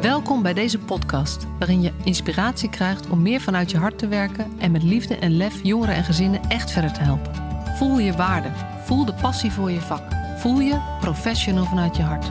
Welkom 0.00 0.42
bij 0.42 0.54
deze 0.54 0.78
podcast, 0.78 1.46
waarin 1.58 1.82
je 1.82 1.92
inspiratie 2.04 2.70
krijgt 2.70 3.08
om 3.08 3.22
meer 3.22 3.40
vanuit 3.40 3.70
je 3.70 3.78
hart 3.78 3.98
te 3.98 4.08
werken 4.08 4.52
en 4.58 4.70
met 4.70 4.82
liefde 4.82 5.16
en 5.16 5.36
lef 5.36 5.62
jongeren 5.62 5.94
en 5.94 6.04
gezinnen 6.04 6.40
echt 6.48 6.70
verder 6.70 6.92
te 6.92 7.00
helpen. 7.00 7.34
Voel 7.76 7.98
je 7.98 8.12
waarde, 8.12 8.48
voel 8.84 9.04
de 9.04 9.14
passie 9.14 9.52
voor 9.52 9.70
je 9.70 9.80
vak, 9.80 10.02
voel 10.36 10.60
je 10.60 10.96
professional 11.00 11.64
vanuit 11.64 11.96
je 11.96 12.02
hart. 12.02 12.30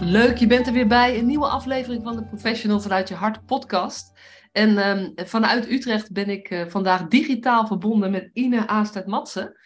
Leuk, 0.00 0.38
je 0.38 0.46
bent 0.46 0.66
er 0.66 0.72
weer 0.72 0.88
bij. 0.88 1.18
Een 1.18 1.26
nieuwe 1.26 1.46
aflevering 1.46 2.02
van 2.02 2.16
de 2.16 2.24
Professional 2.24 2.80
vanuit 2.80 3.08
je 3.08 3.14
hart 3.14 3.46
podcast. 3.46 4.12
En 4.54 4.78
ehm, 4.78 5.26
vanuit 5.26 5.70
Utrecht 5.70 6.12
ben 6.12 6.30
ik 6.30 6.50
uh, 6.50 6.66
vandaag 6.68 7.08
digitaal 7.08 7.66
verbonden 7.66 8.10
met 8.10 8.30
Ine 8.32 8.66
Aastad-Matsen. 8.66 9.56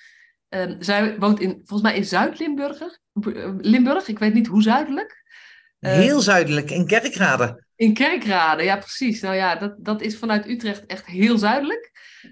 Um, 0.49 0.77
zij 0.79 1.19
woont 1.19 1.41
in, 1.41 1.51
volgens 1.51 1.83
mij 1.83 1.97
in 1.97 2.05
Zuid-Limburg. 2.05 2.81
Uh, 2.81 3.55
Limburg, 3.59 4.09
ik 4.09 4.19
weet 4.19 4.35
niet 4.35 4.47
hoe 4.47 4.63
zuidelijk. 4.63 5.25
Uh, 5.81 5.93
heel 5.93 6.21
zuidelijk, 6.21 6.71
in 6.71 6.87
Kerkrade. 6.87 7.65
In 7.77 7.95
Kerkrade, 7.95 8.63
ja 8.63 8.77
precies. 8.77 9.21
Nou 9.21 9.35
ja, 9.35 9.55
dat, 9.55 9.75
dat 9.79 10.01
is 10.01 10.19
vanuit 10.19 10.49
Utrecht 10.49 10.87
echt 10.87 11.07
heel 11.07 11.39
zuidelijk. 11.39 11.91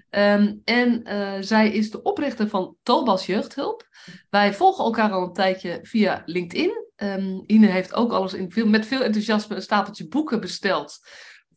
Um, 0.09 0.61
en 0.63 1.03
zij 1.43 1.71
is 1.71 1.91
de 1.91 2.01
oprichter 2.01 2.49
van 2.49 2.75
Tolbas 2.83 3.25
Jeugdhulp. 3.25 3.87
Wij 4.29 4.53
volgen 4.53 4.83
elkaar 4.83 5.11
al 5.11 5.23
een 5.23 5.33
tijdje 5.33 5.79
via 5.81 6.21
LinkedIn. 6.25 6.85
Um, 6.95 7.43
Ine 7.45 7.67
heeft 7.67 7.93
ook 7.93 8.11
alles 8.11 8.33
in 8.33 8.51
veel, 8.51 8.67
met 8.67 8.85
veel 8.85 9.03
enthousiasme 9.03 9.55
een 9.55 9.61
stapeltje 9.61 10.07
boeken 10.07 10.39
besteld 10.39 10.99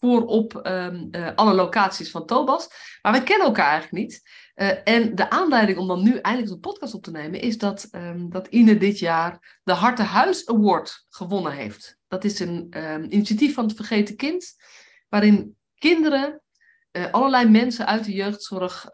voor 0.00 0.26
op 0.26 0.60
um, 0.66 1.08
uh, 1.10 1.28
alle 1.34 1.54
locaties 1.54 2.10
van 2.10 2.26
Tobas. 2.26 2.68
Maar 3.02 3.12
we 3.12 3.22
kennen 3.22 3.46
elkaar 3.46 3.70
eigenlijk 3.70 4.02
niet. 4.02 4.22
Uh, 4.54 4.70
en 4.84 5.14
de 5.14 5.30
aanleiding 5.30 5.78
om 5.78 5.88
dan 5.88 6.02
nu 6.02 6.16
eindelijk 6.16 6.52
een 6.52 6.60
podcast 6.60 6.94
op 6.94 7.02
te 7.02 7.10
nemen 7.10 7.40
is 7.40 7.58
dat, 7.58 7.88
um, 7.92 8.30
dat 8.30 8.46
Ine 8.46 8.76
dit 8.78 8.98
jaar 8.98 9.60
de 9.62 9.72
Harte 9.72 10.02
Huis 10.02 10.46
Award 10.46 11.06
gewonnen 11.08 11.52
heeft. 11.52 11.98
Dat 12.08 12.24
is 12.24 12.40
een 12.40 12.74
initiatief 13.08 13.54
van 13.54 13.64
het 13.64 13.76
Vergeten 13.76 14.16
Kind, 14.16 14.54
waarin 15.08 15.56
kinderen, 15.74 16.42
uh, 16.92 17.10
allerlei 17.10 17.48
mensen 17.48 17.86
uit 17.86 18.04
de 18.04 18.12
jeugdzorg 18.12 18.90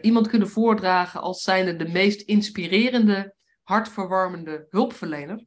iemand 0.00 0.28
kunnen 0.28 0.48
voordragen 0.48 1.20
als 1.20 1.42
zijnde 1.42 1.76
de 1.76 1.88
meest 1.88 2.20
inspirerende 2.20 3.34
hartverwarmende 3.72 4.66
hulpverlener. 4.70 5.44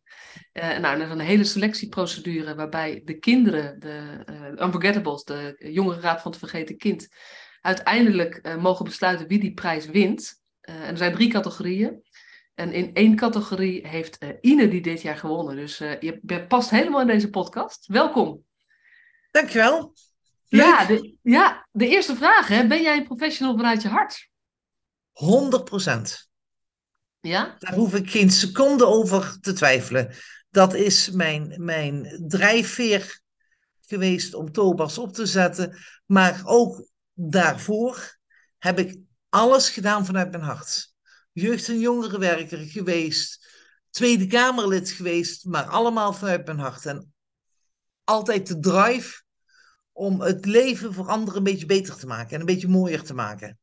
Uh, 0.54 0.78
nou, 0.78 0.98
dat 0.98 1.08
is 1.08 1.14
een 1.14 1.20
hele 1.20 1.44
selectieprocedure 1.44 2.56
waarbij 2.56 3.02
de 3.06 3.20
kinderen, 3.20 3.80
de 3.80 4.24
uh, 4.30 4.66
Unforgettables, 4.66 5.24
de 5.24 5.56
jongerenraad 5.58 6.22
van 6.22 6.32
het 6.32 6.40
vergeten 6.40 6.78
kind, 6.78 7.08
uiteindelijk 7.62 8.40
uh, 8.42 8.56
mogen 8.56 8.86
besluiten 8.86 9.28
wie 9.28 9.40
die 9.40 9.54
prijs 9.54 9.86
wint. 9.86 10.42
en 10.62 10.82
er 10.82 10.98
zijn 10.98 11.14
drie 11.14 11.30
categorieën. 11.30 12.04
En 12.54 12.74
in 12.74 12.94
één 12.94 13.16
categorie 13.16 13.88
heeft 13.88 14.18
Ine 14.42 14.68
die 14.68 14.82
dit 14.82 15.02
jaar 15.02 15.18
gewonnen. 15.18 15.56
Dus 15.56 15.78
je 15.78 16.46
past 16.48 16.70
helemaal 16.70 17.02
in 17.02 17.08
deze 17.08 17.30
podcast. 17.30 17.88
Welkom. 17.88 18.44
Dankjewel. 19.32 19.94
Ja 20.46 20.86
de, 20.86 21.18
ja, 21.22 21.68
de 21.72 21.88
eerste 21.88 22.16
vraag. 22.16 22.48
Hè. 22.48 22.68
Ben 22.68 22.82
jij 22.82 22.98
een 22.98 23.08
professional 23.08 23.56
vanuit 23.56 23.82
je 23.82 23.88
hart? 23.88 24.30
100 25.12 25.64
procent. 25.64 26.30
Ja? 27.26 27.56
Daar 27.60 27.74
hoef 27.74 27.94
ik 27.96 28.12
geen 28.12 28.32
seconde 28.32 28.86
over 28.86 29.38
te 29.40 29.54
twijfelen. 29.54 30.14
Dat 30.50 30.74
is 30.74 31.12
mijn, 31.12 31.54
mijn 31.58 32.24
drijfveer 32.28 33.20
geweest 33.82 34.34
om 34.34 34.52
Tobas 34.52 34.98
op 34.98 35.14
te 35.14 35.26
zetten. 35.26 35.78
Maar 36.06 36.42
ook 36.44 36.88
daarvoor 37.14 38.18
heb 38.58 38.80
ik 38.80 38.98
alles 39.30 39.70
gedaan 39.70 40.06
vanuit 40.06 40.32
mijn 40.32 40.44
hart. 40.44 40.94
Jeugd- 41.32 41.70
en 41.70 41.80
jongerenwerker 41.80 42.58
geweest, 42.58 43.48
Tweede 43.90 44.28
Kamerlid 44.28 44.90
geweest, 44.90 45.46
maar 45.46 45.64
allemaal 45.64 46.14
vanuit 46.14 46.46
mijn 46.46 46.60
hart. 46.60 46.86
En 46.86 47.14
altijd 48.04 48.48
de 48.48 48.60
drive 48.60 49.24
om 49.92 50.22
het 50.22 50.46
leven 50.46 50.94
voor 50.94 51.08
anderen 51.08 51.38
een 51.38 51.44
beetje 51.44 51.66
beter 51.66 51.96
te 51.96 52.08
maken 52.08 52.34
en 52.34 52.40
een 52.40 52.46
beetje 52.46 52.68
mooier 52.68 53.04
te 53.04 53.14
maken. 53.14 53.60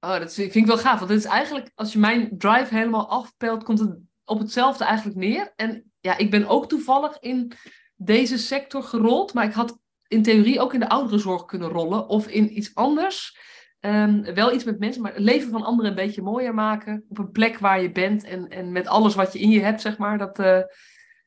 Oh, 0.00 0.18
dat 0.18 0.34
vind 0.34 0.54
ik 0.54 0.66
wel 0.66 0.78
gaaf. 0.78 0.98
Want 0.98 1.10
het 1.10 1.18
is 1.18 1.24
eigenlijk, 1.24 1.70
als 1.74 1.92
je 1.92 1.98
mijn 1.98 2.38
drive 2.38 2.74
helemaal 2.74 3.08
afpelt, 3.08 3.64
komt 3.64 3.78
het 3.78 3.98
op 4.24 4.38
hetzelfde 4.38 4.84
eigenlijk 4.84 5.18
neer. 5.18 5.52
En 5.56 5.92
ja, 6.00 6.16
ik 6.16 6.30
ben 6.30 6.46
ook 6.46 6.68
toevallig 6.68 7.18
in 7.20 7.52
deze 7.96 8.38
sector 8.38 8.82
gerold, 8.82 9.34
maar 9.34 9.44
ik 9.44 9.52
had 9.52 9.78
in 10.06 10.22
theorie 10.22 10.60
ook 10.60 10.74
in 10.74 10.80
de 10.80 10.88
ouderenzorg 10.88 11.44
kunnen 11.44 11.68
rollen 11.68 12.08
of 12.08 12.28
in 12.28 12.56
iets 12.56 12.74
anders. 12.74 13.36
Um, 13.80 14.34
wel 14.34 14.52
iets 14.52 14.64
met 14.64 14.78
mensen, 14.78 15.02
maar 15.02 15.12
het 15.12 15.22
leven 15.22 15.50
van 15.50 15.62
anderen 15.62 15.90
een 15.90 15.96
beetje 15.96 16.22
mooier 16.22 16.54
maken. 16.54 17.04
Op 17.08 17.18
een 17.18 17.30
plek 17.30 17.58
waar 17.58 17.82
je 17.82 17.92
bent 17.92 18.24
en, 18.24 18.48
en 18.48 18.72
met 18.72 18.86
alles 18.86 19.14
wat 19.14 19.32
je 19.32 19.38
in 19.38 19.50
je 19.50 19.60
hebt, 19.60 19.80
zeg 19.80 19.98
maar. 19.98 20.18
Dat, 20.18 20.38
uh, 20.38 20.46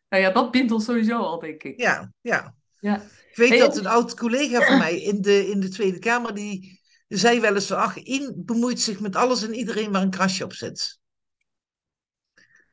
nou 0.09 0.23
ja, 0.23 0.31
dat 0.31 0.51
bindt 0.51 0.71
ons 0.71 0.85
sowieso 0.85 1.17
al, 1.17 1.39
denk 1.39 1.63
ik. 1.63 1.79
Ja, 1.79 2.11
ja. 2.21 2.55
ja. 2.79 2.95
Ik 3.29 3.35
weet 3.38 3.49
hey, 3.49 3.59
dat 3.59 3.77
een 3.77 3.88
oud 3.88 4.15
collega 4.15 4.61
van 4.61 4.77
mij 4.77 5.01
in 5.01 5.21
de, 5.21 5.49
in 5.49 5.59
de 5.59 5.69
Tweede 5.69 5.99
Kamer, 5.99 6.35
die 6.35 6.81
zei 7.17 7.39
wel 7.39 7.55
eens 7.55 7.72
ach, 7.72 7.97
in 7.97 8.33
bemoeit 8.35 8.79
zich 8.79 8.99
met 8.99 9.16
alles 9.16 9.44
en 9.44 9.53
iedereen 9.53 9.91
waar 9.91 10.01
een 10.01 10.09
krasje 10.09 10.44
op 10.44 10.53
zit. 10.53 10.99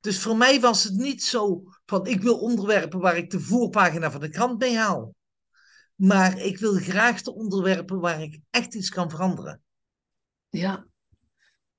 Dus 0.01 0.21
voor 0.21 0.37
mij 0.37 0.61
was 0.61 0.85
het 0.85 0.95
niet 0.95 1.25
zo 1.25 1.63
van, 1.87 2.07
ik 2.07 2.23
wil 2.23 2.39
onderwerpen 2.39 3.01
waar 3.01 3.17
ik 3.17 3.31
de 3.31 3.41
voorpagina 3.41 4.11
van 4.11 4.21
de 4.21 4.29
krant 4.29 4.59
mee 4.59 4.77
haal. 4.77 5.15
Maar 5.95 6.39
ik 6.39 6.59
wil 6.59 6.75
graag 6.75 7.23
de 7.23 7.35
onderwerpen 7.35 8.01
waar 8.01 8.23
ik 8.23 8.41
echt 8.51 8.75
iets 8.75 8.89
kan 8.89 9.11
veranderen. 9.11 9.63
Ja. 10.49 10.87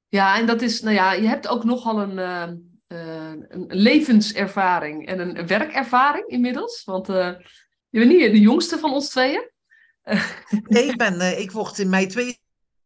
Ja, 0.07 0.37
en 0.37 0.45
dat 0.45 0.61
is, 0.61 0.81
nou 0.81 0.95
ja, 0.95 1.13
je 1.13 1.27
hebt 1.27 1.47
ook 1.47 1.63
nogal 1.63 2.01
een, 2.01 2.17
uh, 2.17 2.53
uh, 2.87 3.45
een 3.47 3.65
levenservaring 3.67 5.07
en 5.07 5.19
een 5.19 5.47
werkervaring 5.47 6.27
inmiddels. 6.27 6.83
Want 6.83 7.09
uh, 7.09 7.35
je 7.89 7.99
bent 7.99 8.11
niet 8.11 8.31
de 8.31 8.39
jongste 8.39 8.77
van 8.77 8.93
ons 8.93 9.09
tweeën. 9.09 9.51
nee, 10.67 10.83
ik, 10.83 10.97
ben, 10.97 11.39
ik 11.39 11.51
word 11.51 11.79
in 11.79 11.89
mei 11.89 12.07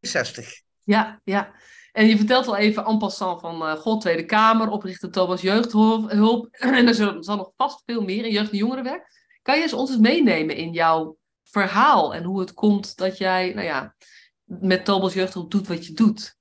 62. 0.08 0.62
Ja, 0.84 1.22
ja. 1.24 1.53
En 1.91 2.08
je 2.08 2.18
vertelt 2.18 2.47
al 2.47 2.58
even 2.58 2.86
en 2.86 2.97
passant 2.97 3.41
van 3.41 3.62
uh, 3.62 3.74
God, 3.74 4.02
Tweede 4.02 4.25
Kamer, 4.25 4.69
oprichter 4.69 5.12
Thomas 5.12 5.41
Jeugdhulp. 5.41 6.47
en 6.56 6.88
er 6.88 6.94
zal, 6.94 7.24
zal 7.24 7.38
nog 7.38 7.52
vast 7.56 7.81
veel 7.86 8.02
meer 8.02 8.25
in 8.25 8.31
jeugd- 8.31 8.52
en 8.52 8.58
jongerenwerk. 8.58 9.22
Kan 9.42 9.56
je 9.56 9.62
eens 9.62 9.74
ons 9.74 9.90
eens 9.90 10.00
meenemen 10.00 10.56
in 10.56 10.72
jouw 10.72 11.18
verhaal 11.44 12.13
en 12.13 12.24
hoe 12.24 12.40
het 12.40 12.53
komt 12.53 12.97
dat 12.97 13.18
jij, 13.18 13.53
nou 13.53 13.66
ja, 13.66 13.96
met 14.44 14.86
Thomas 14.86 15.13
Jeugdhulp 15.13 15.52
doet 15.52 15.68
wat 15.68 15.86
je 15.86 15.94
doet? 15.94 16.38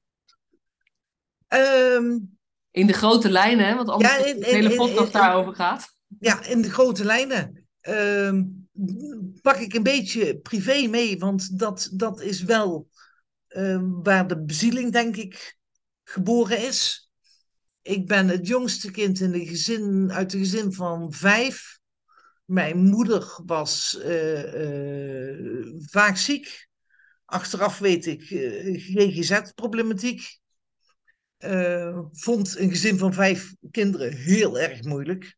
Um, 1.49 2.39
in 2.71 2.87
de 2.87 2.93
grote 2.93 3.31
lijnen, 3.31 3.67
hè? 3.67 3.75
Want 3.75 3.89
anders 3.89 4.17
ja, 4.17 4.25
in, 4.25 4.41
de 4.41 4.47
hele 4.47 4.75
podcast 4.75 5.13
daarover 5.13 5.55
gaat. 5.55 5.97
Ja, 6.19 6.45
in 6.45 6.63
de 6.63 6.71
grote 6.71 7.05
lijnen. 7.05 7.67
Um, 7.89 8.69
pak 9.43 9.57
ik 9.57 9.75
een 9.75 9.83
beetje 9.83 10.39
privé 10.39 10.87
mee, 10.87 11.19
want 11.19 11.59
dat, 11.59 11.91
dat 11.93 12.21
is 12.21 12.43
wel 12.43 12.89
uh, 13.55 13.81
waar 14.03 14.29
de 14.29 14.43
bezieling, 14.43 14.93
denk 14.93 15.17
ik, 15.17 15.57
geboren 16.05 16.67
is. 16.67 17.11
Ik 17.83 18.07
ben 18.07 18.29
het 18.29 18.47
jongste 18.47 18.91
kind 18.91 19.21
in 19.21 19.33
de 19.33 19.47
gezin, 19.47 20.13
uit 20.13 20.33
een 20.33 20.39
gezin 20.39 20.73
van 20.73 21.13
vijf. 21.13 21.79
Mijn 22.45 22.79
moeder 22.79 23.41
was 23.47 23.99
uh, 24.05 24.55
uh, 24.55 25.67
vaak 25.79 26.17
ziek. 26.17 26.69
Achteraf 27.25 27.79
weet 27.79 28.07
ik 28.07 28.23
GGZ-problematiek. 28.77 30.39
vond 32.13 32.59
een 32.59 32.71
gezin 32.71 32.99
van 32.99 33.13
vijf 33.13 33.55
kinderen 33.71 34.17
heel 34.17 34.59
erg 34.59 34.83
moeilijk. 34.83 35.37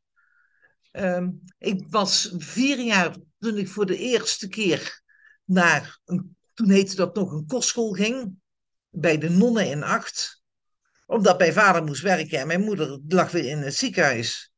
Ehm, 0.95 1.31
ik 1.59 1.85
was 1.89 2.35
vier 2.37 2.81
jaar 2.81 3.17
toen 3.39 3.57
ik 3.57 3.69
voor 3.69 3.87
de 3.87 3.99
eerste 3.99 4.49
keer 4.49 5.03
naar 5.45 5.99
een 6.05 6.37
toen 6.54 6.70
heette 6.70 6.97
dat 6.97 7.15
nog 7.15 7.33
een 7.33 7.47
kostschool 7.47 7.92
ging, 7.92 8.36
bij 8.91 9.18
de 9.18 9.30
nonnen 9.30 9.66
in 9.66 9.83
acht. 9.83 10.42
Omdat 11.06 11.39
mijn 11.39 11.53
vader 11.53 11.84
moest 11.84 12.03
werken 12.03 12.39
en 12.39 12.47
mijn 12.47 12.60
moeder 12.60 13.01
lag 13.09 13.30
weer 13.30 13.45
in 13.45 13.59
het 13.59 13.74
ziekenhuis. 13.74 14.53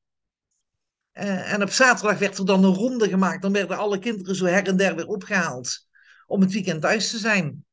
Uh, 1.13 1.53
en 1.53 1.63
op 1.63 1.71
zaterdag 1.71 2.19
werd 2.19 2.39
er 2.39 2.47
dan 2.47 2.65
een 2.65 2.75
ronde 2.75 3.09
gemaakt. 3.09 3.43
Dan 3.43 3.53
werden 3.53 3.77
alle 3.77 3.99
kinderen 3.99 4.35
zo 4.35 4.45
her 4.45 4.67
en 4.67 4.77
der 4.77 4.97
weer 4.97 5.07
opgehaald. 5.07 5.87
Om 6.27 6.41
het 6.41 6.53
weekend 6.53 6.83
thuis 6.83 7.11
te 7.11 7.19
zijn. 7.19 7.65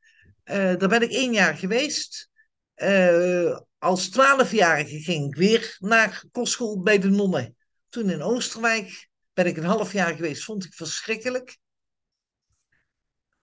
Uh, 0.45 0.55
daar 0.55 0.89
ben 0.89 1.01
ik 1.01 1.11
één 1.11 1.33
jaar 1.33 1.55
geweest. 1.55 2.29
Uh, 2.75 3.59
als 3.77 4.09
twaalfjarige 4.09 4.99
ging 4.99 5.25
ik 5.27 5.35
weer 5.35 5.75
naar 5.79 6.23
kostschool 6.31 6.81
bij 6.81 6.99
de 6.99 7.09
nonnen. 7.09 7.55
Toen 7.89 8.09
in 8.09 8.21
Oosterwijk 8.21 9.09
ben 9.33 9.45
ik 9.45 9.57
een 9.57 9.63
half 9.63 9.93
jaar 9.93 10.15
geweest. 10.15 10.43
Vond 10.43 10.65
ik 10.65 10.73
verschrikkelijk. 10.73 11.57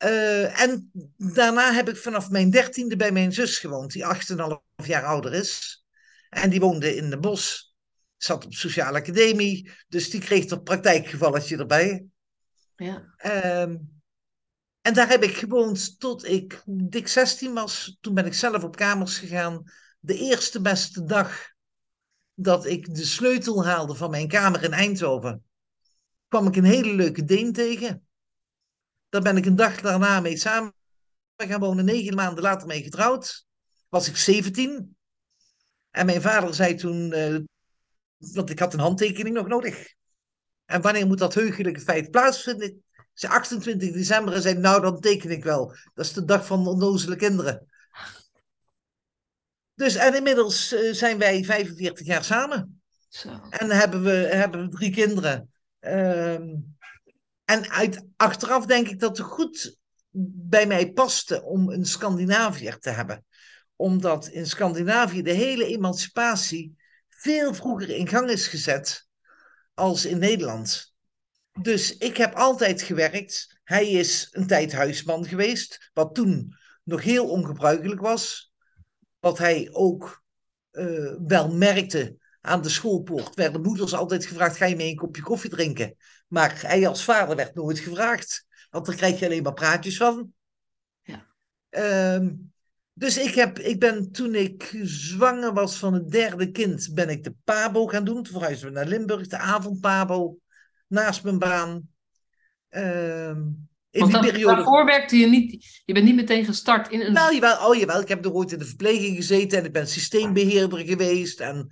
Uh, 0.04 0.60
en 0.60 0.90
daarna 1.16 1.72
heb 1.72 1.88
ik 1.88 1.96
vanaf 1.96 2.30
mijn 2.30 2.50
dertiende 2.50 2.96
bij 2.96 3.12
mijn 3.12 3.32
zus 3.32 3.58
gewoond, 3.58 3.92
die 3.92 4.04
8,5 4.04 4.86
jaar 4.86 5.04
ouder 5.04 5.34
is. 5.34 5.84
En 6.28 6.50
die 6.50 6.60
woonde 6.60 6.96
in 6.96 7.10
de 7.10 7.18
bos, 7.18 7.74
zat 8.16 8.44
op 8.44 8.54
sociale 8.54 8.98
academie, 8.98 9.70
dus 9.88 10.10
die 10.10 10.20
kreeg 10.20 10.50
er 10.50 10.62
praktijkgevalletje 10.62 11.56
erbij. 11.56 12.06
Ja. 12.76 13.14
Uh, 13.24 13.74
En 14.80 14.94
daar 14.94 15.08
heb 15.08 15.22
ik 15.22 15.36
gewoond 15.36 16.00
tot 16.00 16.26
ik 16.26 16.62
dik 16.66 17.08
16 17.08 17.52
was. 17.52 17.96
Toen 18.00 18.14
ben 18.14 18.26
ik 18.26 18.34
zelf 18.34 18.62
op 18.64 18.76
kamers 18.76 19.18
gegaan. 19.18 19.62
De 19.98 20.18
eerste 20.18 20.60
beste 20.60 21.04
dag 21.04 21.48
dat 22.34 22.66
ik 22.66 22.94
de 22.94 23.04
sleutel 23.04 23.64
haalde 23.64 23.94
van 23.94 24.10
mijn 24.10 24.28
kamer 24.28 24.62
in 24.62 24.72
Eindhoven, 24.72 25.44
kwam 26.28 26.46
ik 26.46 26.56
een 26.56 26.64
hele 26.64 26.94
leuke 26.94 27.24
Deen 27.24 27.52
tegen. 27.52 28.08
Daar 29.10 29.22
ben 29.22 29.36
ik 29.36 29.46
een 29.46 29.56
dag 29.56 29.80
daarna 29.80 30.20
mee 30.20 30.36
samen 30.36 30.74
gaan 31.36 31.60
wonen. 31.60 31.84
Negen 31.84 32.14
maanden 32.14 32.42
later 32.42 32.66
mee 32.66 32.82
getrouwd. 32.82 33.46
Was 33.88 34.08
ik 34.08 34.16
17. 34.16 34.96
En 35.90 36.06
mijn 36.06 36.20
vader 36.20 36.54
zei 36.54 36.74
toen, 36.74 37.12
uh, 37.14 37.38
want 38.16 38.50
ik 38.50 38.58
had 38.58 38.74
een 38.74 38.80
handtekening 38.80 39.34
nog 39.34 39.46
nodig. 39.46 39.94
En 40.64 40.80
wanneer 40.80 41.06
moet 41.06 41.18
dat 41.18 41.34
heugelijke 41.34 41.80
feit 41.80 42.10
plaatsvinden? 42.10 42.84
Ze 43.12 43.28
28 43.28 43.92
december 43.92 44.34
en 44.34 44.42
zei, 44.42 44.58
nou 44.58 44.80
dan 44.80 45.00
teken 45.00 45.30
ik 45.30 45.44
wel. 45.44 45.76
Dat 45.94 46.04
is 46.04 46.12
de 46.12 46.24
dag 46.24 46.46
van 46.46 46.64
de 46.64 46.70
onnozele 46.70 47.16
kinderen. 47.16 47.66
Dus 49.74 49.94
en 49.94 50.14
inmiddels 50.14 50.72
uh, 50.72 50.92
zijn 50.92 51.18
wij 51.18 51.44
45 51.44 52.06
jaar 52.06 52.24
samen. 52.24 52.82
Zo. 53.08 53.40
En 53.50 53.70
hebben 53.70 54.02
we, 54.02 54.10
hebben 54.10 54.60
we 54.60 54.68
drie 54.68 54.90
kinderen. 54.90 55.50
Uh, 55.80 56.40
en 57.50 57.70
uit, 57.70 58.06
achteraf 58.16 58.66
denk 58.66 58.88
ik 58.88 59.00
dat 59.00 59.18
het 59.18 59.26
goed 59.26 59.78
bij 60.48 60.66
mij 60.66 60.92
paste 60.92 61.42
om 61.42 61.70
een 61.70 61.84
Scandinaviër 61.84 62.78
te 62.78 62.90
hebben. 62.90 63.24
Omdat 63.76 64.26
in 64.26 64.46
Scandinavië 64.46 65.22
de 65.22 65.32
hele 65.32 65.66
emancipatie 65.66 66.76
veel 67.08 67.54
vroeger 67.54 67.90
in 67.90 68.08
gang 68.08 68.30
is 68.30 68.46
gezet 68.46 69.06
als 69.74 70.04
in 70.04 70.18
Nederland. 70.18 70.94
Dus 71.62 71.96
ik 71.96 72.16
heb 72.16 72.34
altijd 72.34 72.82
gewerkt. 72.82 73.60
Hij 73.64 73.90
is 73.90 74.28
een 74.30 74.46
tijd 74.46 74.72
huisman 74.72 75.24
geweest, 75.24 75.90
wat 75.92 76.14
toen 76.14 76.56
nog 76.84 77.02
heel 77.02 77.28
ongebruikelijk 77.28 78.00
was. 78.00 78.52
Wat 79.20 79.38
hij 79.38 79.68
ook 79.72 80.22
uh, 80.72 81.14
wel 81.26 81.54
merkte 81.54 82.16
aan 82.40 82.62
de 82.62 82.68
schoolpoort, 82.68 83.34
werden 83.34 83.62
moeders 83.62 83.94
altijd 83.94 84.26
gevraagd: 84.26 84.56
ga 84.56 84.64
je 84.64 84.76
mee 84.76 84.90
een 84.90 84.96
kopje 84.96 85.22
koffie 85.22 85.50
drinken? 85.50 85.96
Maar 86.30 86.60
hij 86.66 86.86
als 86.86 87.04
vader 87.04 87.36
werd 87.36 87.54
nooit 87.54 87.78
gevraagd, 87.78 88.46
want 88.70 88.86
daar 88.86 88.94
krijg 88.94 89.18
je 89.18 89.24
alleen 89.24 89.42
maar 89.42 89.52
praatjes 89.52 89.96
van. 89.96 90.32
Ja. 91.02 91.26
Um, 92.14 92.52
dus 92.92 93.18
ik, 93.18 93.34
heb, 93.34 93.58
ik 93.58 93.80
ben 93.80 94.12
toen 94.12 94.34
ik 94.34 94.78
zwanger 94.82 95.52
was 95.52 95.76
van 95.76 95.94
het 95.94 96.10
derde 96.10 96.50
kind, 96.50 96.90
ben 96.94 97.08
ik 97.08 97.24
de 97.24 97.34
Pabo 97.44 97.86
gaan 97.86 98.04
doen. 98.04 98.22
Toen 98.22 98.32
verhuisden 98.32 98.68
we 98.68 98.74
naar 98.74 98.86
Limburg, 98.86 99.26
de 99.26 99.38
avondpabo, 99.38 100.38
naast 100.86 101.24
mijn 101.24 101.38
baan. 101.38 101.88
Ehm, 102.68 103.42
in 103.90 104.00
Want 104.00 104.12
die 104.12 104.20
periode... 104.20 104.54
daarvoor 104.54 104.84
werkte 104.84 105.16
je 105.16 105.26
niet, 105.26 105.82
je 105.84 105.92
bent 105.92 106.04
niet 106.04 106.14
meteen 106.14 106.44
gestart 106.44 106.90
in 106.90 107.00
een... 107.00 107.12
Nou, 107.12 107.34
jawel, 107.34 107.68
oh 107.68 107.76
jawel, 107.76 108.00
ik 108.00 108.08
heb 108.08 108.24
er 108.24 108.32
ooit 108.32 108.52
in 108.52 108.58
de 108.58 108.64
verpleging 108.64 109.16
gezeten 109.16 109.58
en 109.58 109.64
ik 109.64 109.72
ben 109.72 109.88
systeembeheerder 109.88 110.78
geweest. 110.78 111.40
En 111.40 111.68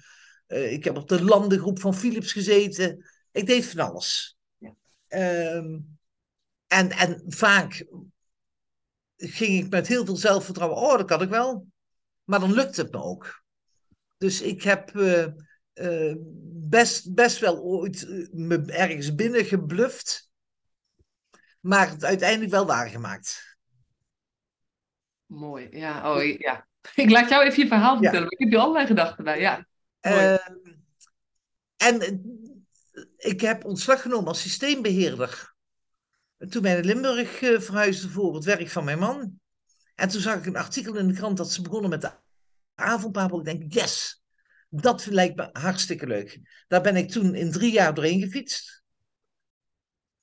uh, 0.49 0.72
ik 0.72 0.84
heb 0.84 0.96
op 0.96 1.08
de 1.08 1.25
landengroep 1.25 1.81
van 1.81 1.94
Philips 1.94 2.32
gezeten. 2.32 3.04
Ik 3.32 3.46
deed 3.46 3.66
van 3.66 3.90
alles. 3.90 4.38
Um, 5.08 5.99
en, 6.66 6.90
en 6.90 7.22
vaak 7.26 7.87
ging 9.16 9.64
ik 9.64 9.70
met 9.70 9.87
heel 9.87 10.05
veel 10.05 10.16
zelfvertrouwen, 10.16 10.78
oh, 10.78 10.96
dat 10.96 11.06
kan 11.06 11.22
ik 11.22 11.28
wel. 11.28 11.66
Maar 12.25 12.40
dan 12.40 12.52
lukt 12.52 12.76
het 12.76 12.93
me 12.93 13.02
ook. 13.02 13.43
Dus 14.16 14.43
ik 14.43 14.62
heb 14.62 14.94
uh, 14.94 15.26
uh, 15.75 16.14
best, 16.69 17.14
best 17.14 17.38
wel 17.38 17.58
ooit 17.58 18.02
uh, 18.02 18.28
me 18.32 18.64
ergens 18.66 19.14
binnen 19.14 19.44
gebluft, 19.44 20.31
maar 21.61 21.90
het 21.90 22.04
uiteindelijk 22.04 22.50
wel 22.50 22.66
waargemaakt. 22.66 23.56
Mooi, 25.26 25.69
ja. 25.70 26.14
Oh, 26.14 26.38
ja. 26.38 26.66
Ik 26.94 27.11
laat 27.11 27.28
jou 27.28 27.44
even 27.44 27.62
je 27.62 27.69
verhaal 27.69 27.96
vertellen, 27.96 28.20
ja. 28.20 28.31
ik 28.31 28.38
heb 28.38 28.49
hier 28.49 28.58
allerlei 28.58 28.87
gedachten 28.87 29.25
bij, 29.25 29.40
ja. 29.40 29.66
Ehm, 30.00 30.37
en 31.76 32.00
ik 33.19 33.41
heb 33.41 33.65
ontslag 33.65 34.03
genomen 34.03 34.29
als 34.29 34.41
systeembeheerder 34.41 35.56
toen 36.38 36.62
wij 36.62 36.75
naar 36.75 36.85
Limburg 36.85 37.41
uh, 37.41 37.61
verhuisden 37.61 38.11
voor 38.11 38.35
het 38.35 38.44
werk 38.44 38.69
van 38.69 38.85
mijn 38.85 38.99
man. 38.99 39.41
En 39.94 40.09
toen 40.09 40.20
zag 40.20 40.38
ik 40.38 40.47
een 40.47 40.56
artikel 40.56 40.97
in 40.97 41.06
de 41.09 41.15
krant 41.15 41.37
dat 41.37 41.53
ze 41.53 41.62
begonnen 41.62 41.91
met 41.91 42.00
de 42.00 42.12
avondpapel. 42.75 43.38
Ik 43.38 43.44
denk, 43.44 43.73
yes, 43.73 44.23
dat 44.69 45.06
lijkt 45.06 45.37
me 45.37 45.49
hartstikke 45.53 46.06
leuk. 46.06 46.41
Daar 46.69 46.82
ben 46.82 46.97
ik 46.97 47.11
toen 47.11 47.35
in 47.35 47.53
drie 47.53 47.73
jaar 47.73 47.94
doorheen 47.94 48.20
gefietst. 48.20 48.82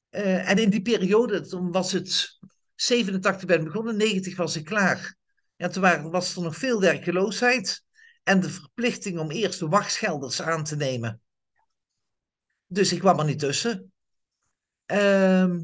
Uh, 0.10 0.50
en 0.50 0.58
in 0.58 0.70
die 0.70 0.82
periode, 0.82 1.42
toen 1.42 1.72
was 1.72 1.92
het 1.92 2.40
87 2.76 3.46
ben 3.46 3.60
ik 3.60 3.66
begonnen, 3.66 3.98
90 3.98 4.36
was 4.36 4.56
ik 4.56 4.66
klaar. 4.66 5.16
En 5.56 5.72
toen 5.72 5.82
waren, 5.82 6.12
was 6.12 6.36
er 6.36 6.42
nog 6.42 6.58
veel 6.58 6.80
werkeloosheid. 6.80 7.84
En 8.24 8.40
de 8.40 8.50
verplichting 8.50 9.20
om 9.20 9.32
eerst 9.32 9.60
de 9.60 9.68
wachtgelders 9.68 10.42
aan 10.42 10.64
te 10.64 10.76
nemen. 10.76 11.22
Dus 12.76 12.94
ik 12.94 13.00
kwam 13.00 13.20
er 13.20 13.26
niet 13.26 13.40
tussen. 13.40 13.92
Ehm 14.86 15.60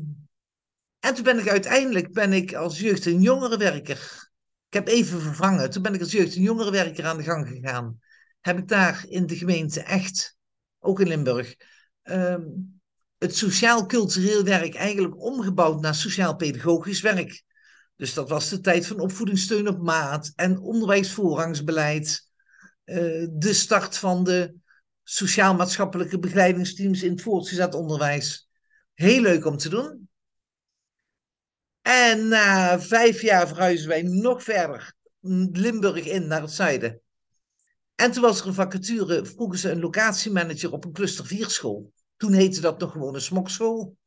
en 0.99 1.13
toen 1.13 1.23
ben 1.23 1.39
ik 1.39 1.49
uiteindelijk 1.49 2.13
ben 2.13 2.33
ik 2.33 2.53
als 2.53 2.79
jeugd- 2.79 3.05
en 3.05 3.21
jongerenwerker. 3.21 4.29
Ik 4.67 4.73
heb 4.73 4.87
even 4.87 5.21
vervangen. 5.21 5.69
Toen 5.69 5.81
ben 5.81 5.93
ik 5.93 5.99
als 5.99 6.11
jeugd- 6.11 6.35
en 6.35 6.41
jongerenwerker 6.41 7.05
aan 7.05 7.17
de 7.17 7.23
gang 7.23 7.47
gegaan. 7.47 7.99
Heb 8.39 8.57
ik 8.57 8.67
daar 8.67 9.05
in 9.07 9.25
de 9.25 9.35
gemeente 9.35 9.81
echt, 9.81 10.37
ook 10.79 10.99
in 10.99 11.07
Limburg, 11.07 11.55
um, 12.03 12.81
het 13.17 13.35
sociaal-cultureel 13.35 14.43
werk 14.43 14.75
eigenlijk 14.75 15.21
omgebouwd 15.21 15.81
naar 15.81 15.95
sociaal-pedagogisch 15.95 17.01
werk. 17.01 17.43
Dus 17.95 18.13
dat 18.13 18.29
was 18.29 18.49
de 18.49 18.59
tijd 18.59 18.87
van 18.87 18.99
opvoedingssteun 18.99 19.67
op 19.67 19.81
maat 19.81 20.31
en 20.35 20.59
onderwijsvoorrangsbeleid. 20.59 22.29
Uh, 22.85 23.27
de 23.31 23.53
start 23.53 23.97
van 23.97 24.23
de 24.23 24.55
sociaal-maatschappelijke 25.11 26.19
begeleidingsteams 26.19 27.03
in 27.03 27.11
het 27.11 27.21
voortgezet 27.21 27.73
onderwijs. 27.73 28.49
Heel 28.93 29.21
leuk 29.21 29.45
om 29.45 29.57
te 29.57 29.69
doen. 29.69 30.09
En 31.81 32.27
na 32.27 32.79
vijf 32.79 33.21
jaar 33.21 33.47
verhuizen 33.47 33.87
wij 33.87 34.01
nog 34.01 34.43
verder 34.43 34.93
Limburg 35.51 36.05
in 36.05 36.27
naar 36.27 36.41
het 36.41 36.51
zuiden. 36.51 37.01
En 37.95 38.11
toen 38.11 38.21
was 38.21 38.41
er 38.41 38.47
een 38.47 38.53
vacature, 38.53 39.25
vroegen 39.25 39.59
ze 39.59 39.71
een 39.71 39.79
locatiemanager 39.79 40.71
op 40.71 40.85
een 40.85 40.93
cluster 40.93 41.25
4 41.25 41.49
school. 41.49 41.93
Toen 42.17 42.33
heette 42.33 42.61
dat 42.61 42.79
nog 42.79 42.91
gewoon 42.91 43.15
een 43.15 43.21
smokschool. 43.21 43.97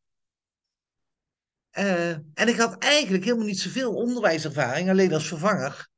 Uh, 1.79 2.11
en 2.11 2.49
ik 2.49 2.56
had 2.56 2.79
eigenlijk 2.79 3.25
helemaal 3.25 3.47
niet 3.47 3.61
zoveel 3.61 3.95
onderwijservaring, 3.95 4.91
alleen 4.91 5.12
als 5.12 5.29
vervanger. 5.29 5.89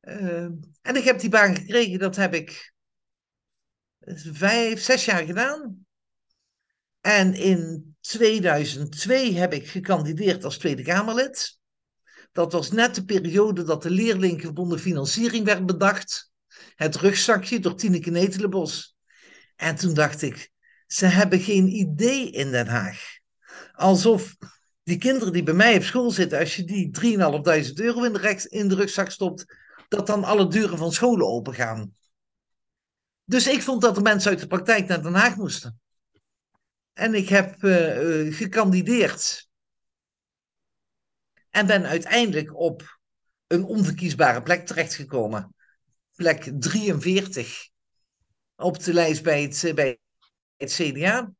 Uh, 0.00 0.44
en 0.82 0.96
ik 0.96 1.04
heb 1.04 1.18
die 1.18 1.30
baan 1.30 1.56
gekregen, 1.56 1.98
dat 1.98 2.16
heb 2.16 2.34
ik 2.34 2.72
vijf, 4.32 4.82
zes 4.82 5.04
jaar 5.04 5.24
gedaan. 5.24 5.86
En 7.00 7.34
in 7.34 7.94
2002 8.00 9.32
heb 9.32 9.52
ik 9.52 9.68
gekandideerd 9.68 10.44
als 10.44 10.58
Tweede 10.58 10.82
Kamerlid. 10.82 11.58
Dat 12.32 12.52
was 12.52 12.70
net 12.70 12.94
de 12.94 13.04
periode 13.04 13.62
dat 13.62 13.82
de 13.82 13.90
leerlinggebonden 13.90 14.78
financiering 14.78 15.44
werd 15.44 15.66
bedacht. 15.66 16.32
Het 16.74 16.96
rugzakje 16.96 17.60
door 17.60 17.74
Tineke 17.74 18.10
Netelenbos. 18.10 18.96
En 19.56 19.76
toen 19.76 19.94
dacht 19.94 20.22
ik, 20.22 20.50
ze 20.86 21.06
hebben 21.06 21.40
geen 21.40 21.68
idee 21.68 22.30
in 22.30 22.50
Den 22.50 22.66
Haag. 22.66 23.00
Alsof 23.72 24.36
die 24.82 24.98
kinderen 24.98 25.32
die 25.32 25.42
bij 25.42 25.54
mij 25.54 25.76
op 25.76 25.82
school 25.82 26.10
zitten, 26.10 26.38
als 26.38 26.56
je 26.56 26.64
die 26.64 26.90
3.500 27.00 27.72
euro 27.74 28.02
in 28.04 28.12
de, 28.12 28.46
in 28.48 28.68
de 28.68 28.74
rugzak 28.74 29.10
stopt, 29.10 29.44
dat 29.88 30.06
dan 30.06 30.24
alle 30.24 30.48
deuren 30.48 30.78
van 30.78 30.92
scholen 30.92 31.26
open 31.26 31.54
gaan. 31.54 31.94
Dus 33.30 33.46
ik 33.46 33.62
vond 33.62 33.82
dat 33.82 33.94
de 33.94 34.00
mensen 34.00 34.30
uit 34.30 34.40
de 34.40 34.46
praktijk 34.46 34.86
naar 34.86 35.02
Den 35.02 35.14
Haag 35.14 35.36
moesten. 35.36 35.80
En 36.92 37.14
ik 37.14 37.28
heb 37.28 37.62
uh, 37.62 38.34
gekandideerd. 38.34 39.48
En 41.50 41.66
ben 41.66 41.86
uiteindelijk 41.86 42.56
op 42.56 42.98
een 43.46 43.64
onverkiesbare 43.64 44.42
plek 44.42 44.66
terechtgekomen. 44.66 45.54
Plek 46.14 46.52
43 46.58 47.68
op 48.56 48.82
de 48.82 48.92
lijst 48.92 49.22
bij 49.22 49.42
het, 49.42 49.64
eh, 49.64 49.94
het 50.56 50.72
CDA. 50.72 51.32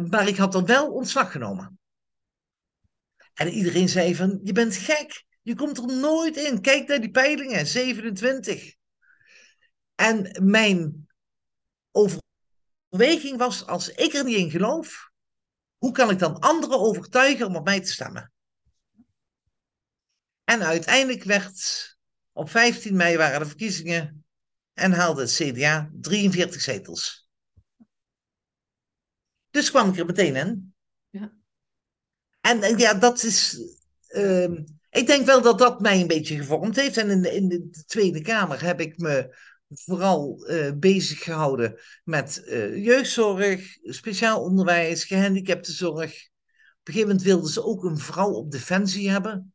Maar 0.00 0.28
ik 0.28 0.36
had 0.36 0.54
er 0.54 0.64
wel 0.64 0.92
ontslag 0.92 1.32
genomen. 1.32 1.78
En 3.34 3.48
iedereen 3.48 3.88
zei 3.88 4.14
van, 4.14 4.40
je 4.42 4.52
bent 4.52 4.76
gek. 4.76 5.24
Je 5.42 5.54
komt 5.54 5.78
er 5.78 5.86
nooit 5.86 6.36
in. 6.36 6.60
Kijk 6.60 6.88
naar 6.88 7.00
die 7.00 7.10
peilingen, 7.10 7.66
27. 7.66 8.78
En 10.00 10.48
mijn 10.50 11.08
over 11.90 12.20
overweging 12.88 13.38
was, 13.38 13.66
als 13.66 13.88
ik 13.88 14.12
er 14.12 14.24
niet 14.24 14.36
in 14.36 14.50
geloof, 14.50 15.10
hoe 15.76 15.92
kan 15.92 16.10
ik 16.10 16.18
dan 16.18 16.38
anderen 16.38 16.80
overtuigen 16.80 17.46
om 17.46 17.56
op 17.56 17.64
mij 17.64 17.80
te 17.80 17.92
stemmen? 17.92 18.32
En 20.44 20.62
uiteindelijk 20.62 21.24
werd 21.24 21.88
op 22.32 22.50
15 22.50 22.96
mei 22.96 23.16
waren 23.16 23.40
de 23.40 23.46
verkiezingen 23.46 24.24
en 24.72 24.92
haalde 24.92 25.20
het 25.20 25.32
CDA 25.32 25.90
43 25.92 26.60
zetels. 26.60 27.28
Dus 29.50 29.70
kwam 29.70 29.88
ik 29.88 29.98
er 29.98 30.06
meteen 30.06 30.36
in. 30.36 30.74
Ja. 31.08 31.32
En, 32.40 32.62
en 32.62 32.78
ja, 32.78 32.94
dat 32.94 33.22
is. 33.22 33.60
ehm, 34.06 34.64
ik 34.90 35.06
denk 35.06 35.26
wel 35.26 35.42
dat 35.42 35.58
dat 35.58 35.80
mij 35.80 36.00
een 36.00 36.06
beetje 36.06 36.36
gevormd 36.36 36.76
heeft. 36.76 36.96
En 36.96 37.10
in 37.10 37.22
de, 37.22 37.34
in 37.34 37.48
de 37.48 37.84
Tweede 37.86 38.20
Kamer 38.20 38.62
heb 38.62 38.80
ik 38.80 38.98
me 38.98 39.36
vooral 39.70 40.46
eh 40.46 40.72
bezig 40.78 41.22
gehouden 41.22 41.78
met 42.04 42.44
eh, 42.44 42.84
jeugdzorg, 42.84 43.76
speciaal 43.82 44.42
onderwijs, 44.42 45.04
gehandicaptenzorg. 45.04 46.28
Op 46.80 46.86
een 46.86 46.92
gegeven 46.92 47.08
moment 47.08 47.22
wilden 47.22 47.50
ze 47.50 47.64
ook 47.64 47.84
een 47.84 47.98
vrouw 47.98 48.30
op 48.30 48.50
defensie 48.50 49.10
hebben. 49.10 49.52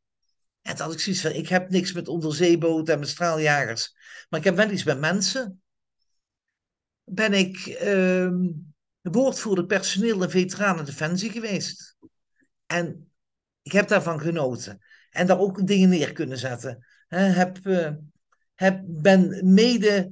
En 0.61 0.75
toen 0.75 0.85
had 0.85 0.93
ik 0.93 0.99
zoiets 0.99 1.21
van, 1.21 1.31
ik 1.31 1.47
heb 1.47 1.69
niks 1.69 1.93
met 1.93 2.07
onderzeeboten 2.07 2.93
en 2.93 2.99
met 2.99 3.09
straaljagers. 3.09 3.95
Maar 4.29 4.39
ik 4.39 4.45
heb 4.45 4.55
wel 4.55 4.69
iets 4.69 4.83
met 4.83 4.99
mensen. 4.99 5.61
Ben 7.03 7.33
ik 7.33 7.65
ehm 7.65 8.47
woordvoerder 9.11 9.65
personeel 9.65 10.23
en 10.23 10.29
veteranen 10.29 10.85
defensie 10.85 11.31
geweest. 11.31 11.97
En 12.65 13.11
ik 13.61 13.71
heb 13.71 13.87
daarvan 13.87 14.19
genoten. 14.19 14.79
En 15.09 15.27
daar 15.27 15.39
ook 15.39 15.67
dingen 15.67 15.89
neer 15.89 16.11
kunnen 16.11 16.37
zetten. 16.37 16.85
Hè, 17.07 17.19
heb, 17.19 17.65
eh, 17.65 17.91
heb, 18.55 18.81
ben 18.85 19.53
mede 19.53 20.11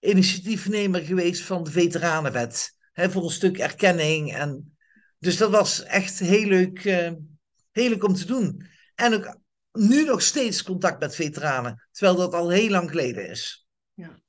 initiatiefnemer 0.00 1.00
geweest 1.00 1.42
van 1.42 1.64
de 1.64 1.70
Veteranenwet. 1.70 2.76
Hè, 2.92 3.10
voor 3.10 3.24
een 3.24 3.30
stuk 3.30 3.58
erkenning. 3.58 4.34
En, 4.34 4.76
dus 5.18 5.36
dat 5.36 5.50
was 5.50 5.82
echt 5.82 6.18
heel 6.18 6.46
leuk, 6.46 6.84
eh, 6.84 7.12
heel 7.70 7.88
leuk 7.88 8.04
om 8.04 8.14
te 8.14 8.26
doen. 8.26 8.66
En 8.94 9.14
ook 9.14 9.38
nu 9.72 10.04
nog 10.04 10.22
steeds 10.22 10.62
contact 10.62 11.00
met 11.00 11.14
veteranen. 11.14 11.88
Terwijl 11.90 12.16
dat 12.16 12.34
al 12.34 12.50
heel 12.50 12.70
lang 12.70 12.90
geleden 12.90 13.28
is. 13.28 13.66
Ja. 13.94 14.20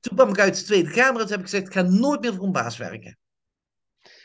Toen 0.00 0.16
kwam 0.16 0.28
ik 0.28 0.38
uit 0.38 0.58
de 0.58 0.64
Tweede 0.64 0.90
Kamer 0.90 1.20
en 1.20 1.26
toen 1.26 1.36
heb 1.36 1.38
ik 1.38 1.50
gezegd, 1.50 1.66
ik 1.66 1.72
ga 1.72 1.82
nooit 1.82 2.20
meer 2.20 2.34
voor 2.34 2.44
een 2.44 2.52
baas 2.52 2.76
werken. 2.76 3.18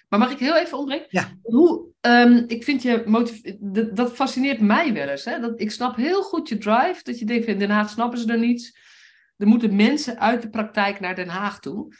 Maar 0.07 0.19
mag 0.19 0.31
ik 0.31 0.39
heel 0.39 0.57
even 0.57 0.77
onderbreken? 0.77 1.19
Ja. 1.19 1.37
Hoe, 1.41 1.87
ehm, 2.01 2.43
ik 2.47 2.63
vind 2.63 2.81
je 2.81 3.03
motiv- 3.05 3.55
dat, 3.59 3.95
dat 3.95 4.13
fascineert 4.13 4.59
mij 4.59 4.93
wel 4.93 5.07
eens. 5.07 5.25
Hè? 5.25 5.39
Dat, 5.39 5.59
ik 5.61 5.71
snap 5.71 5.95
heel 5.95 6.23
goed 6.23 6.49
je 6.49 6.57
drive. 6.57 6.99
Dat 7.03 7.19
je 7.19 7.25
denkt, 7.25 7.47
in 7.47 7.59
Den 7.59 7.69
Haag 7.69 7.89
snappen 7.89 8.19
ze 8.19 8.31
er 8.31 8.39
niets. 8.39 8.77
Er 9.37 9.47
moeten 9.47 9.75
mensen 9.75 10.19
uit 10.19 10.41
de 10.41 10.49
praktijk 10.49 10.99
naar 10.99 11.15
Den 11.15 11.27
Haag 11.27 11.59
toe. 11.59 11.95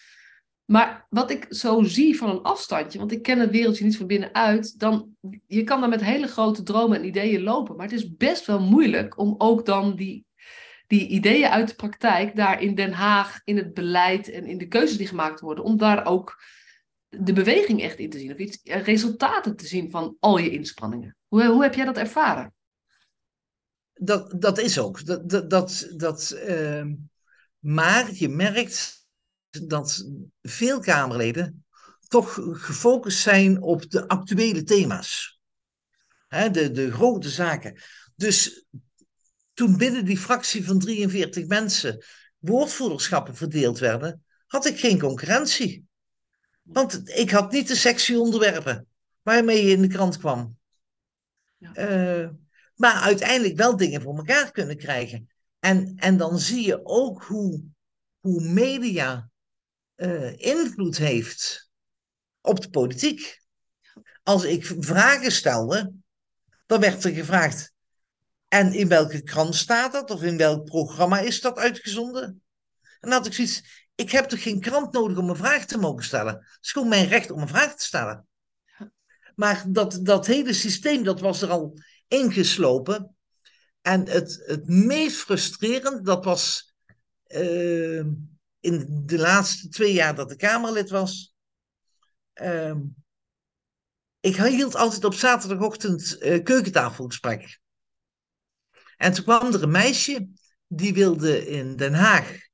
Maar 0.65 1.05
wat 1.09 1.31
ik 1.31 1.45
zo 1.49 1.83
zie 1.83 2.17
van 2.17 2.29
een 2.29 2.41
afstandje, 2.41 2.99
want 2.99 3.11
ik 3.11 3.21
ken 3.21 3.39
het 3.39 3.51
wereldje 3.51 3.83
niet 3.83 3.97
van 3.97 4.07
binnenuit, 4.07 4.79
dan 4.79 5.09
je 5.47 5.63
kan 5.63 5.79
dan 5.79 5.89
met 5.89 6.03
hele 6.03 6.27
grote 6.27 6.63
dromen 6.63 6.97
en 6.97 7.05
ideeën 7.05 7.41
lopen. 7.41 7.75
Maar 7.75 7.85
het 7.85 7.95
is 7.95 8.15
best 8.15 8.45
wel 8.45 8.59
moeilijk 8.59 9.17
om 9.17 9.35
ook 9.37 9.65
dan 9.65 9.95
die, 9.95 10.25
die 10.87 11.07
ideeën 11.07 11.49
uit 11.49 11.67
de 11.67 11.75
praktijk 11.75 12.35
daar 12.35 12.61
in 12.61 12.75
Den 12.75 12.93
Haag, 12.93 13.41
in 13.43 13.57
het 13.57 13.73
beleid 13.73 14.29
en 14.29 14.45
in 14.45 14.57
de 14.57 14.67
keuzes 14.67 14.97
die 14.97 15.07
gemaakt 15.07 15.39
worden, 15.39 15.63
om 15.63 15.77
daar 15.77 16.05
ook 16.05 16.41
de 17.19 17.33
beweging 17.33 17.81
echt 17.81 17.97
in 17.97 18.09
te 18.09 18.19
zien. 18.19 18.31
Of 18.31 18.37
iets, 18.37 18.61
eh, 18.61 18.83
resultaten 18.83 19.55
te 19.55 19.67
zien 19.67 19.91
van 19.91 20.15
al 20.19 20.37
je 20.37 20.49
inspanningen. 20.49 21.15
Hoe, 21.27 21.45
hoe 21.45 21.63
heb 21.63 21.73
jij 21.73 21.85
dat 21.85 21.97
ervaren? 21.97 22.53
Dat, 23.93 24.41
dat 24.41 24.57
is 24.57 24.79
ook. 24.79 25.05
Dat, 25.05 25.49
dat, 25.49 25.87
dat, 25.95 26.31
ehm, 26.31 26.93
maar 27.59 28.13
je 28.13 28.29
merkt 28.29 29.05
dat 29.49 30.05
veel 30.41 30.79
Kamerleden 30.79 31.65
toch 32.07 32.33
gefocust 32.51 33.19
zijn 33.19 33.61
op 33.61 33.89
de 33.89 34.07
actuele 34.07 34.63
thema's. 34.63 35.39
Hè, 36.27 36.51
de, 36.51 36.71
de 36.71 36.91
grote 36.91 37.29
zaken. 37.29 37.81
Dus 38.15 38.65
toen 39.53 39.77
binnen 39.77 40.05
die 40.05 40.17
fractie 40.17 40.65
van 40.65 40.79
43 40.79 41.47
mensen 41.47 42.05
woordvoerderschappen 42.37 43.35
verdeeld 43.35 43.79
werden, 43.79 44.23
had 44.47 44.65
ik 44.65 44.79
geen 44.79 44.99
concurrentie. 44.99 45.86
Want 46.67 47.09
ik 47.09 47.29
had 47.29 47.51
niet 47.51 47.67
de 47.67 47.75
sexy 47.75 48.13
onderwerpen 48.15 48.87
waarmee 49.21 49.65
je 49.65 49.71
in 49.71 49.81
de 49.81 49.87
krant 49.87 50.17
kwam. 50.17 50.57
Ja. 51.57 51.73
Eh, 51.73 52.29
maar 52.75 53.01
uiteindelijk 53.01 53.57
wel 53.57 53.77
dingen 53.77 54.01
voor 54.01 54.17
elkaar 54.17 54.51
kunnen 54.51 54.77
krijgen. 54.77 55.29
En, 55.59 55.93
en 55.95 56.17
dan 56.17 56.39
zie 56.39 56.65
je 56.65 56.85
ook 56.85 57.23
hoe, 57.23 57.63
hoe 58.19 58.41
media 58.41 59.29
eh, 59.95 60.39
invloed 60.39 60.97
heeft 60.97 61.69
op 62.41 62.61
de 62.61 62.69
politiek. 62.69 63.41
Als 64.23 64.43
ik 64.43 64.65
vragen 64.79 65.31
stelde, 65.31 65.93
dan 66.65 66.79
werd 66.79 67.03
er 67.03 67.11
gevraagd: 67.11 67.73
en 68.47 68.73
in 68.73 68.87
welke 68.87 69.21
krant 69.21 69.55
staat 69.55 69.91
dat? 69.91 70.11
Of 70.11 70.23
in 70.23 70.37
welk 70.37 70.65
programma 70.65 71.19
is 71.19 71.41
dat 71.41 71.57
uitgezonden? 71.57 72.23
En 72.81 73.09
dan 73.09 73.11
had 73.11 73.25
ik 73.25 73.33
zoiets: 73.33 73.86
ik 73.97 74.11
heb 74.11 74.25
toch 74.25 74.41
geen 74.41 74.59
krant 74.59 74.93
nodig 74.93 75.17
om 75.17 75.29
een 75.29 75.35
vraag 75.35 75.65
te 75.65 75.77
mogen 75.77 76.03
stellen? 76.03 76.33
Het 76.33 76.57
is 76.61 76.71
gewoon 76.71 76.87
mijn 76.87 77.07
recht 77.07 77.31
om 77.31 77.41
een 77.41 77.47
vraag 77.47 77.75
te 77.75 77.85
stellen. 77.85 78.27
Maar 79.35 79.65
dat, 79.67 79.99
dat 80.01 80.25
hele 80.25 80.53
systeem, 80.53 81.03
dat 81.03 81.19
was 81.19 81.41
er 81.41 81.49
al 81.49 81.79
ingeslopen. 82.07 83.15
En 83.81 84.09
het, 84.09 84.43
het 84.45 84.67
meest 84.67 85.17
frustrerend, 85.17 86.05
dat 86.05 86.25
was 86.25 86.75
uh, 87.27 88.05
in 88.59 89.03
de 89.05 89.17
laatste 89.17 89.67
twee 89.67 89.93
jaar 89.93 90.15
dat 90.15 90.31
ik 90.31 90.37
Kamerlid 90.37 90.89
was. 90.89 91.35
Uh, 92.33 92.75
ik 94.19 94.35
hield 94.35 94.75
altijd 94.75 95.03
op 95.03 95.13
zaterdagochtend 95.13 96.15
uh, 96.19 96.43
keukentafelgesprek. 96.43 97.59
En 98.97 99.13
toen 99.13 99.23
kwam 99.23 99.53
er 99.53 99.63
een 99.63 99.71
meisje, 99.71 100.27
die 100.67 100.93
wilde 100.93 101.47
in 101.47 101.75
Den 101.75 101.93
Haag 101.93 102.46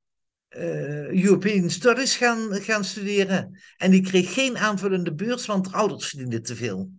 uh, 0.56 1.24
European 1.24 1.70
Studies 1.70 2.16
gaan, 2.16 2.62
gaan 2.62 2.84
studeren. 2.84 3.62
En 3.76 3.90
die 3.90 4.02
kreeg 4.02 4.32
geen 4.32 4.58
aanvullende 4.58 5.14
beurs, 5.14 5.46
want 5.46 5.66
haar 5.66 5.80
ouders 5.80 6.08
verdienden 6.08 6.42
te 6.42 6.56
veel. 6.56 6.90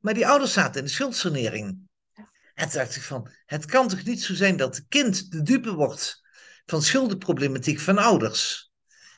Maar 0.00 0.14
die 0.14 0.26
ouders 0.26 0.52
zaten 0.52 0.80
in 0.80 0.86
de 0.86 0.90
schuldsanering. 0.92 1.78
En 2.54 2.68
toen 2.68 2.78
dacht 2.78 2.96
ik 2.96 3.02
van, 3.02 3.30
het 3.46 3.64
kan 3.64 3.88
toch 3.88 4.04
niet 4.04 4.22
zo 4.22 4.34
zijn 4.34 4.56
dat 4.56 4.76
het 4.76 4.86
kind 4.88 5.30
de 5.30 5.42
dupe 5.42 5.72
wordt 5.72 6.22
van 6.66 6.82
schuldenproblematiek 6.82 7.80
van 7.80 7.98
ouders. 7.98 8.72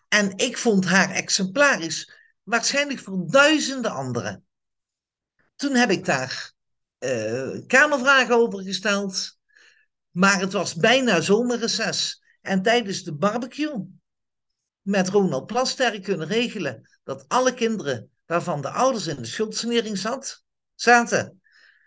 En 0.08 0.36
ik 0.36 0.58
vond 0.58 0.84
haar 0.84 1.10
exemplarisch, 1.10 2.12
waarschijnlijk 2.42 2.98
voor 2.98 3.30
duizenden 3.30 3.90
anderen. 3.90 4.44
Toen 5.56 5.74
heb 5.74 5.90
ik 5.90 6.04
daar 6.04 6.52
uh, 6.98 7.66
kamervragen 7.66 8.34
over 8.34 8.62
gesteld. 8.62 9.38
Maar 10.10 10.40
het 10.40 10.52
was 10.52 10.74
bijna 10.74 11.20
zomerreces. 11.20 12.22
En 12.46 12.62
tijdens 12.62 13.02
de 13.02 13.14
barbecue 13.14 13.86
met 14.80 15.08
Ronald 15.08 15.46
Plasterk 15.46 16.02
kunnen 16.02 16.26
regelen 16.26 16.90
dat 17.04 17.24
alle 17.28 17.54
kinderen 17.54 18.10
waarvan 18.26 18.60
de 18.60 18.70
ouders 18.70 19.06
in 19.06 19.16
de 19.16 19.24
schuldsanering 19.24 19.98
zat, 19.98 20.44
zaten, 20.74 21.42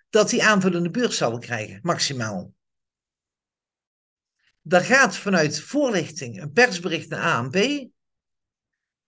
dat 0.09 0.29
die 0.29 0.43
aanvullende 0.43 0.89
beurs 0.89 1.17
zouden 1.17 1.39
krijgen, 1.39 1.79
maximaal. 1.81 2.53
Daar 4.61 4.83
gaat 4.83 5.15
vanuit 5.15 5.59
voorlichting 5.59 6.41
een 6.41 6.51
persbericht 6.51 7.09
naar 7.09 7.35
ANP 7.35 7.55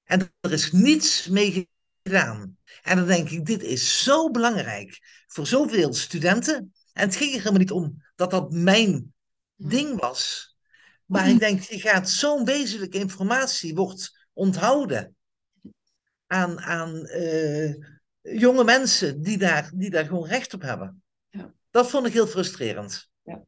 en 0.04 0.34
er 0.40 0.52
is 0.52 0.72
niets 0.72 1.28
mee 1.28 1.70
gedaan. 2.04 2.58
En 2.82 2.98
dan 2.98 3.08
denk 3.08 3.30
ik, 3.30 3.46
dit 3.46 3.62
is 3.62 4.04
zo 4.04 4.30
belangrijk 4.30 5.00
voor 5.28 5.48
zoveel 5.48 5.94
studenten. 5.94 6.74
En 6.94 7.06
het 7.06 7.16
ging 7.16 7.32
er 7.32 7.38
helemaal 7.38 7.60
niet 7.60 7.72
om 7.72 8.04
dat 8.16 8.32
dat 8.32 8.52
mijn 8.52 9.14
ding 9.56 10.00
was. 10.00 10.51
Maar 11.12 11.30
ik 11.30 11.40
denk, 11.40 11.62
je 11.62 11.80
gaat 11.80 12.10
zo'n 12.10 12.46
wezenlijke 12.46 13.00
informatie 13.00 13.76
wordt 13.76 14.28
onthouden 14.34 15.16
aan, 16.28 16.60
aan 16.60 16.96
uh, 16.96 17.74
jonge 18.22 18.64
mensen 18.64 19.22
die 19.22 19.38
daar, 19.38 19.72
die 19.74 19.90
daar 19.90 20.06
gewoon 20.06 20.28
recht 20.28 20.54
op 20.54 20.62
hebben. 20.62 21.04
Ja. 21.30 21.54
Dat 21.72 21.90
vond 21.90 22.08
ik 22.08 22.14
heel 22.14 22.28
frustrerend. 22.28 23.10
Ja, 23.24 23.44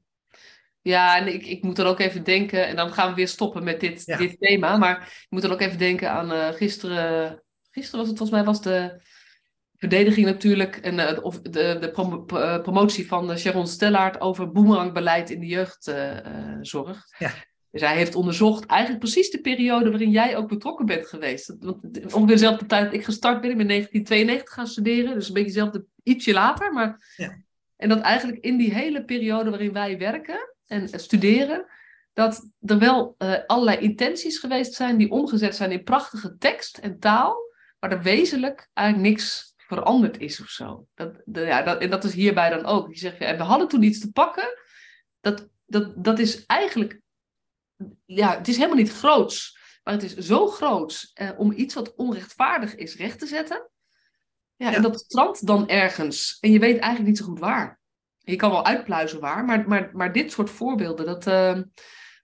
ja 0.81 1.17
en 1.17 1.33
ik, 1.33 1.45
ik 1.45 1.63
moet 1.63 1.75
dan 1.75 1.85
ook 1.85 1.99
even 1.99 2.23
denken, 2.23 2.67
en 2.67 2.75
dan 2.75 2.93
gaan 2.93 3.09
we 3.09 3.15
weer 3.15 3.27
stoppen 3.27 3.63
met 3.63 3.79
dit, 3.79 4.05
ja. 4.05 4.17
dit 4.17 4.39
thema, 4.39 4.77
maar 4.77 5.01
ik 5.01 5.27
moet 5.29 5.41
dan 5.41 5.51
ook 5.51 5.61
even 5.61 5.77
denken 5.77 6.11
aan 6.11 6.31
uh, 6.31 6.47
gisteren, 6.47 7.43
gisteren 7.71 7.99
was 7.99 8.09
het 8.09 8.17
volgens 8.17 8.37
mij 8.37 8.43
was 8.43 8.61
de 8.61 9.01
verdediging 9.77 10.25
natuurlijk, 10.25 10.77
en 10.77 10.99
uh, 10.99 11.23
of 11.23 11.41
de, 11.41 11.77
de 11.79 11.91
prom 11.91 12.25
promotie 12.61 13.07
van 13.07 13.37
Sharon 13.37 13.67
Stellaert 13.67 14.21
over 14.21 14.51
boemerangbeleid 14.51 15.29
in 15.29 15.39
de 15.39 15.47
jeugdzorg. 15.47 17.05
ja. 17.17 17.31
Dus 17.73 17.81
hij 17.81 17.95
heeft 17.95 18.15
onderzocht 18.15 18.65
eigenlijk 18.65 19.01
precies 19.01 19.29
de 19.29 19.41
periode 19.41 19.89
waarin 19.89 20.11
jij 20.11 20.37
ook 20.37 20.47
betrokken 20.47 20.85
bent 20.85 21.07
geweest. 21.07 21.55
Want 21.59 21.83
ongeveer 22.13 22.27
dezelfde 22.27 22.65
tijd 22.65 22.85
dat 22.85 22.93
ik 22.93 23.03
gestart 23.03 23.41
ben, 23.41 23.49
ik 23.49 23.57
ben 23.57 23.69
in 23.69 23.71
1992 23.71 24.53
gaan 24.53 24.67
studeren, 24.67 25.13
dus 25.13 25.27
een 25.27 25.33
beetje 25.33 25.53
dezelfde, 25.53 25.85
ietsje 26.03 26.33
later. 26.33 26.73
Maar... 26.73 27.13
Ja. 27.15 27.41
En 27.75 27.89
dat 27.89 28.01
eigenlijk 28.01 28.43
in 28.43 28.57
die 28.57 28.73
hele 28.73 29.03
periode 29.05 29.49
waarin 29.49 29.73
wij 29.73 29.97
werken 29.97 30.55
en 30.67 30.99
studeren, 30.99 31.65
dat 32.13 32.45
er 32.61 32.79
wel 32.79 33.15
uh, 33.17 33.35
allerlei 33.47 33.77
intenties 33.77 34.37
geweest 34.37 34.73
zijn 34.73 34.97
die 34.97 35.11
omgezet 35.11 35.55
zijn 35.55 35.71
in 35.71 35.83
prachtige 35.83 36.37
tekst 36.37 36.77
en 36.77 36.99
taal, 36.99 37.37
maar 37.79 37.91
er 37.91 38.01
wezenlijk 38.01 38.69
eigenlijk 38.73 39.09
niks 39.09 39.53
veranderd 39.57 40.19
is 40.19 40.41
of 40.41 40.47
zo. 40.47 40.87
Dat, 40.95 41.21
de, 41.25 41.41
ja, 41.41 41.61
dat, 41.61 41.81
en 41.81 41.89
dat 41.89 42.03
is 42.03 42.13
hierbij 42.13 42.49
dan 42.49 42.65
ook. 42.65 42.87
Die 42.87 42.97
zegt, 42.97 43.19
ja, 43.19 43.37
we 43.37 43.43
hadden 43.43 43.67
toen 43.67 43.83
iets 43.83 43.99
te 43.99 44.11
pakken, 44.11 44.57
dat, 45.19 45.49
dat, 45.65 46.03
dat 46.03 46.19
is 46.19 46.45
eigenlijk 46.45 47.01
ja, 48.05 48.37
het 48.37 48.47
is 48.47 48.55
helemaal 48.55 48.77
niet 48.77 48.93
groots, 48.93 49.57
maar 49.83 49.93
het 49.93 50.03
is 50.03 50.15
zo 50.17 50.47
groots 50.47 51.11
eh, 51.13 51.29
om 51.37 51.51
iets 51.51 51.73
wat 51.73 51.95
onrechtvaardig 51.95 52.75
is 52.75 52.95
recht 52.95 53.19
te 53.19 53.25
zetten. 53.27 53.69
Ja, 54.55 54.69
Ja. 54.69 54.75
en 54.75 54.81
dat 54.81 54.99
strandt 54.99 55.47
dan 55.47 55.67
ergens. 55.67 56.37
En 56.39 56.51
je 56.51 56.59
weet 56.59 56.77
eigenlijk 56.77 57.07
niet 57.07 57.17
zo 57.17 57.25
goed 57.25 57.39
waar. 57.39 57.79
Je 58.17 58.35
kan 58.35 58.51
wel 58.51 58.65
uitpluizen 58.65 59.19
waar, 59.19 59.45
maar, 59.45 59.67
maar, 59.67 59.89
maar 59.93 60.11
dit 60.11 60.31
soort 60.31 60.49
voorbeelden, 60.49 61.05
dat, 61.05 61.27
eh, 61.27 61.53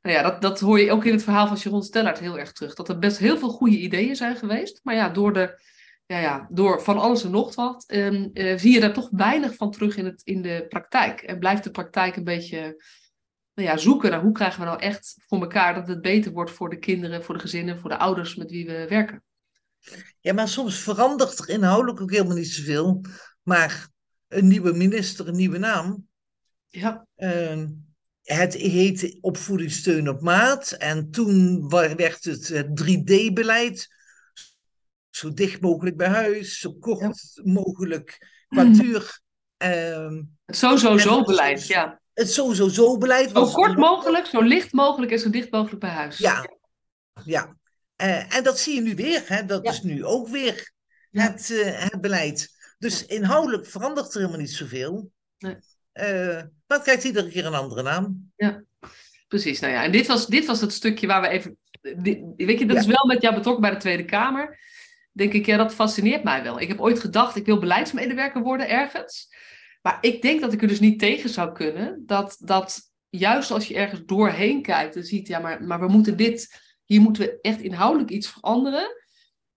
nou 0.02 0.16
ja, 0.16 0.22
dat, 0.22 0.42
dat 0.42 0.60
hoor 0.60 0.80
je 0.80 0.92
ook 0.92 1.06
in 1.06 1.14
het 1.14 1.24
verhaal 1.24 1.48
van 1.48 1.58
Sharon 1.58 1.84
Stellard 1.84 2.20
heel 2.20 2.40
erg 2.40 2.52
terug. 2.52 2.74
Dat 2.74 2.90
er 2.90 3.00
best 3.00 3.18
heel 3.18 3.38
veel 3.38 3.50
goede 3.50 3.78
ideeën 3.78 4.16
zijn 4.16 4.36
geweest. 4.36 4.80
Maar 4.84 4.96
ja, 4.96 5.10
door, 5.10 5.34
de, 5.34 5.62
ja, 6.06 6.20
ja, 6.20 6.48
door 6.50 6.82
van 6.82 6.98
alles 6.98 7.24
en 7.24 7.32
nog 7.32 7.56
wat, 7.56 7.84
ehm, 7.88 8.28
eh, 8.34 8.58
zie 8.58 8.74
je 8.74 8.80
daar 8.80 8.94
toch 8.94 9.10
weinig 9.12 9.56
van 9.56 9.72
terug 9.72 9.98
in, 9.98 10.06
het, 10.06 10.22
in 10.24 10.42
de 10.42 10.66
praktijk. 10.70 11.22
En 11.22 11.40
blijft 11.40 11.64
de 11.64 11.72
praktijk 11.72 12.16
een 12.16 12.24
beetje 12.24 12.84
nou 13.60 13.72
ja, 13.72 13.78
zoeken 13.78 14.12
naar 14.12 14.22
hoe 14.22 14.32
krijgen 14.32 14.60
we 14.60 14.66
nou 14.66 14.80
echt 14.80 15.16
voor 15.28 15.42
elkaar 15.42 15.74
dat 15.74 15.88
het 15.88 16.02
beter 16.02 16.32
wordt 16.32 16.52
voor 16.52 16.70
de 16.70 16.80
kinderen, 16.80 17.24
voor 17.24 17.34
de 17.36 17.42
gezinnen, 17.42 17.80
voor 17.80 17.90
de 17.90 17.98
ouders 17.98 18.36
met 18.36 18.52
wie 18.52 18.66
we 18.66 18.86
werken. 18.90 19.24
Ja, 20.20 20.34
maar 20.34 20.48
soms 20.48 20.80
verandert 20.80 21.40
er 21.40 21.50
inhoudelijk 21.50 22.02
ook 22.02 22.12
helemaal 22.12 22.36
niet 22.36 22.48
zoveel. 22.52 23.02
Maar 23.44 23.90
een 24.28 24.48
nieuwe 24.48 24.74
minister, 24.74 25.28
een 25.28 25.36
nieuwe 25.36 25.58
naam. 25.58 26.08
Ja, 26.68 27.08
Ehm, 27.16 27.68
het 28.24 28.54
heette 28.54 29.18
opvoedingssteun 29.22 30.10
op 30.10 30.22
maat. 30.22 30.72
En 30.72 31.12
toen 31.12 31.70
werd 31.70 32.24
het 32.24 32.48
het 32.48 32.76
3D-beleid. 32.76 33.88
Zo 35.10 35.34
dicht 35.34 35.62
mogelijk 35.62 35.98
bij 35.98 36.08
huis, 36.08 36.60
zo 36.60 36.74
kort 36.74 37.42
mogelijk 37.44 38.28
qua 38.48 38.64
duur. 38.64 39.22
Ehm, 39.58 40.22
het 40.46 40.58
zo-zo-zo 40.58 41.18
En- 41.18 41.24
beleid, 41.26 41.68
ja. 41.68 42.02
Het 42.20 42.32
zo-zo-zo-beleid 42.32 43.30
Zo 43.30 43.34
was... 43.34 43.54
kort 43.54 43.78
mogelijk, 43.78 44.26
zo 44.26 44.42
licht 44.42 44.74
mogelijk 44.74 45.12
en 45.12 45.20
zo 45.20 45.30
dicht 45.30 45.52
mogelijk 45.52 45.80
bij 45.80 45.90
huis. 45.90 46.18
Ja, 46.18 46.50
ja. 47.24 47.56
Eh, 47.96 48.36
en 48.36 48.44
dat 48.44 48.60
zie 48.60 48.76
je 48.76 48.82
nu 48.82 48.96
weer. 48.96 49.24
Hè? 49.26 49.46
Dat 49.46 49.64
Ja. 49.64 49.72
is 49.72 49.82
nu 49.82 50.06
ook 50.06 50.28
weer 50.28 50.72
Ja. 51.12 51.22
het, 51.22 51.50
eh, 51.52 51.84
het 51.84 52.02
beleid. 52.02 52.50
Dus 52.78 53.06
inhoudelijk 53.06 53.68
verandert 53.68 54.14
er 54.14 54.20
helemaal 54.20 54.40
niet 54.40 54.52
zoveel. 54.52 55.12
Nee. 55.38 55.56
Eh, 55.92 56.36
maar 56.68 56.78
het 56.78 56.82
krijgt 56.82 57.04
iedere 57.04 57.30
keer 57.30 57.46
een 57.46 57.54
andere 57.54 57.82
naam. 57.84 58.32
Precies, 59.28 59.60
nou 59.60 59.74
ja. 59.74 59.84
En 59.84 59.92
dit 59.92 60.08
was, 60.08 60.28
dit 60.28 60.46
was 60.46 60.62
het 60.62 60.74
stukje 60.74 61.08
waar 61.08 61.22
we 61.22 61.28
even... 61.28 61.58
dit- 61.82 62.22
weet 62.36 62.60
je, 62.60 62.66
dat 62.66 62.76
Ja. 62.76 62.82
is 62.82 62.88
wel 62.88 63.06
met 63.08 63.22
jou 63.22 63.36
betrokken 63.36 63.62
bij 63.62 63.72
de 63.72 63.78
Tweede 63.78 64.06
Kamer. 64.06 64.60
Denk 65.12 65.34
ik, 65.34 65.46
ja, 65.46 65.58
dat 65.58 65.74
fascineert 65.74 66.24
mij 66.24 66.44
wel. 66.44 66.60
Ik 66.60 66.68
heb 66.68 66.80
ooit 66.80 67.00
gedacht, 67.00 67.36
ik 67.36 67.46
wil 67.46 67.60
beleidsmedewerker 67.60 68.42
worden 68.42 68.70
ergens. 68.70 69.28
Maar 69.82 69.98
ik 70.02 70.22
denk 70.22 70.42
dat 70.42 70.54
ik 70.54 70.62
er 70.62 70.68
dus 70.68 70.80
niet 70.80 71.00
tegen 71.00 71.30
zou 71.30 71.52
kunnen. 71.52 72.04
Dat, 72.06 72.38
dat 72.40 72.82
juist 73.10 73.52
als 73.52 73.68
je 73.68 73.76
ergens 73.76 74.02
doorheen 74.06 74.62
kijkt 74.62 74.96
en 74.96 75.04
ziet, 75.04 75.28
ja, 75.28 75.40
maar, 75.40 75.64
maar 75.64 75.80
we 75.80 75.88
moeten 75.88 76.18
dit... 76.18 76.68
Hier 76.84 77.02
moeten 77.02 77.24
we 77.24 77.40
echt 77.42 77.62
inhoudelijk 77.62 78.10
iets 78.10 78.28
veranderen. 78.28 78.88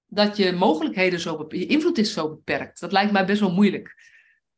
Dat 0.06 0.36
je 0.36 0.52
mogelijkheden 0.52 1.20
zo... 1.20 1.44
Je 1.48 1.66
invloed 1.66 1.98
is 1.98 2.12
zo 2.12 2.28
beperkt. 2.28 2.80
Dat 2.80 2.92
lijkt 2.92 3.12
mij 3.12 3.26
best 3.26 3.40
wel 3.40 3.52
moeilijk. 3.52 3.94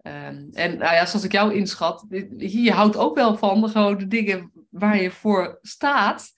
Ehm, 0.04 0.48
en 0.52 0.78
nou 0.78 0.94
ja, 0.94 1.06
zoals 1.06 1.24
ik 1.24 1.32
jou 1.32 1.54
inschat, 1.54 2.06
je, 2.36 2.72
houdt 2.72 2.96
ook 2.96 3.14
wel 3.14 3.36
van 3.36 3.68
gewoon 3.68 3.98
de 3.98 4.06
dingen 4.06 4.52
waar 4.70 5.02
je 5.02 5.10
voor 5.10 5.58
staat, 5.62 6.32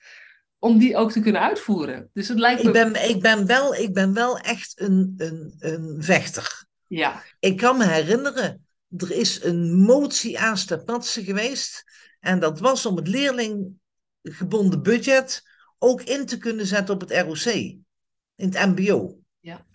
om 0.58 0.78
die 0.78 0.96
ook 0.96 1.12
te 1.12 1.20
kunnen 1.20 1.40
uitvoeren. 1.40 2.10
Dus 2.12 2.28
het 2.28 2.38
lijkt 2.38 2.62
me... 2.62 2.68
Ik 2.68 2.72
ben, 2.74 3.08
ik 3.08 3.20
ben, 3.20 3.46
wel, 3.46 3.74
ik 3.74 3.92
ben 3.92 4.14
wel 4.14 4.38
echt 4.38 4.80
een, 4.80 5.14
een, 5.16 5.54
een 5.58 5.96
vechter. 6.02 6.64
Ja, 6.86 7.22
Ik 7.40 7.56
kan 7.56 7.76
me 7.76 7.86
herinneren, 7.86 8.65
er 8.96 9.10
is 9.10 9.42
een 9.42 9.74
motie 9.74 10.38
aan 10.38 10.58
Stapatse 10.58 11.24
geweest. 11.24 11.84
En 12.20 12.40
dat 12.40 12.60
was 12.60 12.86
om 12.86 12.96
het 12.96 13.08
leerlinggebonden 13.08 14.82
budget 14.82 15.42
ook 15.78 16.02
in 16.02 16.26
te 16.26 16.38
kunnen 16.38 16.66
zetten 16.66 16.94
op 16.94 17.00
het 17.00 17.10
ROC. 17.10 17.44
In 17.44 18.54
het 18.54 18.54
MBO. 18.54 19.18
Ja. 19.40 19.66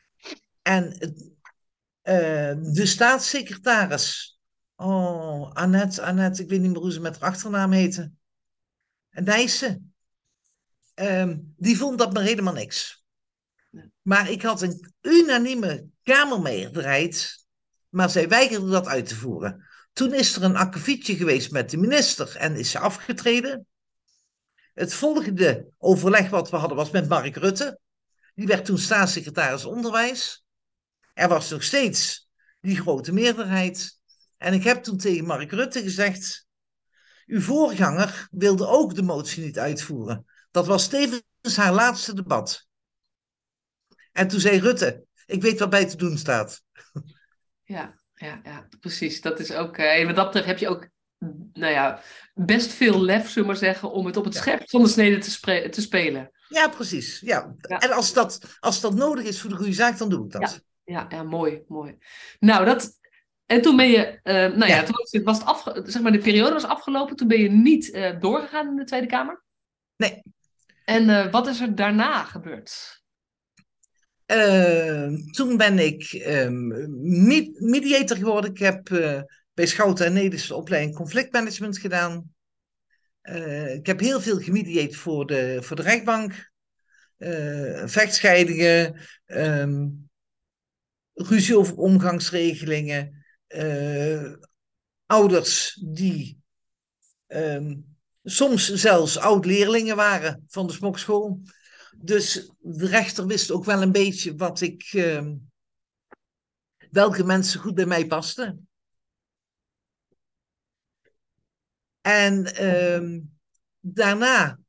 En 0.62 0.98
eh, 2.01 2.53
de 2.74 2.86
staatssecretaris, 2.86 4.39
oh, 4.75 5.51
Annette, 5.51 6.01
Annette, 6.01 6.41
ik 6.41 6.50
weet 6.50 6.62
niet 6.62 6.72
meer 6.72 6.82
hoe 6.82 6.91
ze 6.91 7.00
met 7.00 7.20
haar 7.20 7.30
achternaam 7.30 7.72
heette. 7.72 8.12
Nijssen. 9.12 9.94
Ehm, 10.94 11.38
die 11.57 11.77
vond 11.77 11.98
dat 11.98 12.14
maar 12.14 12.24
helemaal 12.24 12.53
niks. 12.53 13.03
Maar 14.01 14.29
ik 14.29 14.42
had 14.42 14.62
een 14.62 14.94
unanieme 15.01 15.88
kamermeerderheid, 16.03 17.41
maar 17.92 18.10
zij 18.10 18.27
weigerde 18.27 18.70
dat 18.70 18.88
uit 18.88 19.08
te 19.08 19.16
voeren. 19.16 19.66
Toen 19.94 20.14
is 20.14 20.36
er 20.36 20.44
een 20.44 20.56
akkefietje 20.56 21.16
geweest 21.16 21.51
met 21.51 21.70
de 21.70 21.77
minister 21.77 22.36
en 22.36 22.56
is 22.56 22.72
ze 22.72 22.80
afgetreden. 22.80 23.66
Het 24.74 24.94
volgende 24.94 25.68
overleg 25.77 26.30
wat 26.30 26.50
we 26.50 26.58
hadden 26.58 26.77
was 26.77 26.92
met 26.92 27.10
Mark 27.10 27.36
Rutte. 27.36 27.80
Die 28.36 28.48
werd 28.48 28.66
toen 28.66 28.77
staatssecretaris 28.77 29.66
onderwijs. 29.66 30.46
Er 31.14 31.27
was 31.27 31.50
nog 31.50 31.64
steeds 31.64 32.30
die 32.62 32.75
grote 32.75 33.14
meerderheid. 33.14 34.00
En 34.38 34.54
ik 34.54 34.64
heb 34.64 34.84
toen 34.84 34.98
tegen 34.98 35.25
Mark 35.25 35.51
Rutte 35.51 35.82
gezegd: 35.82 36.48
Uw 37.25 37.42
voorganger 37.42 38.27
wilde 38.32 38.68
ook 38.68 38.96
de 38.96 39.01
motie 39.01 39.44
niet 39.44 39.60
uitvoeren. 39.60 40.25
Dat 40.51 40.68
was 40.68 40.88
tevens 40.88 41.56
haar 41.56 41.74
laatste 41.74 42.16
debat. 42.16 42.68
En 44.12 44.27
toen 44.27 44.40
zei 44.40 44.60
Rutte: 44.60 45.06
Ik 45.25 45.42
weet 45.42 45.60
wat 45.60 45.70
bij 45.70 45.86
te 45.86 45.98
doen 45.98 46.18
staat. 46.18 46.64
Ja, 47.72 47.94
ja, 48.16 48.40
ja, 48.44 48.68
precies. 48.79 49.22
Dat 49.22 49.40
is 49.40 49.51
ook... 49.51 49.77
eh, 49.77 50.00
en 50.00 50.05
wat 50.05 50.16
dat 50.16 50.25
betreft 50.25 50.48
heb 50.48 50.57
je 50.57 50.68
ook, 50.68 50.88
nou 51.53 51.74
ja, 51.74 52.01
best 52.34 52.72
veel 52.72 53.01
lef, 53.01 53.22
zullen 53.29 53.42
we 53.42 53.46
maar 53.46 53.55
zeggen, 53.55 53.92
om 53.92 54.05
het 54.05 54.18
op 54.18 54.24
het 54.25 54.34
Ja. 54.34 54.40
scherpst 54.40 54.70
van 54.70 54.81
de 54.84 54.88
snede 54.90 55.18
te, 55.70 55.81
spelen. 55.81 56.31
Ja, 56.48 56.68
precies. 56.68 57.20
Ja. 57.20 57.55
Ja. 57.57 57.79
En 57.79 57.92
als 57.92 58.14
dat, 58.14 58.57
als 58.60 58.81
dat 58.81 58.94
nodig 58.96 59.25
is 59.25 59.42
voor 59.42 59.50
de 59.50 59.55
goede 59.55 59.74
zaak, 59.74 59.98
dan 59.98 60.10
doe 60.10 60.25
ik 60.25 60.31
dat. 60.31 60.62
Ja, 60.84 61.05
ja, 61.10 61.24
mooi, 61.24 61.64
mooi. 61.68 61.98
Nou, 62.40 62.66
dat... 62.66 63.00
En 63.46 63.62
toen 63.62 63.75
ben 63.75 63.90
je, 63.90 64.20
eh, 64.24 64.34
nou 64.34 64.66
ja, 64.66 64.75
Ja. 64.75 64.84
toen 64.84 65.24
was, 65.24 65.38
het 65.38 65.48
afge, 65.48 65.84
zeg 65.86 66.01
maar, 66.01 66.12
de 66.12 66.18
periode 66.18 66.53
was 66.53 66.64
afgelopen. 66.64 67.16
Toen 67.16 67.27
ben 67.27 67.40
je 67.40 67.50
niet 67.50 67.92
eh, 67.92 68.20
doorgegaan 68.20 68.68
in 68.68 68.75
de 68.75 68.84
Tweede 68.84 69.07
Kamer. 69.07 69.44
Nee. 69.96 70.24
En 70.86 71.31
wat 71.31 71.48
is 71.48 71.60
er 71.60 71.75
daarna 71.75 72.24
gebeurd? 72.24 73.00
Eh, 74.31 75.13
toen 75.31 75.57
ben 75.57 75.79
ik 75.79 76.11
ehm, 76.13 76.67
me- 77.27 77.55
mediator 77.59 78.17
geworden. 78.17 78.51
Ik 78.51 78.59
heb 78.59 78.89
eh, 78.91 79.22
bij 79.53 79.65
Schouten 79.65 80.05
en 80.05 80.29
de 80.29 80.55
opleiding 80.55 80.96
conflictmanagement 80.96 81.77
gedaan. 81.77 82.33
Eh, 83.22 83.74
ik 83.74 83.85
heb 83.85 84.00
heel 84.00 84.22
veel 84.22 84.39
gemediate 84.39 84.98
voor 84.98 85.25
de, 85.25 85.57
voor 85.61 85.75
de 85.75 85.81
rechtbank. 85.81 86.51
Eh, 87.17 87.83
vechtscheidingen, 87.85 89.00
ehm, 89.25 89.87
ruzie 91.13 91.57
over 91.57 91.75
omgangsregelingen, 91.75 93.25
ouders 95.05 95.81
die 95.85 96.37
ehm, 97.27 97.75
soms 98.24 98.74
zelfs 98.74 99.17
oud-leerlingen 99.17 99.96
waren 99.96 100.44
van 100.48 100.67
de 100.67 100.74
smokschool. 100.74 101.41
Dus 102.03 102.51
de 102.59 102.87
rechter 102.87 103.25
wist 103.25 103.51
ook 103.51 103.66
wel 103.66 103.81
een 103.81 103.92
beetje 103.92 104.35
wat 104.35 104.61
ik, 104.61 104.83
ehm, 104.92 105.35
welke 106.92 107.24
mensen 107.24 107.59
goed 107.59 107.75
bij 107.75 107.85
mij 107.85 108.07
pasten. 108.07 108.70
En 112.01 112.55
ehm, 112.55 113.20
daarna 113.79 114.59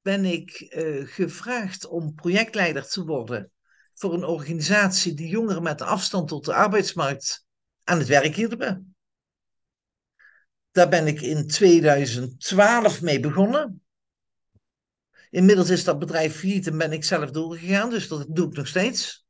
ben 0.00 0.24
ik 0.24 0.50
eh, 0.50 1.06
gevraagd 1.06 1.86
om 1.86 2.14
projectleider 2.14 2.88
te 2.88 3.04
worden 3.04 3.50
voor 3.94 4.14
een 4.14 4.24
organisatie 4.24 5.14
die 5.14 5.28
jongeren 5.28 5.62
met 5.62 5.82
afstand 5.82 6.28
tot 6.28 6.44
de 6.44 6.54
arbeidsmarkt 6.54 7.44
aan 7.84 7.98
het 7.98 8.08
werk 8.08 8.34
hielpen. 8.34 8.96
Daar 10.70 10.88
ben 10.88 11.06
ik 11.06 11.20
in 11.20 11.46
2012 11.46 13.02
mee 13.02 13.20
begonnen. 13.20 13.85
Inmiddels 15.30 15.70
is 15.70 15.84
dat 15.84 15.98
bedrijf 15.98 16.36
failliet 16.36 16.66
en 16.66 16.78
ben 16.78 16.92
ik 16.92 17.04
zelf 17.04 17.30
doorgegaan, 17.30 17.90
dus 17.90 18.08
dat 18.08 18.26
doe 18.28 18.48
ik 18.48 18.56
nog 18.56 18.66
steeds. 18.66 19.26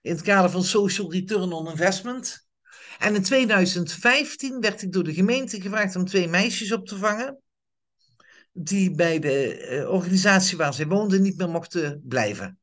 In 0.00 0.12
het 0.12 0.22
kader 0.22 0.50
van 0.50 0.64
Social 0.64 1.12
Return 1.12 1.52
on 1.52 1.68
Investment. 1.70 2.46
En 2.98 3.14
in 3.14 3.22
2015 3.22 4.60
werd 4.60 4.82
ik 4.82 4.92
door 4.92 5.04
de 5.04 5.14
gemeente 5.14 5.60
gevraagd 5.60 5.96
om 5.96 6.04
twee 6.04 6.28
meisjes 6.28 6.72
op 6.72 6.86
te 6.86 6.96
vangen. 6.96 7.40
Die 8.52 8.90
bij 8.90 9.18
de 9.18 9.56
eh, 9.56 9.90
organisatie 9.90 10.56
waar 10.56 10.74
zij 10.74 10.86
woonden 10.86 11.22
niet 11.22 11.36
meer 11.36 11.48
mochten 11.48 12.02
blijven. 12.04 12.58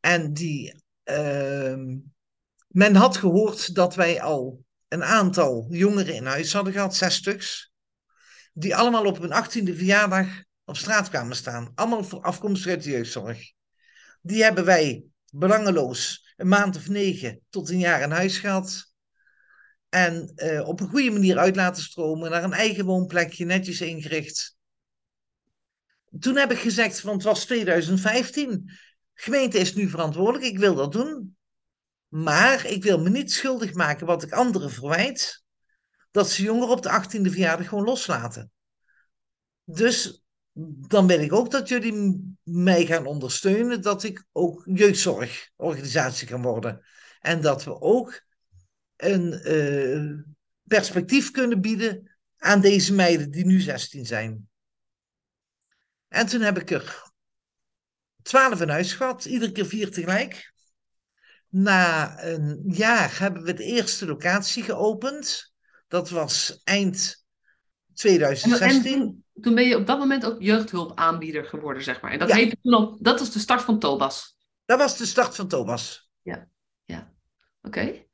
En 0.00 0.32
die, 0.32 0.82
ehm, 1.02 1.98
men 2.68 2.94
had 2.94 3.16
gehoord 3.16 3.74
dat 3.74 3.94
wij 3.94 4.22
al 4.22 4.64
een 4.88 5.04
aantal 5.04 5.66
jongeren 5.70 6.14
in 6.14 6.26
huis 6.26 6.52
hadden 6.52 6.72
gehad, 6.72 6.96
zes 6.96 7.14
stuks. 7.14 7.72
Die 8.58 8.76
allemaal 8.76 9.04
op 9.04 9.18
hun 9.18 9.32
achttiende 9.32 9.74
verjaardag 9.74 10.26
op 10.64 10.76
straat 10.76 11.08
kwamen 11.08 11.36
staan. 11.36 11.72
Allemaal 11.74 12.04
voor 12.04 12.22
afkomstig 12.22 12.70
uit 12.70 12.82
de 12.82 12.90
jeugdzorg. 12.90 13.52
Die 14.22 14.42
hebben 14.42 14.64
wij 14.64 15.04
belangeloos 15.32 16.34
een 16.36 16.48
maand 16.48 16.76
of 16.76 16.88
negen 16.88 17.40
tot 17.50 17.70
een 17.70 17.78
jaar 17.78 18.02
in 18.02 18.10
huis 18.10 18.38
gehad. 18.38 18.92
En 19.88 20.32
eh, 20.34 20.68
op 20.68 20.80
een 20.80 20.88
goede 20.88 21.10
manier 21.10 21.38
uit 21.38 21.56
laten 21.56 21.82
stromen, 21.82 22.30
naar 22.30 22.44
een 22.44 22.52
eigen 22.52 22.84
woonplekje, 22.84 23.44
netjes 23.44 23.80
ingericht. 23.80 24.56
Toen 26.18 26.36
heb 26.36 26.52
ik 26.52 26.58
gezegd, 26.58 27.02
want 27.02 27.22
het 27.22 27.32
was 27.32 27.44
2015, 27.44 28.70
gemeente 29.14 29.58
is 29.58 29.74
nu 29.74 29.88
verantwoordelijk, 29.88 30.44
ik 30.44 30.58
wil 30.58 30.74
dat 30.74 30.92
doen. 30.92 31.36
Maar 32.08 32.66
ik 32.66 32.82
wil 32.82 32.98
me 32.98 33.08
niet 33.08 33.32
schuldig 33.32 33.74
maken 33.74 34.06
wat 34.06 34.22
ik 34.22 34.32
anderen 34.32 34.70
verwijt, 34.70 35.44
dat 36.16 36.30
ze 36.30 36.42
jongeren 36.42 36.74
op 36.74 36.82
de 36.82 37.02
18e 37.02 37.30
verjaardag 37.30 37.68
gewoon 37.68 37.84
loslaten. 37.84 38.50
Dus 39.64 40.24
dan 40.88 41.06
wil 41.06 41.20
ik 41.20 41.32
ook 41.32 41.50
dat 41.50 41.68
jullie 41.68 42.36
mij 42.42 42.86
gaan 42.86 43.06
ondersteunen, 43.06 43.82
dat 43.82 44.02
ik 44.02 44.24
ook 44.32 44.62
jeugdzorgorganisatie 44.64 46.26
kan 46.26 46.42
worden. 46.42 46.84
En 47.20 47.40
dat 47.40 47.64
we 47.64 47.80
ook 47.80 48.22
een 48.96 49.40
uh, 49.52 50.22
perspectief 50.62 51.30
kunnen 51.30 51.60
bieden 51.60 52.16
aan 52.36 52.60
deze 52.60 52.94
meiden 52.94 53.30
die 53.30 53.46
nu 53.46 53.60
16 53.60 54.06
zijn. 54.06 54.48
En 56.08 56.26
toen 56.26 56.40
heb 56.40 56.58
ik 56.58 56.70
er 56.70 57.12
12 58.22 58.60
in 58.60 58.68
huis 58.68 58.92
gehad, 58.92 59.24
iedere 59.24 59.52
keer 59.52 59.66
vier 59.66 59.90
tegelijk. 59.90 60.52
Na 61.48 62.22
een 62.24 62.62
jaar 62.66 63.18
hebben 63.18 63.42
we 63.42 63.54
de 63.54 63.64
eerste 63.64 64.06
locatie 64.06 64.62
geopend. 64.62 65.54
Dat 65.88 66.10
was 66.10 66.60
eind 66.64 67.24
2016 67.94 69.24
toen 69.40 69.54
ben 69.54 69.64
je 69.64 69.76
op 69.76 69.86
dat 69.86 69.98
moment 69.98 70.24
ook 70.26 70.42
jeugdhulpaanbieder 70.42 71.44
geworden, 71.44 71.82
zeg 71.82 72.00
maar. 72.00 72.10
En 72.10 72.18
dat, 72.18 72.32
heette 72.32 72.56
toen 72.62 72.74
al, 72.74 72.98
dat 73.00 73.18
was 73.18 73.32
de 73.32 73.38
start 73.38 73.62
van 73.62 73.78
Tobas. 73.78 74.36
Dat 74.64 74.78
was 74.78 74.96
de 74.96 75.06
start 75.06 75.34
van 75.34 75.48
Tobas. 75.48 76.10
Ja, 76.22 76.48
ja. 76.84 77.12
Oké. 77.62 78.04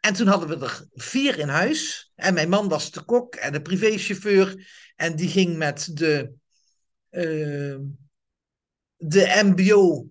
En 0.00 0.14
toen 0.14 0.26
hadden 0.26 0.48
we 0.48 0.64
er 0.64 0.86
vier 0.92 1.38
in 1.38 1.48
huis. 1.48 2.12
En 2.14 2.34
mijn 2.34 2.48
man 2.48 2.68
was 2.68 2.90
de 2.90 3.02
kok 3.02 3.34
en 3.34 3.52
de 3.52 3.62
privéchauffeur. 3.62 4.66
En 4.96 5.16
die 5.16 5.28
ging 5.28 5.56
met 5.56 5.96
de, 5.96 6.32
uh, 7.10 7.78
de 8.96 9.40
MBO 9.44 10.08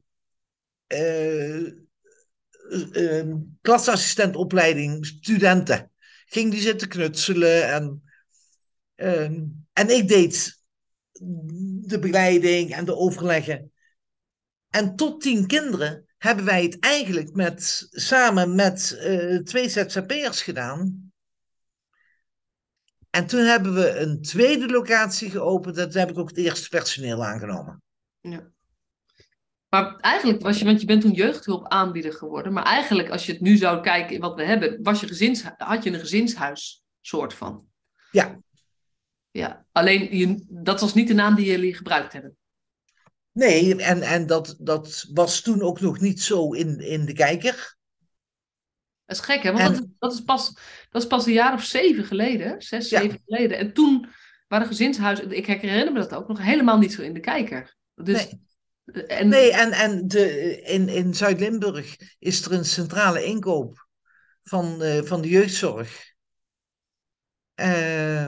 uh, 0.88 1.67
uh, 2.91 3.36
klasassistentopleiding 3.62 5.06
studenten. 5.06 5.91
Ging 6.34 6.52
die 6.52 6.62
zitten 6.62 6.88
knutselen 6.88 7.74
en 7.74 8.04
Ehm, 8.96 9.43
en 9.74 9.89
ik 9.89 10.08
deed 10.08 10.62
de 11.88 12.00
begeleiding 12.00 12.74
en 12.74 12.86
de 12.86 12.96
overleggen. 12.96 13.72
En 14.69 14.96
tot 14.96 15.22
tien 15.22 15.48
kinderen 15.48 16.06
hebben 16.17 16.46
wij 16.46 16.63
het 16.63 16.80
eigenlijk 16.80 17.34
met, 17.34 17.88
samen 17.89 18.56
met 18.56 19.00
uh, 19.00 19.39
twee 19.39 19.69
ZZP'ers 19.69 20.41
gedaan. 20.41 21.12
En 23.10 23.28
toen 23.28 23.46
hebben 23.46 23.74
we 23.74 23.98
een 23.98 24.22
tweede 24.22 24.67
locatie 24.67 25.30
geopend. 25.30 25.78
En 25.78 25.89
toen 25.89 26.00
heb 26.00 26.10
ik 26.10 26.17
ook 26.17 26.30
het 26.30 26.38
eerste 26.38 26.69
personeel 26.69 27.26
aangenomen. 27.26 27.82
Ja. 28.22 28.52
Maar 29.74 29.96
eigenlijk 29.96 30.42
was 30.42 30.60
je, 30.60 30.66
want 30.66 30.80
je 30.80 30.86
bent 30.86 31.02
toen 31.02 31.12
jeugdhulp 31.12 31.68
aanbieder 31.68 32.14
geworden. 32.14 32.54
Maar 32.54 32.64
eigenlijk, 32.64 33.10
als 33.10 33.26
je 33.26 33.32
het 33.32 33.42
nu 33.42 33.58
zou 33.58 33.82
kijken 33.82 34.16
in 34.16 34.22
wat 34.22 34.36
we 34.36 34.44
hebben, 34.44 34.84
was 34.84 35.00
je 35.00 35.08
gezins, 35.08 35.44
had 35.58 35.84
je 35.84 35.92
een 35.92 36.00
gezinshuis 36.00 36.84
soort 37.02 37.34
van. 37.34 37.66
Ja, 38.12 38.40
ja. 39.32 39.66
Alleen, 39.72 40.18
je, 40.18 40.46
dat 40.50 40.82
was 40.82 40.94
niet 40.94 41.08
de 41.08 41.14
naam 41.14 41.36
die 41.36 41.46
jullie 41.46 41.76
gebruikt 41.76 42.14
hebben. 42.14 42.38
Nee, 43.32 43.76
en, 43.76 44.02
en 44.02 44.28
dat, 44.28 44.56
dat 44.60 45.10
was 45.14 45.42
toen 45.42 45.62
ook 45.62 45.80
nog 45.80 46.00
niet 46.00 46.22
zo 46.22 46.52
in, 46.52 46.80
in 46.80 47.06
de 47.06 47.14
kijker. 47.14 47.76
Dat 49.06 49.18
is 49.18 49.24
gek, 49.24 49.44
hè? 49.44 49.52
Want 49.52 49.76
dat, 49.76 49.88
dat, 50.00 50.14
is 50.14 50.22
pas, 50.22 50.54
dat 50.90 51.02
is 51.02 51.08
pas 51.08 51.26
een 51.26 51.34
jaar 51.34 51.54
of 51.54 51.64
zeven 51.64 52.04
geleden, 52.04 52.62
zes, 52.62 52.88
zeven 52.88 53.22
geleden. 53.26 53.58
En 53.58 53.74
toen 53.74 54.08
waren 54.48 54.68
gezinshuizen, 54.68 55.32
ik 55.32 55.46
herinner 55.46 55.92
me 55.94 56.00
dat 56.00 56.14
ook, 56.14 56.28
nog 56.28 56.42
helemaal 56.42 56.78
niet 56.78 56.94
zo 56.94 57.02
in 57.02 57.14
de 57.14 57.20
kijker. 57.20 57.76
Dus, 57.96 58.32
nee. 58.32 58.52
En, 58.86 59.28
nee, 59.28 59.52
en, 59.52 59.72
en 59.72 60.08
de, 60.08 60.62
in, 60.62 60.89
in 60.89 61.13
Zuid-Limburg 61.13 61.98
is 62.19 62.46
er 62.46 62.52
een 62.52 62.65
centrale 62.65 63.24
inkoop 63.24 63.88
van, 64.43 64.84
uh, 64.84 65.02
van 65.02 65.22
de 65.22 65.30
jeugdzorg. 65.30 66.13
Uh, 67.56 68.26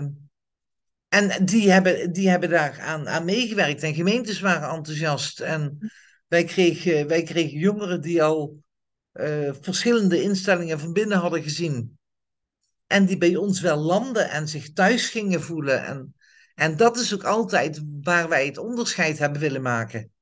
en 1.07 1.45
die 1.45 1.71
hebben, 1.71 2.13
die 2.13 2.29
hebben 2.29 2.49
daar 2.49 2.79
aan, 2.79 3.09
aan 3.09 3.25
meegewerkt. 3.25 3.83
En 3.83 3.93
gemeentes 3.93 4.39
waren 4.39 4.69
enthousiast. 4.69 5.39
En 5.39 5.91
wij 6.27 6.43
kregen, 6.43 7.07
wij 7.07 7.23
kregen 7.23 7.57
jongeren 7.59 8.01
die 8.01 8.23
al 8.23 8.63
uh, 9.13 9.53
verschillende 9.61 10.21
instellingen 10.21 10.79
van 10.79 10.93
binnen 10.93 11.17
hadden 11.17 11.43
gezien. 11.43 11.97
En 12.87 13.05
die 13.05 13.17
bij 13.17 13.35
ons 13.35 13.61
wel 13.61 13.77
landen 13.77 14.29
en 14.29 14.47
zich 14.47 14.73
thuis 14.73 15.09
gingen 15.09 15.41
voelen. 15.41 15.85
En, 15.85 16.15
en 16.55 16.77
dat 16.77 16.97
is 16.97 17.13
ook 17.13 17.23
altijd 17.23 17.81
waar 18.01 18.29
wij 18.29 18.45
het 18.45 18.57
onderscheid 18.57 19.17
hebben 19.17 19.41
willen 19.41 19.61
maken. 19.61 20.13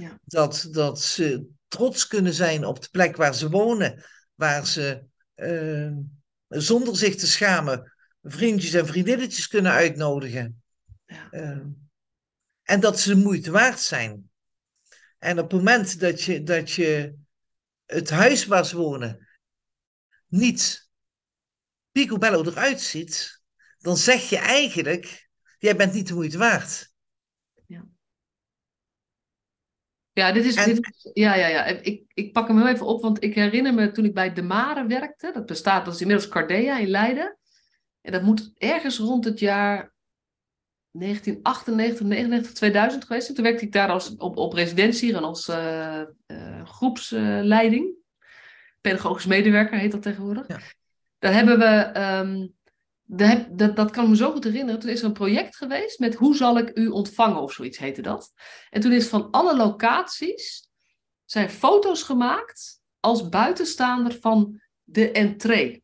Ja. 0.00 0.20
Dat, 0.24 0.68
dat 0.70 1.00
ze 1.00 1.46
trots 1.68 2.06
kunnen 2.06 2.34
zijn 2.34 2.64
op 2.64 2.82
de 2.82 2.88
plek 2.90 3.16
waar 3.16 3.34
ze 3.34 3.50
wonen. 3.50 4.04
Waar 4.34 4.66
ze 4.66 5.04
uh, 5.36 5.96
zonder 6.48 6.96
zich 6.96 7.16
te 7.16 7.26
schamen 7.26 7.92
vriendjes 8.22 8.72
en 8.72 8.86
vriendinnetjes 8.86 9.48
kunnen 9.48 9.72
uitnodigen. 9.72 10.62
Ja. 11.06 11.28
Uh, 11.30 11.66
en 12.62 12.80
dat 12.80 13.00
ze 13.00 13.14
de 13.14 13.20
moeite 13.20 13.50
waard 13.50 13.80
zijn. 13.80 14.30
En 15.18 15.38
op 15.38 15.50
het 15.50 15.60
moment 15.60 16.00
dat 16.00 16.22
je, 16.22 16.42
dat 16.42 16.70
je 16.70 17.14
het 17.84 18.10
huis 18.10 18.46
waar 18.46 18.66
ze 18.66 18.76
wonen 18.76 19.28
niet 20.26 20.88
picobello 21.90 22.44
eruit 22.44 22.80
ziet, 22.80 23.42
dan 23.78 23.96
zeg 23.96 24.28
je 24.28 24.38
eigenlijk, 24.38 25.30
jij 25.58 25.76
bent 25.76 25.92
niet 25.92 26.06
de 26.06 26.14
moeite 26.14 26.38
waard. 26.38 26.92
Ja, 27.66 27.84
ja 30.12 30.32
dit 30.32 30.44
is, 30.44 30.64
dit, 30.64 31.10
ja, 31.12 31.34
ja, 31.34 31.46
ja. 31.46 31.64
Ik, 31.64 32.02
ik 32.14 32.32
pak 32.32 32.48
hem 32.48 32.66
even 32.66 32.86
op, 32.86 33.02
want 33.02 33.24
ik 33.24 33.34
herinner 33.34 33.74
me 33.74 33.90
toen 33.90 34.04
ik 34.04 34.14
bij 34.14 34.32
De 34.32 34.42
Mare 34.42 34.86
werkte, 34.86 35.30
dat 35.32 35.46
bestaat, 35.46 35.84
dat 35.84 35.94
is 35.94 36.00
inmiddels 36.00 36.28
Cardea 36.28 36.78
in 36.78 36.88
Leiden. 36.88 37.38
En 38.00 38.12
dat 38.12 38.22
moet 38.22 38.52
ergens 38.56 38.98
rond 38.98 39.24
het 39.24 39.38
jaar 39.38 39.92
1998, 40.90 42.06
99, 42.06 42.52
2000 42.52 43.04
geweest 43.04 43.24
zijn. 43.24 43.36
Toen 43.36 43.46
werkte 43.46 43.64
ik 43.64 43.72
daar 43.72 43.88
als, 43.88 44.16
op, 44.16 44.36
op 44.36 44.52
residentie 44.52 45.14
en 45.14 45.22
als 45.22 45.48
uh, 45.48 46.02
uh, 46.26 46.64
groepsleiding. 46.64 47.98
Pedagogisch 48.80 49.26
medewerker 49.26 49.78
heet 49.78 49.92
dat 49.92 50.02
tegenwoordig. 50.02 50.48
Ja. 50.48 50.58
Daar 51.18 51.32
hebben 51.32 51.58
we, 51.58 52.00
um, 52.00 52.54
dat, 53.12 53.58
dat, 53.58 53.76
dat 53.76 53.90
kan 53.90 54.08
me 54.08 54.16
zo 54.16 54.32
goed 54.32 54.44
herinneren. 54.44 54.80
Toen 54.80 54.90
is 54.90 55.00
er 55.00 55.06
een 55.06 55.12
project 55.12 55.56
geweest 55.56 55.98
met 55.98 56.14
hoe 56.14 56.36
zal 56.36 56.58
ik 56.58 56.70
u 56.74 56.88
ontvangen 56.88 57.40
of 57.40 57.52
zoiets 57.52 57.78
heette 57.78 58.02
dat. 58.02 58.32
En 58.70 58.80
toen 58.80 58.92
is 58.92 59.08
van 59.08 59.30
alle 59.30 59.56
locaties 59.56 60.68
zijn 61.24 61.50
foto's 61.50 62.02
gemaakt 62.02 62.80
als 63.00 63.28
buitenstaander 63.28 64.18
van 64.20 64.60
de 64.82 65.10
entree. 65.10 65.82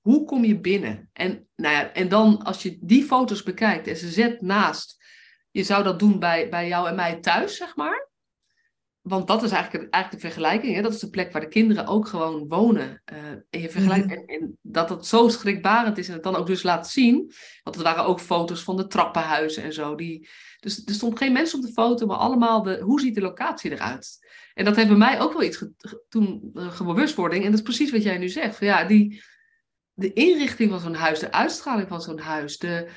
Hoe 0.00 0.24
kom 0.24 0.44
je 0.44 0.60
binnen? 0.60 1.10
En, 1.12 1.48
nou 1.56 1.74
ja, 1.74 1.92
en 1.92 2.08
dan 2.08 2.42
als 2.42 2.62
je 2.62 2.78
die 2.80 3.04
foto's 3.04 3.42
bekijkt 3.42 3.86
en 3.86 3.96
ze 3.96 4.10
zet 4.10 4.40
naast, 4.40 5.04
je 5.50 5.62
zou 5.62 5.84
dat 5.84 5.98
doen 5.98 6.18
bij, 6.18 6.48
bij 6.48 6.68
jou 6.68 6.88
en 6.88 6.94
mij 6.94 7.20
thuis, 7.20 7.56
zeg 7.56 7.76
maar. 7.76 8.07
Want 9.08 9.26
dat 9.26 9.42
is 9.42 9.50
eigenlijk, 9.50 9.90
eigenlijk 9.90 10.22
de 10.22 10.28
vergelijking. 10.28 10.74
Hè? 10.74 10.82
Dat 10.82 10.94
is 10.94 11.00
de 11.00 11.10
plek 11.10 11.32
waar 11.32 11.40
de 11.40 11.48
kinderen 11.48 11.86
ook 11.86 12.08
gewoon 12.08 12.48
wonen. 12.48 13.02
Uh, 13.12 13.18
en, 13.50 13.60
je 13.60 13.70
vergelijkt, 13.70 14.06
mhm. 14.06 14.14
en, 14.14 14.26
en, 14.26 14.58
dat 14.62 14.88
het 14.88 15.06
zo 15.06 15.28
schrikbarend 15.28 15.98
is 15.98 16.08
en 16.08 16.14
het 16.14 16.22
dan 16.22 16.36
ook 16.36 16.46
dus 16.46 16.62
laat 16.62 16.88
zien. 16.88 17.32
Want 17.62 17.76
er 17.76 17.82
waren 17.82 18.04
ook 18.04 18.20
foto's 18.20 18.62
van 18.62 18.76
de 18.76 18.86
trappenhuizen 18.86 19.62
en 19.62 19.72
zo. 19.72 19.94
Die, 19.94 20.28
dus 20.60 20.84
er 20.84 20.94
stond 20.94 21.18
geen 21.18 21.32
mens 21.32 21.54
op 21.54 21.62
de 21.62 21.72
foto, 21.72 22.06
maar 22.06 22.16
allemaal 22.16 22.62
de, 22.62 22.80
hoe 22.80 23.00
ziet 23.00 23.14
de 23.14 23.20
locatie 23.20 23.70
eruit? 23.70 24.18
En 24.54 24.64
dat 24.64 24.76
heeft 24.76 24.88
bij 24.88 24.96
mij 24.96 25.20
ook 25.20 25.32
wel 25.32 25.42
iets 25.42 25.64
toen 26.08 26.50
uh, 26.54 26.80
bewustwording. 26.80 27.44
En 27.44 27.50
dat 27.50 27.58
is 27.58 27.64
precies 27.64 27.90
wat 27.90 28.02
jij 28.02 28.18
nu 28.18 28.28
zegt. 28.28 28.60
Ja, 28.60 28.84
die, 28.84 29.22
de 29.92 30.12
inrichting 30.12 30.70
van 30.70 30.80
zo'n 30.80 30.94
huis, 30.94 31.18
de 31.18 31.32
uitstraling 31.32 31.88
van 31.88 32.00
zo'n 32.00 32.18
huis. 32.18 32.58
De, 32.58 32.88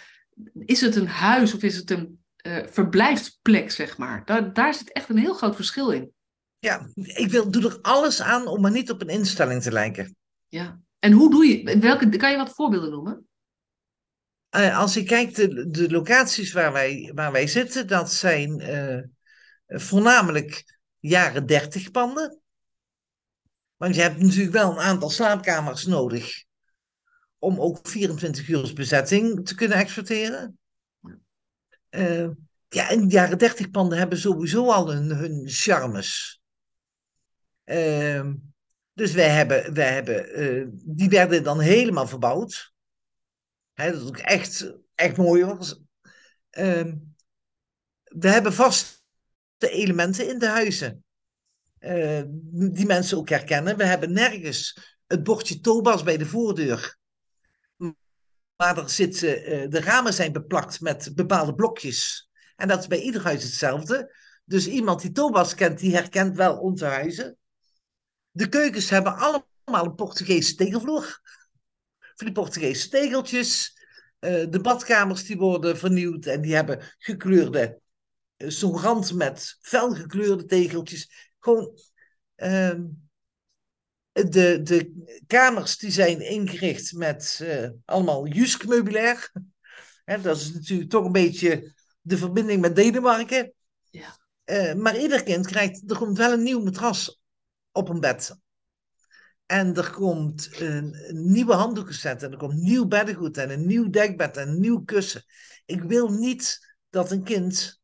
is 0.66 0.82
het 0.82 0.96
een 0.96 1.08
huis 1.08 1.54
of 1.54 1.64
is 1.64 1.76
het 1.76 1.92
een 1.92 2.21
uh, 2.44 2.66
verblijfsplek, 2.68 3.72
zeg 3.72 3.98
maar? 3.98 4.26
Daar, 4.26 4.54
daar 4.54 4.74
zit 4.74 4.92
echt 4.92 5.10
een 5.10 5.18
heel 5.18 5.34
groot 5.34 5.56
verschil 5.56 5.92
in. 5.92 6.12
Ja, 6.60 6.90
ik 6.96 7.30
wil, 7.30 7.52
doe 7.52 7.66
er 7.66 7.80
alles 7.82 8.22
aan 8.22 8.48
om 8.48 8.62
maar 8.62 8.72
niet 8.72 8.92
op 8.92 9.02
een 9.02 9.10
instelling 9.10 9.62
te 9.62 9.72
lijken. 9.72 10.16
Ja, 10.48 10.80
en 11.00 11.12
hoe 11.12 11.32
doe 11.32 11.46
je, 11.46 11.80
welke, 11.80 12.18
kan 12.18 12.32
je 12.32 12.38
wat 12.38 12.54
voorbeelden 12.56 12.90
noemen? 12.90 13.28
Uh, 14.56 14.78
als 14.78 14.98
ik 14.98 15.08
kijk, 15.08 15.36
de, 15.36 15.70
de 15.70 15.92
locaties 15.92 16.52
waar 16.52 16.72
wij, 16.72 17.12
waar 17.16 17.32
wij 17.32 17.48
zitten, 17.48 17.88
dat 17.88 18.14
zijn 18.14 18.60
uh, 18.60 19.02
voornamelijk 19.80 20.80
jaren 21.00 21.46
dertig 21.46 21.92
panden. 21.92 22.40
Want 23.76 23.96
je 23.96 24.02
hebt 24.02 24.22
natuurlijk 24.22 24.54
wel 24.54 24.72
een 24.72 24.80
aantal 24.80 25.10
slaapkamers 25.10 25.86
nodig 25.86 26.44
om 27.40 27.60
ook 27.60 27.88
24 27.88 28.48
uur 28.48 28.74
bezetting 28.74 29.46
te 29.46 29.56
kunnen 29.56 29.78
exporteren. 29.78 30.60
Uh, 31.92 32.30
ja, 32.70 32.90
in 32.90 33.08
de 33.08 33.14
jaren 33.14 33.38
30 33.38 33.72
panden 33.72 33.98
hebben 33.98 34.18
sowieso 34.18 34.72
al 34.72 34.92
hun, 34.92 35.10
hun 35.10 35.44
charmes. 35.46 36.42
Uh, 37.66 38.32
dus 38.94 39.14
wij 39.14 39.30
hebben, 39.30 39.74
wij 39.74 39.94
hebben 39.94 40.42
uh, 40.42 40.68
die 40.72 41.10
werden 41.10 41.44
dan 41.44 41.60
helemaal 41.60 42.08
verbouwd. 42.08 42.74
Hè, 43.74 43.92
dat 43.92 44.08
ook 44.08 44.18
echt, 44.18 44.74
echt 44.96 45.18
mooi 45.18 45.46
was. 45.46 45.82
Ehm, 46.50 46.96
we 48.04 48.30
hebben 48.30 48.54
vaste 48.54 49.00
elementen 49.60 50.30
in 50.30 50.40
de 50.40 50.48
huizen. 50.48 51.04
die 52.72 52.86
mensen 52.86 53.18
ook 53.18 53.30
herkennen. 53.30 53.78
We 53.78 53.86
hebben 53.86 54.12
nergens 54.12 54.78
het 55.08 55.24
bordje 55.24 55.60
Tobas 55.60 56.04
bij 56.04 56.18
de 56.18 56.26
voordeur. 56.26 57.00
Maar 58.62 58.78
er 58.78 58.90
zitten, 58.90 59.44
eh, 59.44 59.70
de 59.70 59.80
ramen 59.80 60.14
zijn 60.14 60.32
beplakt 60.32 60.82
met 60.82 61.16
bepaalde 61.16 61.56
blokjes. 61.56 62.30
En 62.56 62.68
dat 62.68 62.80
is 62.80 62.88
bij 62.88 63.02
ieder 63.02 63.24
huis 63.24 63.44
hetzelfde. 63.44 64.16
Dus 64.46 64.68
iemand 64.68 65.02
die 65.02 65.12
Tobas 65.12 65.56
kent, 65.56 65.80
die 65.80 65.96
herkent 65.96 66.36
wel 66.36 66.58
onze 66.58 66.86
huizen. 66.86 67.38
De 68.32 68.50
keukens 68.50 68.90
hebben 68.90 69.16
allemaal 69.16 69.86
een 69.86 69.96
Portugese 69.96 70.56
tegelvloer. 70.56 71.20
Voor 72.00 72.26
die 72.26 72.32
Portugese 72.32 72.90
tegeltjes. 72.90 73.78
Uh, 74.20 74.46
de 74.50 74.60
badkamers 74.62 75.26
die 75.26 75.38
worden 75.38 75.78
vernieuwd 75.78 76.26
en 76.26 76.42
die 76.42 76.56
hebben 76.56 76.96
gekleurde, 76.98 77.80
zo'n 78.38 78.80
rand 78.80 79.14
met 79.14 79.58
felgekleurde 79.62 80.46
tegeltjes. 80.46 81.32
Gewoon, 81.40 81.80
uh, 82.38 82.80
de, 84.12 84.62
de 84.64 85.06
kamers 85.28 85.78
die 85.78 85.92
zijn 85.92 86.22
ingericht 86.22 86.94
met 86.94 87.40
uh, 87.44 87.70
allemaal 87.86 88.28
Jusk 88.28 88.68
meubilair. 88.68 89.32
dat 90.06 90.38
is 90.38 90.54
natuurlijk 90.54 90.90
toch 90.90 91.06
een 91.06 91.12
beetje 91.12 91.74
de 92.02 92.18
verbinding 92.18 92.62
met 92.62 92.76
Denemarken. 92.76 93.54
Ja. 93.90 94.20
Uh, 94.46 94.74
maar 94.74 95.00
ieder 95.00 95.24
kind 95.24 95.48
krijgt, 95.48 95.92
er 95.92 95.98
komt 95.98 96.18
wel 96.18 96.32
een 96.32 96.44
nieuw 96.44 96.64
matras 96.64 97.22
op 97.72 97.90
een 97.90 98.00
bed. 98.00 98.40
En 99.46 99.76
er 99.76 99.92
komt 99.92 100.60
een, 100.60 101.10
een 101.10 101.32
nieuwe 101.32 101.54
handdoekenset 101.54 102.24
en 102.24 102.32
er 102.32 102.38
komt 102.38 102.54
nieuw 102.54 102.88
beddengoed 102.88 103.38
en 103.38 103.50
een 103.50 103.66
nieuw 103.66 103.90
dekbed 103.90 104.38
en 104.38 104.48
een 104.48 104.60
nieuw 104.60 104.84
kussen. 104.84 105.24
Ik 105.66 105.82
wil 105.82 106.10
niet 106.10 106.76
dat 106.90 107.12
een 107.12 107.24
kind 107.24 107.82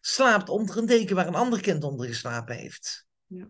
slaapt 0.00 0.48
onder 0.48 0.76
een 0.76 0.86
deken 0.86 1.16
waar 1.16 1.26
een 1.26 1.34
ander 1.34 1.60
kind 1.60 1.84
onder 1.84 2.06
geslapen 2.06 2.56
heeft. 2.56 3.06
Ja. 3.26 3.48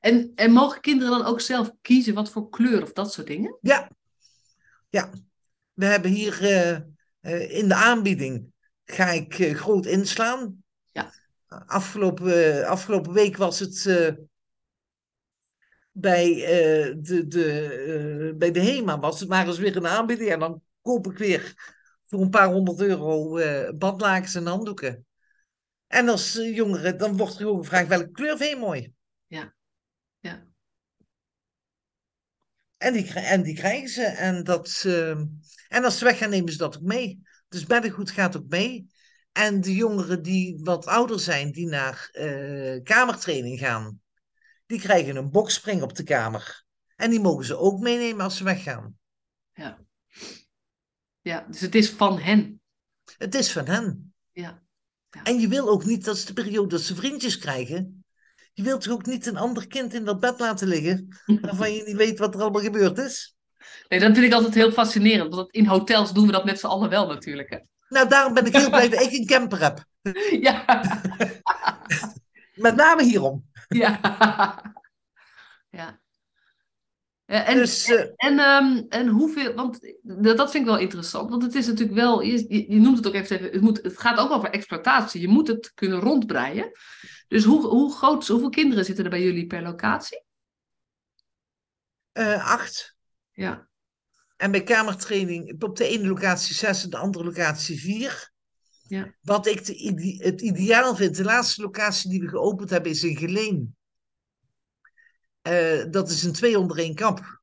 En, 0.00 0.32
en 0.34 0.52
mogen 0.52 0.80
kinderen 0.80 1.18
dan 1.18 1.26
ook 1.26 1.40
zelf 1.40 1.72
kiezen 1.82 2.14
wat 2.14 2.30
voor 2.30 2.48
kleur 2.48 2.82
of 2.82 2.92
dat 2.92 3.12
soort 3.12 3.26
dingen? 3.26 3.58
Ja, 3.60 3.90
ja. 4.88 5.10
We 5.72 5.84
hebben 5.84 6.10
hier 6.10 6.42
uh, 6.42 6.78
uh, 7.20 7.58
in 7.58 7.68
de 7.68 7.74
aanbieding, 7.74 8.52
ga 8.84 9.06
ik 9.10 9.38
uh, 9.38 9.54
groot 9.54 9.86
inslaan. 9.86 10.64
Ja. 10.92 11.12
Afgelopen, 11.48 12.66
afgelopen 12.66 13.12
week 13.12 13.36
was 13.36 13.58
het 13.58 13.84
bij, 15.92 16.34
de, 17.00 17.26
de, 17.26 18.34
bij 18.38 18.50
de 18.50 18.60
HEMA, 18.60 18.98
was 18.98 19.20
het 19.20 19.28
maar 19.28 19.46
eens 19.46 19.58
weer 19.58 19.76
een 19.76 19.86
aanbieding. 19.86 20.30
En 20.30 20.38
dan 20.38 20.62
koop 20.82 21.06
ik 21.06 21.18
weer 21.18 21.54
voor 22.06 22.20
een 22.20 22.30
paar 22.30 22.48
honderd 22.48 22.80
euro 22.80 23.38
badlakens 23.74 24.34
en 24.34 24.46
handdoeken. 24.46 25.06
En 25.86 26.08
als 26.08 26.32
jongere, 26.32 26.96
dan 26.96 27.16
wordt 27.16 27.32
er 27.32 27.38
gewoon 27.38 27.58
gevraagd 27.58 27.88
welke 27.88 28.10
kleur 28.10 28.36
vind 28.36 28.50
je 28.50 28.56
mooi? 28.56 28.92
Ja. 29.26 29.54
Ja. 30.20 30.46
En 32.78 32.92
die, 32.92 33.12
en 33.12 33.42
die 33.42 33.54
krijgen 33.54 33.88
ze. 33.88 34.02
En, 34.02 34.44
dat, 34.44 34.82
uh, 34.86 35.10
en 35.68 35.84
als 35.84 35.98
ze 35.98 36.04
weggaan, 36.04 36.30
nemen 36.30 36.52
ze 36.52 36.58
dat 36.58 36.76
ook 36.76 36.82
mee. 36.82 37.22
Dus 37.48 37.66
beddengoed 37.66 38.10
gaat 38.10 38.36
ook 38.36 38.48
mee. 38.48 38.86
En 39.32 39.60
de 39.60 39.74
jongeren 39.74 40.22
die 40.22 40.60
wat 40.62 40.86
ouder 40.86 41.20
zijn, 41.20 41.52
die 41.52 41.66
naar 41.66 42.10
uh, 42.12 42.82
kamertraining 42.82 43.58
gaan, 43.58 44.00
die 44.66 44.80
krijgen 44.80 45.16
een 45.16 45.30
bokspring 45.30 45.82
op 45.82 45.96
de 45.96 46.02
kamer. 46.02 46.64
En 46.96 47.10
die 47.10 47.20
mogen 47.20 47.44
ze 47.44 47.56
ook 47.56 47.80
meenemen 47.80 48.24
als 48.24 48.36
ze 48.36 48.44
weggaan. 48.44 48.98
Ja. 49.52 49.78
Ja, 51.20 51.46
dus 51.50 51.60
het 51.60 51.74
is 51.74 51.90
van 51.90 52.18
hen. 52.18 52.60
Het 53.16 53.34
is 53.34 53.52
van 53.52 53.66
hen. 53.66 54.14
Ja. 54.32 54.62
ja. 55.10 55.22
En 55.22 55.40
je 55.40 55.48
wil 55.48 55.68
ook 55.68 55.84
niet 55.84 56.04
dat 56.04 56.18
ze 56.18 56.26
de 56.26 56.32
periode 56.32 56.68
dat 56.68 56.80
ze 56.80 56.94
vriendjes 56.94 57.38
krijgen, 57.38 57.97
je 58.58 58.64
wilt 58.64 58.80
toch 58.80 58.92
ook 58.92 59.06
niet 59.06 59.26
een 59.26 59.36
ander 59.36 59.66
kind 59.66 59.94
in 59.94 60.04
dat 60.04 60.20
bed 60.20 60.38
laten 60.38 60.68
liggen, 60.68 61.08
waarvan 61.40 61.72
je 61.72 61.82
niet 61.86 61.96
weet 61.96 62.18
wat 62.18 62.34
er 62.34 62.40
allemaal 62.40 62.62
gebeurd 62.62 62.98
is? 62.98 63.36
Nee, 63.88 64.00
dat 64.00 64.12
vind 64.12 64.26
ik 64.26 64.32
altijd 64.32 64.54
heel 64.54 64.72
fascinerend. 64.72 65.34
Want 65.34 65.52
in 65.52 65.66
hotels 65.66 66.12
doen 66.12 66.26
we 66.26 66.32
dat 66.32 66.44
met 66.44 66.58
z'n 66.58 66.66
allen 66.66 66.90
wel 66.90 67.06
natuurlijk. 67.06 67.50
Hè. 67.50 67.58
Nou, 67.88 68.08
daarom 68.08 68.34
ben 68.34 68.46
ik 68.46 68.56
heel 68.56 68.70
blij 68.70 68.88
dat 68.88 69.00
ik 69.00 69.12
een 69.12 69.26
camper 69.26 69.62
heb. 69.62 69.84
Ja. 70.40 70.82
met 72.54 72.76
name 72.76 73.02
hierom. 73.02 73.44
Ja. 73.68 74.00
Ja. 75.70 76.00
ja 77.26 77.44
en, 77.44 77.56
dus, 77.56 77.88
uh, 77.88 78.04
en, 78.16 78.38
um, 78.38 78.86
en 78.88 79.08
hoeveel, 79.08 79.54
want 79.54 79.94
dat, 80.02 80.50
vind 80.50 80.54
ik 80.54 80.70
wel 80.70 80.78
interessant, 80.78 81.30
want 81.30 81.42
het 81.42 81.54
is 81.54 81.66
natuurlijk 81.66 81.98
wel, 81.98 82.20
je, 82.20 82.44
je, 82.48 82.72
je 82.72 82.80
noemt 82.80 82.96
het 82.96 83.06
ook 83.06 83.14
even, 83.14 83.42
het, 83.42 83.60
moet, 83.60 83.82
het 83.82 83.98
gaat 83.98 84.18
ook 84.18 84.30
over 84.30 84.50
exploitatie. 84.50 85.20
Je 85.20 85.28
moet 85.28 85.48
het 85.48 85.72
kunnen 85.74 86.00
rondbreien. 86.00 86.70
Dus 87.28 87.44
hoe, 87.44 87.66
hoe 87.66 87.94
groot, 87.94 88.26
hoeveel 88.26 88.48
kinderen 88.48 88.84
zitten 88.84 89.04
er 89.04 89.10
bij 89.10 89.22
jullie 89.22 89.46
per 89.46 89.62
locatie? 89.62 90.24
Uh, 92.12 92.50
acht. 92.50 92.96
Ja. 93.32 93.68
En 94.36 94.50
bij 94.50 94.62
kamertraining 94.62 95.62
op 95.62 95.76
de 95.76 95.84
ene 95.84 96.08
locatie 96.08 96.54
zes 96.54 96.84
en 96.84 96.90
de 96.90 96.96
andere 96.96 97.24
locatie 97.24 97.80
vier. 97.80 98.32
Ja. 98.82 99.14
Wat 99.20 99.46
ik 99.46 99.64
de, 99.64 100.16
het 100.18 100.40
ideaal 100.40 100.96
vind, 100.96 101.16
de 101.16 101.24
laatste 101.24 101.62
locatie 101.62 102.10
die 102.10 102.20
we 102.20 102.28
geopend 102.28 102.70
hebben 102.70 102.90
is 102.90 103.02
in 103.02 103.16
Geleen. 103.16 103.76
Uh, 105.42 105.84
dat 105.90 106.10
is 106.10 106.22
een 106.22 106.32
twee 106.32 106.58
onder 106.58 106.78
één 106.78 106.94
kamp. 106.94 107.40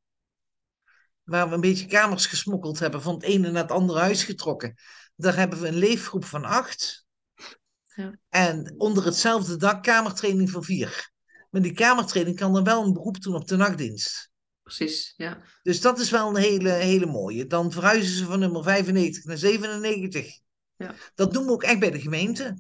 Waar 1.24 1.50
we 1.50 1.56
een 1.56 1.62
beetje 1.62 1.86
kamers 1.86 2.26
gesmokkeld 2.26 2.80
hebben, 2.80 3.02
van 3.02 3.14
het 3.14 3.24
ene 3.24 3.52
naar 3.52 3.62
het 3.62 3.72
andere 3.72 4.00
huis 4.00 4.24
getrokken. 4.24 4.76
Daar 5.16 5.36
hebben 5.36 5.62
we 5.62 5.68
een 5.68 5.76
leefgroep 5.78 6.26
van 6.26 6.46
acht. 6.46 7.05
Ja. 7.96 8.20
En 8.30 8.74
onder 8.78 9.06
hetzelfde 9.06 9.58
dak 9.58 9.84
kamertraining 9.84 10.52
voor 10.52 10.64
vier. 10.64 11.12
Maar 11.50 11.62
die 11.62 11.74
kamertraining 11.74 12.38
kan 12.38 12.54
dan 12.54 12.64
wel 12.64 12.84
een 12.84 12.94
beroep 12.94 13.22
doen 13.22 13.36
op 13.36 13.48
de 13.48 13.56
nachtdienst. 13.56 14.30
Precies, 14.64 15.14
ja. 15.18 15.42
Dus 15.64 15.82
dat 15.82 16.00
is 16.00 16.10
wel 16.10 16.30
een 16.30 16.42
hele, 16.42 16.70
hele 16.70 17.06
mooie. 17.06 17.48
Dan 17.48 17.72
verhuizen 17.72 18.16
ze 18.16 18.26
van 18.26 18.40
nummer 18.40 18.64
95 18.64 19.24
naar 19.24 19.38
97. 19.38 20.40
Ja. 20.76 20.96
Dat 21.16 21.34
doen 21.34 21.46
we 21.46 21.52
ook 21.52 21.64
echt 21.64 21.80
bij 21.80 21.92
de 21.92 22.02
gemeente. 22.02 22.58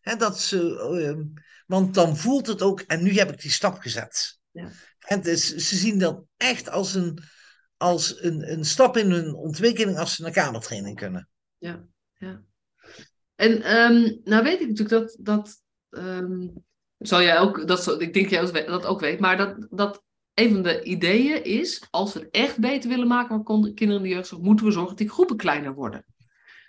He, 0.00 0.16
dat 0.16 0.40
ze, 0.40 0.58
uh, 1.00 1.24
want 1.66 1.94
dan 1.94 2.16
voelt 2.16 2.46
het 2.46 2.62
ook, 2.62 2.80
en 2.80 3.02
nu 3.02 3.12
heb 3.12 3.32
ik 3.32 3.40
die 3.40 3.50
stap 3.50 3.78
gezet. 3.78 4.38
Ja. 4.50 4.70
En 4.98 5.22
dus, 5.22 5.54
ze 5.54 5.76
zien 5.76 5.98
dat 5.98 6.24
echt 6.36 6.68
als, 6.68 6.94
een, 6.94 7.22
als 7.76 8.22
een, 8.22 8.52
een 8.52 8.64
stap 8.64 8.96
in 8.96 9.10
hun 9.10 9.34
ontwikkeling 9.34 9.98
als 9.98 10.14
ze 10.14 10.22
naar 10.22 10.30
kamertraining 10.30 10.96
kunnen. 10.96 11.28
Ja, 11.58 11.84
ja. 12.14 12.42
En 13.34 13.76
um, 13.76 14.20
nou 14.24 14.42
weet 14.42 14.60
ik 14.60 14.68
natuurlijk 14.68 14.88
dat, 14.88 15.16
dat 15.20 15.54
um, 15.90 16.64
zal 16.98 17.22
jij 17.22 17.38
ook, 17.38 17.68
dat, 17.68 18.00
ik 18.00 18.14
denk 18.14 18.28
jij 18.28 18.64
dat 18.66 18.86
ook 18.86 19.00
weet, 19.00 19.20
maar 19.20 19.36
dat, 19.36 19.66
dat 19.70 20.02
een 20.34 20.52
van 20.52 20.62
de 20.62 20.82
ideeën 20.82 21.44
is, 21.44 21.86
als 21.90 22.12
we 22.12 22.18
het 22.18 22.30
echt 22.30 22.58
beter 22.58 22.90
willen 22.90 23.06
maken 23.06 23.42
voor 23.44 23.74
kinderen 23.74 24.02
in 24.02 24.08
de 24.08 24.14
jeugdzorg, 24.14 24.42
moeten 24.42 24.66
we 24.66 24.72
zorgen 24.72 24.90
dat 24.90 24.98
die 24.98 25.10
groepen 25.10 25.36
kleiner 25.36 25.74
worden. 25.74 26.04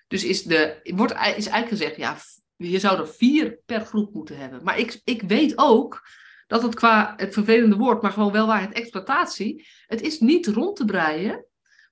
Dus 0.08 0.24
is, 0.24 0.44
de, 0.44 0.80
wordt, 0.96 1.12
is 1.12 1.18
eigenlijk 1.20 1.68
gezegd, 1.68 1.96
ja, 1.96 2.18
je 2.56 2.80
zou 2.80 3.00
er 3.00 3.08
vier 3.08 3.60
per 3.66 3.82
groep 3.82 4.14
moeten 4.14 4.38
hebben. 4.38 4.64
Maar 4.64 4.80
ik, 4.80 5.02
ik 5.04 5.22
weet 5.22 5.58
ook 5.58 6.08
dat 6.48 6.62
het 6.62 6.76
qua 6.76 7.14
het 7.18 7.34
vervelende 7.34 7.76
woord, 7.76 8.02
maar 8.02 8.12
gewoon 8.12 8.32
wel 8.32 8.48
waar 8.48 8.62
het 8.62 8.74
exploitatie, 8.74 9.68
het 9.86 10.02
is 10.02 10.20
niet 10.20 10.48
rond 10.48 10.76
te 10.76 10.86
breien 10.86 11.46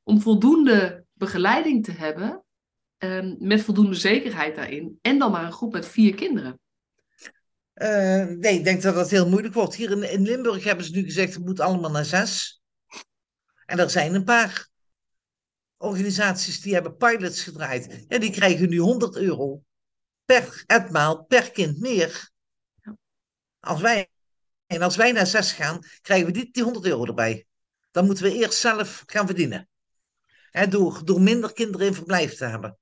om 0.03 0.21
voldoende 0.21 1.05
begeleiding 1.13 1.83
te 1.83 1.91
hebben 1.91 2.42
um, 3.03 3.35
met 3.39 3.61
voldoende 3.61 3.95
zekerheid 3.95 4.55
daarin. 4.55 4.97
En 5.01 5.19
dan 5.19 5.31
maar 5.31 5.45
een 5.45 5.51
groep 5.51 5.73
met 5.73 5.87
vier 5.87 6.15
kinderen. 6.15 6.59
Uh, 7.75 8.25
nee, 8.25 8.57
ik 8.57 8.63
denk 8.63 8.81
dat 8.81 8.95
dat 8.95 9.09
heel 9.09 9.29
moeilijk 9.29 9.53
wordt. 9.53 9.75
Hier 9.75 9.91
in, 9.91 10.11
in 10.11 10.21
Limburg 10.21 10.63
hebben 10.63 10.85
ze 10.85 10.91
nu 10.91 11.03
gezegd, 11.03 11.33
het 11.33 11.45
moet 11.45 11.59
allemaal 11.59 11.91
naar 11.91 12.05
zes. 12.05 12.61
En 13.65 13.79
er 13.79 13.89
zijn 13.89 14.13
een 14.13 14.23
paar 14.23 14.69
organisaties 15.77 16.61
die 16.61 16.73
hebben 16.73 16.97
pilots 16.97 17.43
gedraaid. 17.43 18.05
En 18.07 18.19
die 18.19 18.31
krijgen 18.31 18.69
nu 18.69 18.77
100 18.77 19.15
euro 19.15 19.63
per 20.25 20.63
etmaal, 20.67 21.23
per 21.23 21.51
kind 21.51 21.79
meer. 21.79 22.31
Als 23.59 23.81
wij, 23.81 24.09
en 24.65 24.81
als 24.81 24.95
wij 24.95 25.11
naar 25.11 25.27
zes 25.27 25.51
gaan, 25.51 25.79
krijgen 26.01 26.25
we 26.25 26.31
die, 26.31 26.51
die 26.51 26.63
100 26.63 26.85
euro 26.85 27.05
erbij. 27.05 27.45
Dan 27.91 28.05
moeten 28.05 28.23
we 28.23 28.33
eerst 28.33 28.59
zelf 28.59 29.03
gaan 29.05 29.25
verdienen. 29.25 29.69
He, 30.49 30.67
door, 30.67 31.05
door 31.05 31.21
minder 31.21 31.53
kinderen 31.53 31.87
in 31.87 31.93
verblijf 31.93 32.35
te 32.35 32.45
hebben. 32.45 32.77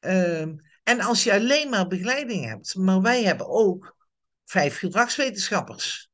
Um, 0.00 0.56
en 0.82 1.00
als 1.00 1.24
je 1.24 1.32
alleen 1.32 1.68
maar 1.68 1.86
begeleiding 1.86 2.44
hebt, 2.44 2.74
maar 2.74 3.00
wij 3.00 3.24
hebben 3.24 3.48
ook 3.48 3.96
vijf 4.44 4.78
gedragswetenschappers, 4.78 6.10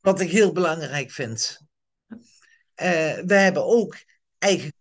wat 0.00 0.20
ik 0.20 0.30
heel 0.30 0.52
belangrijk 0.52 1.10
vind. 1.10 1.60
Uh, 2.10 2.18
we 3.26 3.34
hebben 3.34 3.64
ook 3.64 3.96
eigen 4.38 4.72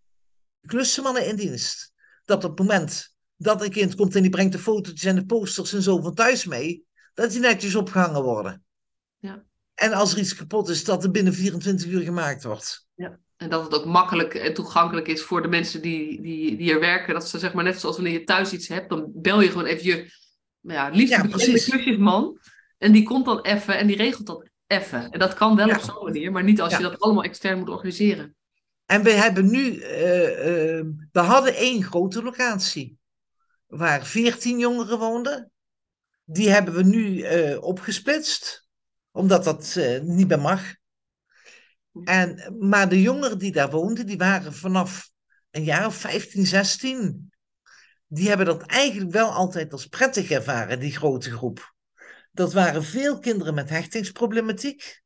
klussenmannen 0.66 1.28
in 1.28 1.36
dienst. 1.36 1.92
Dat 2.26 2.44
op 2.44 2.50
het 2.50 2.60
moment 2.60 3.16
dat 3.36 3.62
een 3.62 3.72
kind 3.72 3.96
komt 3.96 4.16
en 4.16 4.22
die 4.22 4.32
brengt 4.32 4.52
de 4.52 4.60
foto's 4.60 5.04
en 5.04 5.16
de 5.16 5.26
posters 5.26 5.74
en 5.74 5.82
zo 5.82 6.02
van 6.02 6.14
thuis 6.14 6.46
mee, 6.46 6.86
dat 7.14 7.32
die 7.32 7.40
netjes 7.40 7.76
opgehangen 7.76 8.24
worden. 8.24 8.64
Ja. 9.18 9.44
En 9.74 9.94
als 9.94 10.14
er 10.14 10.20
iets 10.20 10.36
kapot 10.36 10.70
is, 10.70 10.84
dat 10.84 11.04
er 11.04 11.12
binnen 11.12 11.34
24 11.34 11.88
uur 11.88 12.02
gemaakt 12.02 12.44
wordt. 12.44 12.88
Ja. 12.96 13.20
En 13.44 13.50
dat 13.50 13.64
het 13.64 13.74
ook 13.74 13.86
makkelijk 13.86 14.34
en 14.34 14.54
toegankelijk 14.54 15.08
is 15.08 15.22
voor 15.22 15.42
de 15.42 15.48
mensen 15.48 15.82
die, 15.82 16.22
die, 16.22 16.58
die 16.58 16.72
er 16.72 16.80
werken. 16.80 17.14
Dat 17.14 17.28
ze 17.30 17.40
zeg 17.40 17.54
maar 17.54 17.64
net 17.64 17.80
zoals 17.80 17.96
wanneer 17.96 18.14
je 18.14 18.24
thuis 18.24 18.54
iets 18.54 18.68
hebt, 18.68 18.90
dan 18.90 19.12
bel 19.14 19.42
je 19.42 19.48
gewoon 19.48 19.66
even 19.66 19.86
je 19.86 20.12
ja, 20.62 20.90
liefste 20.90 21.22
Ja, 21.22 21.28
precies. 21.28 21.66
klusjesman. 21.70 22.38
En 22.78 22.92
die 22.92 23.04
komt 23.04 23.26
dan 23.26 23.42
even 23.42 23.78
en 23.78 23.88
die 23.88 23.96
regelt 23.96 24.28
dat 24.28 24.50
even. 24.68 25.10
En 25.10 25.20
dat 25.20 25.34
kan 25.34 25.56
wel 25.56 25.68
Ja. 25.68 25.76
op 25.76 25.82
zo'n 25.82 26.04
manier, 26.04 26.32
maar 26.32 26.44
niet 26.44 26.62
als 26.62 26.72
Ja. 26.72 26.78
je 26.78 26.84
dat 26.84 27.00
allemaal 27.00 27.24
extern 27.24 27.60
moet 27.60 27.70
organiseren. 27.70 28.36
En 28.86 29.04
we 29.04 29.12
hebben 29.12 29.52
nu, 29.52 29.80
eh, 29.80 30.78
eh, 30.78 30.86
we 31.12 31.20
hadden 31.20 31.56
één 31.56 31.84
grote 31.84 32.24
locatie 32.24 32.98
waar 33.68 34.06
14 34.06 34.60
jongeren 34.60 35.00
woonden. 35.00 35.52
Die 36.26 36.50
hebben 36.50 36.74
we 36.74 36.84
nu 36.84 37.22
eh, 37.22 37.64
opgesplitst, 37.64 38.68
omdat 39.12 39.44
dat 39.44 39.80
niet 40.02 40.28
meer 40.28 40.40
mag. 40.42 40.82
En, 42.04 42.56
maar 42.60 42.90
de 42.90 43.02
jongeren 43.02 43.38
die 43.38 43.52
daar 43.52 43.70
woonden, 43.70 44.06
die 44.06 44.18
waren 44.18 44.54
vanaf 44.54 45.12
een 45.52 45.64
jaar 45.64 45.86
of 45.86 45.96
15, 45.96 46.46
16. 46.46 47.32
Die 48.08 48.28
hebben 48.28 48.46
dat 48.46 48.66
eigenlijk 48.66 49.12
wel 49.12 49.32
altijd 49.32 49.72
als 49.72 49.88
prettig 49.88 50.32
ervaren, 50.32 50.80
die 50.80 50.96
grote 50.96 51.32
groep. 51.32 51.74
Dat 52.32 52.54
waren 52.54 52.84
veel 52.84 53.20
kinderen 53.20 53.54
met 53.54 53.70
hechtingsproblematiek. 53.70 55.02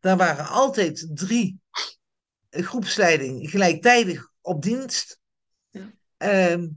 Daar 0.00 0.16
waren 0.16 0.48
altijd 0.48 1.10
drie 1.14 1.60
groepsleiding 2.50 3.50
gelijktijdig 3.50 4.30
op 4.40 4.62
dienst. 4.62 5.18
Ja. 5.70 5.92
Ehm, 6.16 6.68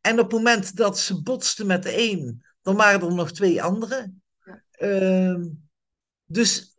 en 0.00 0.12
op 0.12 0.30
het 0.30 0.32
moment 0.32 0.76
dat 0.76 0.98
ze 0.98 1.22
botsten 1.22 1.66
met 1.66 1.82
de 1.82 2.10
een, 2.10 2.44
dan 2.62 2.76
waren 2.76 3.08
er 3.08 3.14
nog 3.14 3.32
twee 3.32 3.62
anderen. 3.62 4.22
Ja. 4.44 4.62
Ehm, 4.70 5.48
dus 6.24 6.69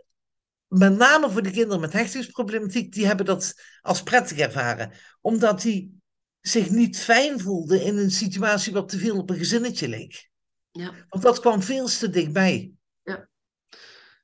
met 0.71 0.97
name 0.97 1.29
voor 1.29 1.41
de 1.41 1.51
kinderen 1.51 1.81
met 1.81 1.93
hechtingsproblematiek, 1.93 2.93
die 2.93 3.05
hebben 3.05 3.25
dat 3.25 3.53
als 3.81 4.03
prettig 4.03 4.37
ervaren. 4.37 4.91
Omdat 5.21 5.61
die 5.61 5.99
zich 6.41 6.69
niet 6.69 6.99
fijn 6.99 7.39
voelden 7.39 7.81
in 7.81 7.97
een 7.97 8.11
situatie 8.11 8.73
wat 8.73 8.89
te 8.89 8.97
veel 8.97 9.17
op 9.17 9.29
een 9.29 9.37
gezinnetje 9.37 9.87
leek. 9.87 10.29
Ja. 10.71 10.91
Want 11.09 11.23
dat 11.23 11.39
kwam 11.39 11.61
veel 11.61 11.85
te 11.85 12.09
dichtbij. 12.09 12.71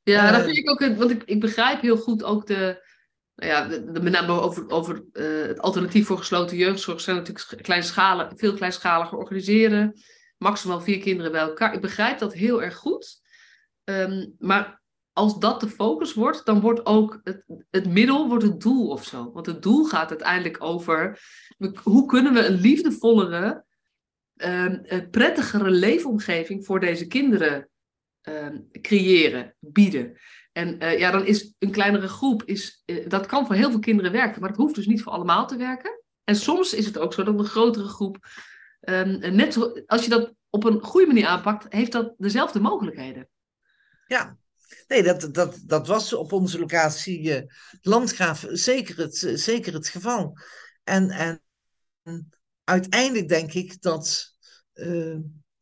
Ja, 0.04 0.32
dat 0.32 0.40
Eh, 0.40 0.46
vind 0.46 0.58
ik 0.58 0.70
ook, 0.70 0.80
want 0.98 1.12
ik, 1.12 1.24
ik 1.24 1.40
begrijp 1.40 1.82
heel 1.82 1.98
goed 1.98 2.24
ook 2.24 2.48
de, 2.48 2.88
nou 3.36 3.52
ja, 3.52 3.68
de, 3.68 3.92
de, 3.92 4.02
met 4.02 4.14
name 4.14 4.32
over, 4.32 4.70
over 4.70 5.04
eh, 5.12 5.48
het 5.48 5.60
alternatief 5.60 6.06
voor 6.06 6.18
gesloten 6.18 6.58
jeugdzorg 6.58 7.02
zijn 7.02 7.16
natuurlijk 7.16 7.64
kleinschalig, 7.64 8.32
veel 8.36 8.54
kleinschaliger 8.54 9.18
organiseren, 9.18 10.02
maximaal 10.38 10.82
vier 10.82 11.00
kinderen 11.00 11.32
bij 11.32 11.42
elkaar. 11.42 11.74
Ik 11.74 11.82
begrijp 11.82 12.20
dat 12.20 12.34
heel 12.34 12.64
erg 12.64 12.76
goed, 12.76 13.26
Ehm, 13.88 14.28
maar 14.40 14.82
als 15.18 15.40
dat 15.40 15.60
de 15.60 15.70
focus 15.70 16.14
wordt, 16.14 16.46
dan 16.46 16.60
wordt 16.60 16.86
ook 16.86 17.20
het, 17.24 17.44
het 17.70 17.88
middel 17.88 18.28
wordt 18.28 18.44
het 18.44 18.62
doel 18.62 18.88
of 18.90 19.04
zo. 19.04 19.32
Want 19.32 19.46
het 19.46 19.62
doel 19.62 19.86
gaat 19.86 20.10
uiteindelijk 20.10 20.64
over 20.64 21.20
hoe 21.84 22.06
kunnen 22.06 22.34
we 22.34 22.46
een 22.46 22.60
liefdevollere, 22.60 23.66
ehm, 24.36 24.74
eh, 24.74 25.10
prettigere 25.12 25.70
leefomgeving 25.70 26.66
voor 26.66 26.80
deze 26.80 27.08
kinderen 27.08 27.70
ehm, 28.22 28.58
creëren, 28.82 29.56
bieden. 29.60 30.18
En 30.52 30.80
eh, 30.80 31.00
ja, 31.00 31.12
dan 31.12 31.26
is 31.26 31.54
een 31.60 31.72
kleinere 31.72 32.08
groep, 32.08 32.44
is, 32.44 32.84
eh, 32.86 33.10
dat 33.10 33.26
kan 33.26 33.46
voor 33.46 33.56
heel 33.56 33.72
veel 33.72 33.80
kinderen 33.80 34.12
werken, 34.12 34.42
maar 34.42 34.50
het 34.50 34.58
hoeft 34.58 34.76
dus 34.76 34.88
niet 34.88 35.02
voor 35.02 35.12
allemaal 35.12 35.48
te 35.48 35.58
werken. 35.58 36.04
En 36.24 36.36
soms 36.36 36.74
is 36.74 36.86
het 36.86 36.98
ook 36.98 37.14
zo 37.14 37.24
dat 37.24 37.40
een 37.40 37.46
grotere 37.46 37.88
groep, 37.88 38.18
ehm, 38.80 39.36
net 39.36 39.54
zo, 39.54 39.74
als 39.86 40.04
je 40.04 40.10
dat 40.10 40.34
op 40.50 40.64
een 40.64 40.82
goede 40.82 41.08
manier 41.08 41.28
aanpakt, 41.28 41.74
heeft 41.74 41.92
dat 41.92 42.14
dezelfde 42.18 42.60
mogelijkheden. 42.60 43.30
Ja, 44.08 44.38
nee, 44.88 45.04
dat, 45.04 45.30
dat, 45.32 45.60
dat 45.66 45.88
was 45.88 46.14
op 46.14 46.32
onze 46.32 46.60
locatie 46.60 47.34
eh, 47.34 47.44
Landgraaf 47.82 48.46
zeker 48.50 48.98
het, 48.98 49.32
zeker 49.34 49.74
het 49.74 49.88
geval. 49.88 50.38
En, 50.84 51.10
en 51.10 51.42
uiteindelijk 52.64 53.28
denk 53.28 53.54
ik 53.54 53.82
dat 53.82 54.36
eh, 54.74 55.16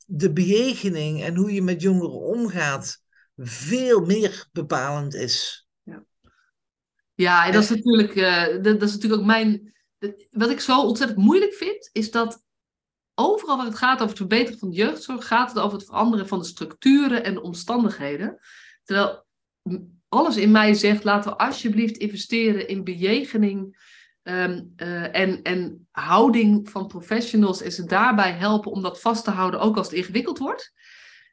de 0.05 0.33
bejegening 0.33 1.23
en 1.23 1.35
hoe 1.35 1.53
je 1.53 1.61
met 1.61 1.81
jongeren 1.81 2.21
omgaat 2.21 3.01
veel 3.35 3.99
meer 3.99 4.47
bepalend 4.51 5.13
is. 5.13 5.67
Ja, 7.15 7.45
en 7.45 7.51
dat 7.51 7.63
is 7.63 7.69
natuurlijk, 7.69 8.15
eh, 8.15 8.45
dat, 8.45 8.63
dat 8.63 8.81
is 8.81 8.93
natuurlijk 8.93 9.21
ook 9.21 9.27
mijn. 9.27 9.73
wat 10.31 10.49
ik 10.49 10.59
zo 10.59 10.81
ontzettend 10.81 11.19
moeilijk 11.19 11.53
vind, 11.53 11.89
is 11.91 12.11
dat 12.11 12.43
overal 13.13 13.57
waar 13.57 13.65
het 13.65 13.77
gaat 13.77 13.95
over 13.95 14.07
het 14.07 14.17
verbeteren 14.17 14.59
van 14.59 14.69
de 14.69 14.75
jeugdzorg, 14.75 15.27
gaat 15.27 15.49
het 15.49 15.59
over 15.59 15.77
het 15.77 15.87
veranderen 15.87 16.27
van 16.27 16.39
de 16.39 16.45
structuren 16.45 17.23
en 17.23 17.33
de 17.33 17.41
omstandigheden. 17.41 18.39
Terwijl 18.85 19.25
alles 20.09 20.37
in 20.37 20.51
mij 20.51 20.73
zegt, 20.73 21.03
laten 21.03 21.31
we 21.31 21.37
alsjeblieft 21.37 21.97
investeren 21.97 22.67
in 22.67 22.83
bejegening 22.83 23.77
ehm, 24.23 24.61
eh, 24.75 25.15
en, 25.15 25.41
en 25.41 25.87
houding 25.91 26.69
van 26.69 26.87
professionals 26.87 27.61
en 27.61 27.71
ze 27.71 27.85
daarbij 27.85 28.31
helpen 28.31 28.71
om 28.71 28.81
dat 28.81 29.01
vast 29.01 29.23
te 29.23 29.31
houden, 29.31 29.59
ook 29.59 29.77
als 29.77 29.87
het 29.87 29.95
ingewikkeld 29.95 30.37
wordt. 30.37 30.73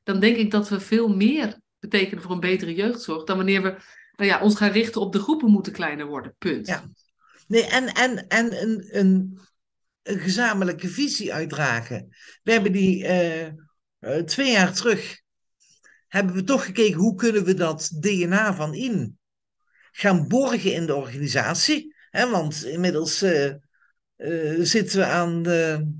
Dan 0.03 0.21
denk 0.21 0.37
ik 0.37 0.51
dat 0.51 0.69
we 0.69 0.81
veel 0.81 1.09
meer 1.09 1.61
betekenen 1.79 2.23
voor 2.23 2.33
een 2.33 2.41
betere 2.41 2.75
jeugdzorg 2.75 3.25
dan 3.25 3.37
wanneer 3.37 3.63
we 3.63 3.77
nou 4.17 4.31
ja, 4.31 4.41
ons 4.41 4.57
gaan 4.57 4.71
richten 4.71 5.01
op 5.01 5.13
de 5.13 5.19
groepen 5.19 5.51
moeten 5.51 5.73
kleiner 5.73 6.07
worden. 6.07 6.35
Punt. 6.39 6.67
Ja. 6.67 6.91
Nee, 7.47 7.67
en, 7.67 7.87
en, 7.87 8.29
en 8.29 8.63
een, 8.63 8.99
een, 8.99 9.39
een 10.03 10.19
gezamenlijke 10.19 10.89
visie 10.89 11.33
uitdragen. 11.33 12.09
We 12.43 12.53
hebben 12.53 12.73
die 12.73 13.07
eh, 13.07 13.47
eh, 13.47 13.55
twee 14.25 14.51
jaar 14.51 14.73
terug, 14.73 15.21
hebben 16.13 16.35
we 16.35 16.45
toch 16.45 16.65
gekeken 16.65 16.99
hoe 16.99 17.15
kunnen 17.15 17.45
we 17.45 17.55
dat 17.55 17.91
DNA 18.01 18.55
van 18.55 18.75
in 18.75 19.19
gaan 19.91 20.29
borgen 20.29 20.73
in 20.73 20.87
de 20.87 20.95
organisatie. 20.95 21.95
Hè, 22.11 22.31
want 22.31 22.65
inmiddels 22.65 23.23
eh, 23.23 23.47
eh, 24.17 24.61
zitten 24.61 24.99
we 24.99 25.05
aan 25.05 25.43
de, 25.43 25.93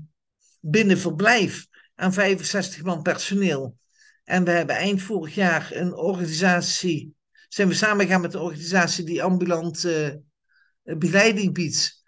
binnen 0.59 0.97
verblijf 0.97 1.67
aan 1.95 2.13
65 2.13 2.83
man 2.83 3.01
personeel. 3.01 3.77
En 4.23 4.43
we 4.43 4.51
hebben 4.51 4.75
eind 4.75 5.01
vorig 5.01 5.35
jaar 5.35 5.69
een 5.71 5.93
organisatie, 5.93 7.15
zijn 7.47 7.67
we 7.67 7.73
samengegaan 7.73 8.21
met 8.21 8.33
een 8.33 8.41
organisatie 8.41 9.05
die 9.05 9.23
ambulant 9.23 9.85
eh, 9.85 10.09
begeleiding 10.83 11.53
biedt. 11.53 12.03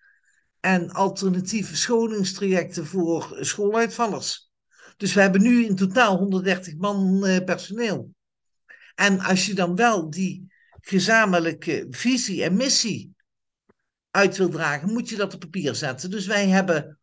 En 0.60 0.90
alternatieve 0.90 1.76
scholingstrajecten 1.76 2.86
voor 2.86 3.38
schooluitvallers. 3.40 4.52
Dus 4.98 5.14
we 5.14 5.22
hebben 5.22 5.42
nu 5.42 5.66
in 5.66 5.76
totaal 5.76 6.18
130 6.18 6.76
man 6.76 7.26
eh, 7.26 7.44
personeel. 7.44 8.14
En 8.96 9.20
als 9.20 9.46
je 9.46 9.54
dan 9.54 9.76
wel 9.76 10.10
die 10.10 10.54
gezamenlijke 10.82 11.88
visie 11.90 12.44
en 12.44 12.56
missie 12.56 13.16
uit 14.12 14.38
wil 14.38 14.50
dragen, 14.50 14.94
moet 14.94 15.10
je 15.10 15.16
dat 15.16 15.34
op 15.34 15.40
papier 15.40 15.76
zetten. 15.76 16.10
Dus 16.10 16.26
wij 16.26 16.48
hebben, 16.48 17.00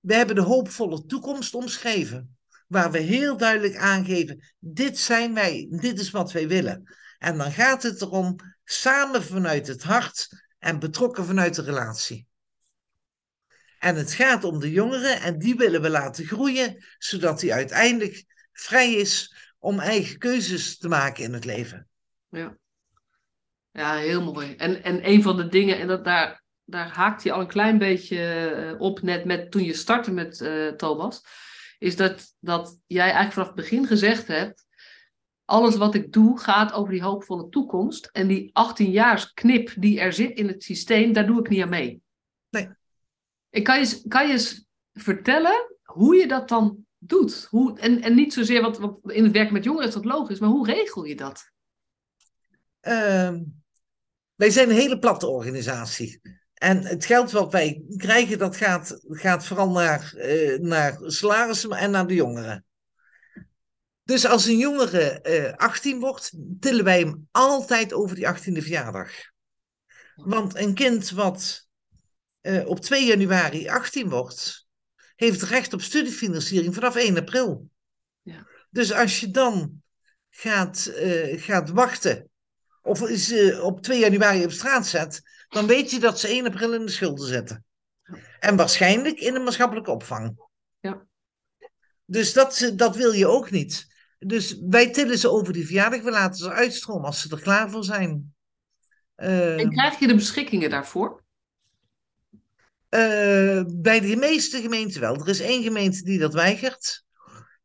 wij 0.00 0.16
hebben 0.16 0.34
de 0.34 0.42
hoopvolle 0.42 1.06
toekomst 1.06 1.54
omschreven. 1.54 2.36
Waar 2.68 2.90
we 2.90 2.98
heel 2.98 3.36
duidelijk 3.36 3.76
aangeven, 3.76 4.54
dit 4.58 4.98
zijn 4.98 5.34
wij, 5.34 5.66
dit 5.70 5.98
is 5.98 6.10
wat 6.10 6.32
wij 6.32 6.48
willen. 6.48 6.94
En 7.18 7.38
dan 7.38 7.52
gaat 7.52 7.82
het 7.82 8.00
erom, 8.00 8.36
samen 8.64 9.22
vanuit 9.22 9.66
het 9.66 9.82
hart 9.82 10.28
en 10.58 10.78
betrokken 10.78 11.24
vanuit 11.24 11.54
de 11.54 11.62
relatie. 11.62 12.26
En 13.84 13.96
het 13.96 14.12
gaat 14.12 14.44
om 14.44 14.58
de 14.58 14.70
jongeren 14.70 15.20
en 15.20 15.38
die 15.38 15.54
willen 15.54 15.82
we 15.82 15.90
laten 15.90 16.24
groeien, 16.24 16.84
zodat 16.98 17.40
hij 17.40 17.52
uiteindelijk 17.52 18.24
vrij 18.52 18.92
is 18.92 19.34
om 19.58 19.78
eigen 19.78 20.18
keuzes 20.18 20.78
te 20.78 20.88
maken 20.88 21.24
in 21.24 21.32
het 21.32 21.44
leven. 21.44 21.88
Ja, 22.28 22.56
ja 23.70 23.96
heel 23.96 24.32
mooi. 24.32 24.54
En, 24.54 24.82
en 24.82 25.08
een 25.08 25.22
van 25.22 25.36
de 25.36 25.48
dingen, 25.48 25.78
en 25.78 25.86
dat 25.86 26.04
daar, 26.04 26.42
daar 26.64 26.88
haakt 26.88 27.22
je 27.22 27.32
al 27.32 27.40
een 27.40 27.46
klein 27.46 27.78
beetje 27.78 28.18
eh, 28.26 28.80
op 28.80 29.02
net 29.02 29.24
met 29.24 29.50
toen 29.50 29.64
je 29.64 29.74
startte 29.74 30.12
met 30.12 30.40
eh 30.40 30.68
Thomas, 30.68 31.22
is 31.78 31.96
dat, 31.96 32.34
dat 32.40 32.78
jij 32.86 33.02
eigenlijk 33.02 33.32
vanaf 33.32 33.48
het 33.48 33.56
begin 33.56 33.86
gezegd 33.86 34.26
hebt, 34.26 34.66
alles 35.44 35.76
wat 35.76 35.94
ik 35.94 36.12
doe 36.12 36.38
gaat 36.38 36.72
over 36.72 36.92
die 36.92 37.02
hoopvolle 37.02 37.48
toekomst. 37.48 38.08
En 38.12 38.28
die 38.28 38.50
18 38.52 38.90
jaars 38.90 39.32
knip 39.32 39.74
die 39.76 40.00
er 40.00 40.12
zit 40.12 40.38
in 40.38 40.48
het 40.48 40.62
systeem, 40.62 41.12
daar 41.12 41.26
doe 41.26 41.40
ik 41.40 41.48
niet 41.48 41.62
aan 41.62 41.68
mee. 41.68 42.02
Nee. 42.50 42.68
Ik 43.54 43.64
kan 43.64 43.74
je, 43.74 43.80
eens- 43.80 44.04
kan 44.08 44.26
je 44.26 44.32
eens 44.32 44.64
vertellen 44.92 45.76
hoe 45.82 46.16
je 46.16 46.26
dat 46.28 46.48
dan 46.48 46.86
doet? 46.98 47.46
Hoe, 47.50 47.78
en, 47.78 48.02
en 48.02 48.14
niet 48.14 48.32
zozeer, 48.32 48.62
wat, 48.62 48.78
want 48.78 49.10
in 49.10 49.24
het 49.24 49.32
werken 49.32 49.52
met 49.52 49.64
jongeren 49.64 49.88
is 49.88 49.94
dat 49.94 50.04
logisch, 50.04 50.38
maar 50.38 50.48
hoe 50.48 50.66
regel 50.66 51.04
je 51.04 51.16
dat? 51.16 51.50
Ehm, 52.80 53.42
wij 54.34 54.50
zijn 54.50 54.68
een 54.68 54.76
hele 54.76 54.98
platte 54.98 55.26
organisatie. 55.26 56.20
En 56.54 56.84
het 56.84 57.04
geld 57.04 57.30
wat 57.30 57.52
wij 57.52 57.82
krijgen, 57.96 58.38
dat 58.38 58.56
gaat, 58.56 59.00
gaat 59.08 59.46
vooral 59.46 59.70
naar, 59.70 60.14
eh, 60.16 60.58
naar 60.58 60.98
salarissen 61.02 61.70
en 61.70 61.90
naar 61.90 62.06
de 62.06 62.14
jongeren. 62.14 62.64
Dus 64.02 64.26
als 64.26 64.46
een 64.46 64.58
jongere 64.58 65.20
eh 65.20 65.52
18 65.56 66.00
wordt, 66.00 66.32
tillen 66.60 66.84
wij 66.84 66.98
hem 66.98 67.28
altijd 67.30 67.92
over 67.92 68.16
die 68.16 68.26
18e 68.28 68.62
verjaardag. 68.62 69.10
Want 70.14 70.56
een 70.56 70.74
kind 70.74 71.10
wat 71.10 71.68
eh, 72.44 72.66
op 72.66 72.80
2 72.80 73.06
januari 73.06 73.68
18 73.68 74.08
wordt, 74.08 74.66
heeft 75.16 75.42
recht 75.42 75.72
op 75.72 75.80
studiefinanciering 75.80 76.74
vanaf 76.74 76.96
1 76.96 77.16
april. 77.18 77.70
Ja. 78.22 78.46
Dus 78.70 78.92
als 78.92 79.20
je 79.20 79.30
dan 79.30 79.82
gaat, 80.30 80.86
eh, 80.86 81.42
gaat 81.42 81.70
wachten, 81.70 82.30
of 82.82 82.98
ze 82.98 83.60
op 83.62 83.82
2 83.82 83.98
januari 83.98 84.44
op 84.44 84.50
straat 84.50 84.86
zet, 84.86 85.22
dan 85.48 85.66
weet 85.66 85.90
je 85.90 86.00
dat 86.00 86.20
ze 86.20 86.28
1 86.28 86.46
april 86.46 86.74
in 86.74 86.84
de 86.84 86.90
schulden 86.90 87.26
zitten. 87.26 87.64
En 88.40 88.56
waarschijnlijk 88.56 89.18
in 89.18 89.34
de 89.34 89.40
maatschappelijke 89.40 89.90
opvang. 89.90 90.36
Ja. 90.80 91.06
Dus 92.04 92.32
dat, 92.32 92.72
dat 92.74 92.96
wil 92.96 93.12
je 93.12 93.26
ook 93.26 93.50
niet. 93.50 93.86
Dus 94.18 94.58
wij 94.60 94.90
tillen 94.90 95.18
ze 95.18 95.30
over 95.30 95.52
die 95.52 95.66
verjaardag. 95.66 96.02
We 96.02 96.10
laten 96.10 96.38
ze 96.38 96.50
uitstromen 96.50 97.04
als 97.04 97.20
ze 97.20 97.30
er 97.30 97.42
klaar 97.42 97.70
voor 97.70 97.84
zijn. 97.84 98.34
Uh, 99.16 99.60
en 99.60 99.70
krijg 99.70 99.98
je 99.98 100.06
de 100.06 100.14
beschikkingen 100.14 100.70
daarvoor? 100.70 101.23
Uh, 102.94 103.64
bij 103.66 104.00
de 104.00 104.16
meeste 104.16 104.60
gemeenten 104.60 105.00
wel. 105.00 105.14
Er 105.14 105.28
is 105.28 105.40
één 105.40 105.62
gemeente 105.62 106.02
die 106.02 106.18
dat 106.18 106.34
weigert. 106.34 107.04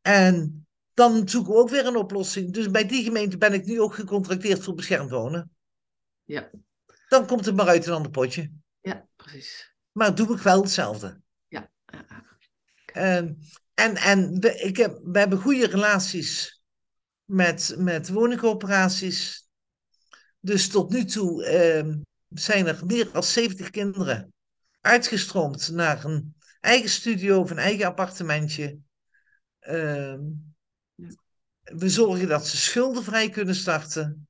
En 0.02 0.68
dan 0.94 1.30
zoeken 1.30 1.54
we 1.54 1.60
ook 1.60 1.70
weer 1.70 1.86
een 1.86 1.96
oplossing. 1.96 2.54
Dus 2.54 2.72
bij 2.72 2.86
die 2.86 3.04
gemeente 3.04 3.38
ben 3.38 3.54
ik 3.54 3.66
nu 3.66 3.82
ook 3.82 3.94
gecontracteerd 3.94 4.64
voor 4.64 4.74
beschermd 4.74 5.10
wonen. 5.10 5.52
Ja. 6.24 6.50
Dan 7.08 7.28
komt 7.28 7.46
het 7.46 7.56
maar 7.56 7.68
uit 7.68 7.86
een 7.86 7.94
ander 7.94 8.12
potje. 8.12 8.52
Ja, 8.82 9.08
precies. 9.16 9.76
Maar 9.92 10.16
doe 10.16 10.34
ik 10.36 10.42
wel 10.42 10.62
hetzelfde. 10.62 11.22
Ja. 11.48 11.70
Uh, 12.96 13.16
en 13.74 13.96
en 13.96 14.40
we, 14.40 14.56
ik 14.56 14.78
heb, 14.78 15.00
we 15.04 15.20
hebben 15.20 15.40
goede 15.40 15.68
relaties 15.68 16.62
met, 17.26 17.76
met 17.78 18.10
woningcoöperaties. 18.10 19.48
Dus 20.40 20.68
tot 20.70 20.90
nu 20.90 21.06
toe 21.06 21.44
uh, 21.86 21.96
zijn 22.30 22.68
er 22.68 22.86
meer 22.86 23.12
dan 23.12 23.24
70 23.24 23.70
kinderen 23.70 24.34
uitgestroomd 24.90 25.72
naar 25.72 26.06
een 26.06 26.36
eigen 26.60 26.90
studio 26.90 27.40
of 27.40 27.52
een 27.52 27.58
eigen 27.58 27.86
appartementje. 27.86 28.80
Uh, 29.62 30.18
we 31.62 31.90
zorgen 31.90 32.28
dat 32.28 32.48
ze 32.48 32.58
schuldenvrij 32.58 33.30
kunnen 33.30 33.56
starten. 33.56 34.28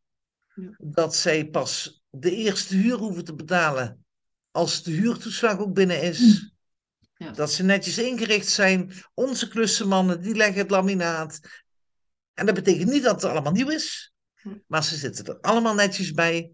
Ja. 0.53 0.76
Dat 0.78 1.16
zij 1.16 1.45
pas 1.45 2.03
de 2.10 2.32
eerste 2.32 2.76
huur 2.76 2.97
hoeven 2.97 3.24
te 3.24 3.36
betalen 3.36 4.05
als 4.51 4.84
de 4.84 4.91
huurtoeslag 4.91 5.60
ook 5.60 5.74
binnen 5.74 6.01
is. 6.01 6.51
Ja. 7.16 7.32
Dat 7.32 7.51
ze 7.51 7.64
netjes 7.64 7.97
ingericht 7.97 8.47
zijn. 8.47 8.93
Onze 9.14 9.47
klussenmannen, 9.47 10.22
die 10.22 10.36
leggen 10.36 10.57
het 10.57 10.70
laminaat. 10.70 11.39
En 12.34 12.45
dat 12.45 12.55
betekent 12.55 12.89
niet 12.89 13.03
dat 13.03 13.22
het 13.22 13.32
allemaal 13.32 13.51
nieuw 13.51 13.70
is. 13.70 14.14
Maar 14.68 14.84
ze 14.84 14.95
zitten 14.95 15.26
er 15.26 15.39
allemaal 15.39 15.74
netjes 15.74 16.12
bij. 16.12 16.51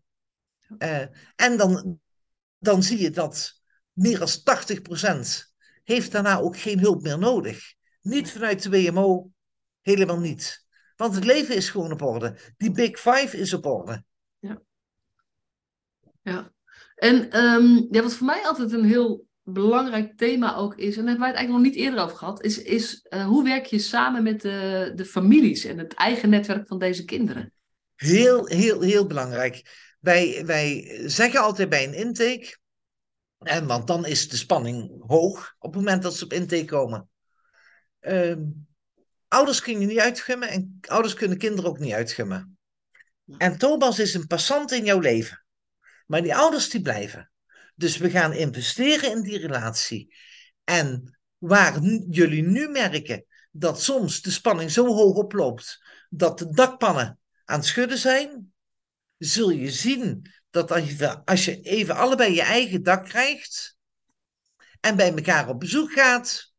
Uh, 0.78 1.06
en 1.36 1.58
dan, 1.58 1.99
dan 2.58 2.84
zie 2.84 2.99
je 2.99 3.10
dat 3.10 3.64
meer 3.96 4.20
dan 4.20 4.28
80% 4.28 5.54
heeft 5.84 6.12
daarna 6.12 6.39
ook 6.39 6.58
geen 6.58 6.80
hulp 6.80 7.02
meer 7.02 7.20
nodig. 7.20 7.74
Niet 8.02 8.32
vanuit 8.32 8.64
de 8.64 8.70
WMO, 8.70 9.32
helemaal 9.82 10.20
niet. 10.20 10.66
Want 10.96 11.16
het 11.16 11.26
leven 11.26 11.56
is 11.56 11.70
gewoon 11.70 11.91
op 11.91 12.02
orde. 12.02 12.38
Die 12.58 12.72
Big 12.72 13.00
Five 13.00 13.38
is 13.38 13.54
op 13.54 13.66
orde. 13.66 14.04
Ja. 14.39 14.62
Ja. 16.22 16.54
En 16.96 17.43
um, 17.43 17.88
ja, 17.91 18.02
wat 18.02 18.14
voor 18.14 18.26
mij 18.26 18.46
altijd 18.46 18.72
een 18.72 18.84
heel 18.84 19.26
belangrijk 19.43 20.18
thema 20.18 20.56
ook 20.56 20.76
is, 20.76 20.98
en 20.98 21.06
daar 21.06 21.06
hebben 21.06 21.20
wij 21.20 21.28
het 21.28 21.38
eigenlijk 21.38 21.66
nog 21.66 21.74
niet 21.74 21.84
eerder 21.84 22.04
over 22.04 22.18
gehad, 22.18 22.43
is, 22.43 22.62
is 22.62 23.06
uh, 23.10 23.26
hoe 23.26 23.43
werk 23.43 23.66
je 23.66 23.80
samen 23.80 24.24
met 24.24 24.41
de, 24.41 24.91
de 24.96 25.06
families 25.06 25.66
en 25.66 25.78
het 25.78 25.93
eigen 25.93 26.30
netwerk 26.30 26.68
van 26.68 26.80
deze 26.80 27.06
kinderen? 27.06 27.54
Heel, 27.96 28.48
heel, 28.48 28.82
heel 28.82 29.08
belangrijk. 29.08 29.62
Wij, 30.00 30.43
wij 30.46 30.91
zeggen 31.06 31.39
altijd 31.39 31.70
bij 31.70 31.84
een 31.84 31.93
intake, 31.93 32.58
en, 33.40 33.68
want 33.68 33.88
dan 33.88 34.06
is 34.06 34.30
de 34.30 34.38
spanning 34.38 35.04
hoog 35.08 35.56
op 35.60 35.74
het 35.74 35.84
moment 35.84 36.04
dat 36.04 36.16
ze 36.16 36.24
op 36.24 36.34
intake 36.34 36.66
komen. 36.66 37.10
Uh, 38.02 38.36
ouders 39.28 39.62
kun 39.62 39.80
je 39.80 39.86
niet 39.86 40.00
uitgummen 40.00 40.50
en 40.50 40.78
ouders 40.82 41.14
kunnen 41.14 41.38
kinderen 41.38 41.70
ook 41.70 41.80
niet 41.80 41.94
uitgummen. 41.94 42.58
En 43.38 43.58
Tobas 43.58 44.00
is 44.00 44.14
een 44.14 44.28
passant 44.28 44.72
in 44.72 44.86
jouw 44.86 45.00
leven. 45.00 45.46
Maar 46.06 46.22
die 46.22 46.36
ouders 46.36 46.70
die 46.70 46.82
blijven. 46.82 47.32
Dus 47.76 47.98
we 47.98 48.10
gaan 48.10 48.34
investeren 48.34 49.12
in 49.12 49.22
die 49.22 49.38
relatie. 49.38 50.16
En 50.64 51.18
waar 51.38 51.82
jullie 52.10 52.44
nu 52.44 52.68
merken 52.68 53.26
dat 53.52 53.82
soms 53.82 54.22
de 54.22 54.32
spanning 54.32 54.72
zo 54.72 54.86
hoog 54.86 55.16
oploopt 55.16 55.84
dat 56.10 56.40
de 56.40 56.50
dakpannen 56.50 57.20
aan 57.46 57.60
het 57.60 57.68
schudden 57.68 57.98
zijn, 57.98 58.54
zul 59.18 59.50
je 59.50 59.72
zien 59.72 60.32
dat 60.56 60.72
als 60.72 60.89
je, 60.89 61.26
als 61.26 61.45
je 61.45 61.62
even 61.62 61.95
allebei 61.95 62.34
je 62.34 62.41
eigen 62.41 62.84
dak 62.84 63.06
krijgt 63.06 63.78
en 64.80 64.95
bij 64.95 65.14
elkaar 65.14 65.49
op 65.49 65.60
bezoek 65.60 65.91
gaat, 65.91 66.53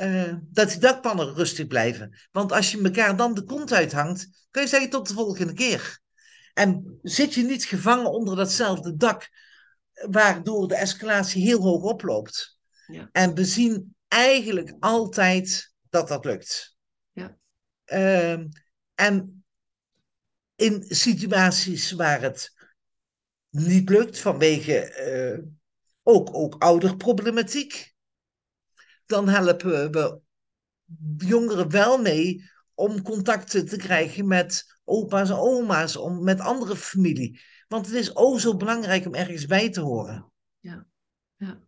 uh, 0.00 0.34
dat 0.42 0.68
die 0.68 0.78
dakpannen 0.78 1.34
rustig 1.34 1.66
blijven. 1.66 2.18
Want 2.30 2.52
als 2.52 2.70
je 2.70 2.82
elkaar 2.82 3.16
dan 3.16 3.34
de 3.34 3.44
kont 3.44 3.72
uithangt, 3.72 4.46
kun 4.50 4.62
je 4.62 4.68
zeggen 4.68 4.90
tot 4.90 5.08
de 5.08 5.14
volgende 5.14 5.52
keer. 5.52 6.00
En 6.54 6.98
zit 7.02 7.34
je 7.34 7.42
niet 7.42 7.64
gevangen 7.64 8.10
onder 8.10 8.36
datzelfde 8.36 8.96
dak, 8.96 9.28
waardoor 9.92 10.68
de 10.68 10.76
escalatie 10.76 11.42
heel 11.42 11.62
hoog 11.62 11.82
oploopt. 11.82 12.58
Ja. 12.86 13.08
En 13.12 13.34
we 13.34 13.44
zien 13.44 13.96
eigenlijk 14.08 14.76
altijd 14.80 15.72
dat 15.88 16.08
dat 16.08 16.24
lukt. 16.24 16.76
Ja. 17.12 17.36
Uh, 17.86 18.44
en 18.94 19.44
in 20.54 20.84
situaties 20.88 21.92
waar 21.92 22.20
het 22.20 22.55
niet 23.58 23.88
lukt 23.88 24.18
vanwege 24.18 25.38
uh, 25.38 25.44
ook, 26.02 26.34
ook 26.34 26.54
ouderproblematiek, 26.58 27.94
dan 29.06 29.28
helpen 29.28 29.90
we 29.90 30.20
jongeren 31.16 31.70
wel 31.70 31.98
mee 31.98 32.50
om 32.74 33.02
contacten 33.02 33.66
te 33.66 33.76
krijgen 33.76 34.26
met 34.26 34.78
opa's 34.84 35.30
en 35.30 35.36
oma's, 35.36 35.96
om, 35.96 36.24
met 36.24 36.40
andere 36.40 36.76
familie. 36.76 37.40
Want 37.68 37.86
het 37.86 37.94
is 37.94 38.16
ook 38.16 38.40
zo 38.40 38.56
belangrijk 38.56 39.06
om 39.06 39.14
ergens 39.14 39.46
bij 39.46 39.70
te 39.70 39.80
horen. 39.80 40.32
Ja, 40.60 40.86
ja. 41.36 41.60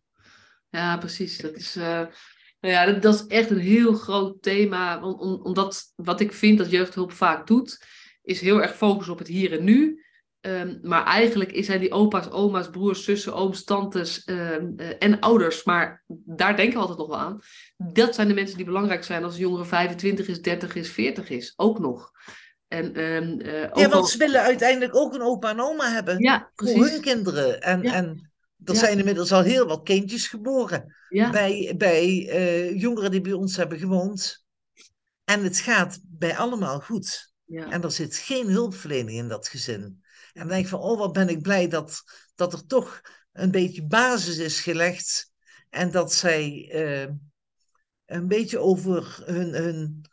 ja 0.71 0.97
precies. 0.97 1.39
Dat 1.39 1.55
is, 1.55 1.77
uh, 1.77 2.07
nou 2.61 2.75
ja, 2.75 2.93
dat, 2.93 3.15
is 3.15 3.27
echt 3.27 3.51
een 3.51 3.59
heel 3.59 3.93
groot 3.93 4.43
thema. 4.43 5.03
Om, 5.03 5.43
omdat 5.43 5.93
wat 5.97 6.21
ik 6.21 6.33
vind 6.33 6.59
dat 6.59 6.71
jeugdhulp 6.71 7.13
vaak 7.13 7.47
doet, 7.47 7.85
is 8.23 8.41
heel 8.41 8.63
erg 8.63 8.77
focus 8.77 9.09
op 9.09 9.19
het 9.19 9.29
hier 9.29 9.53
en 9.53 9.65
nu. 9.65 10.07
Um, 10.41 10.79
maar 10.83 11.05
eigenlijk 11.05 11.65
zijn 11.65 11.81
die 11.81 11.93
opa's, 11.93 12.31
oma's, 12.31 12.71
broers, 12.71 13.05
zussen, 13.05 13.35
ooms, 13.35 13.65
tantes 13.65 14.23
um, 14.27 14.75
uh, 14.77 14.91
en 14.99 15.21
ouders, 15.21 15.65
maar 15.65 16.05
daar 16.07 16.57
denken 16.57 16.75
we 16.75 16.81
altijd 16.81 16.99
nog 16.99 17.09
wel 17.09 17.19
aan. 17.19 17.41
Dat 17.77 18.15
zijn 18.15 18.29
de 18.29 18.35
mensen 18.35 18.57
die 18.57 18.67
belangrijk 18.67 19.05
zijn 19.05 19.25
als 19.25 19.35
een 19.35 19.41
jongere 19.41 19.65
25 19.65 20.29
is, 20.29 20.43
30 20.43 20.75
is, 20.75 20.91
40 20.91 21.31
is. 21.31 21.53
Ook 21.57 21.79
nog. 21.79 22.11
En, 22.69 23.01
um, 23.01 23.41
uh, 23.41 23.63
ook 23.63 23.79
ja, 23.79 23.89
want 23.89 24.09
ze 24.09 24.19
willen 24.19 24.41
uiteindelijk 24.41 24.97
ook 24.97 25.15
een 25.15 25.23
opa 25.23 25.51
en 25.51 25.61
oma 25.61 25.93
hebben 25.93 26.19
ja, 26.19 26.51
voor 26.55 26.87
hun 26.87 27.01
kinderen. 27.01 27.63
En, 27.63 27.83
ja. 27.83 27.95
en 27.95 28.31
er 28.65 28.75
ja. 28.75 28.81
zijn 28.81 28.99
inmiddels 28.99 29.33
al 29.33 29.43
heel 29.43 29.67
wat 29.67 29.83
kindjes 29.83 30.29
geboren 30.29 30.97
bij, 31.09 31.75
bij 31.77 32.09
uh, 32.09 32.81
jongeren 32.81 33.11
die 33.11 33.21
bij 33.21 33.33
ons 33.33 33.57
hebben 33.57 33.79
gewoond. 33.79 34.45
En 35.25 35.45
het 35.45 35.59
gaat 35.59 35.99
bij 36.03 36.37
allemaal 36.37 36.81
goed. 36.81 37.33
En 37.47 37.83
er 37.83 37.93
zit 37.93 38.17
geen 38.17 38.49
hulpverlening 38.49 39.19
in 39.19 39.29
dat 39.29 39.49
gezin. 39.49 40.03
En 40.39 40.45
dan 40.45 40.53
denk 40.53 40.65
ik 40.65 40.71
van, 40.71 40.81
oh 40.81 40.99
wat 40.99 41.13
ben 41.13 41.29
ik 41.29 41.43
blij 41.43 41.69
dat, 41.69 42.03
dat 42.35 42.53
er 42.53 42.67
toch 42.67 43.01
een 43.33 43.51
beetje 43.51 43.87
basis 43.87 44.39
is 44.39 44.61
gelegd. 44.61 45.33
En 45.71 45.91
dat 45.91 46.13
zij 46.13 46.71
uh, 46.75 47.15
een 48.07 48.29
beetje 48.29 48.59
over 48.59 49.23
hun, 49.25 49.55
hun 49.55 50.05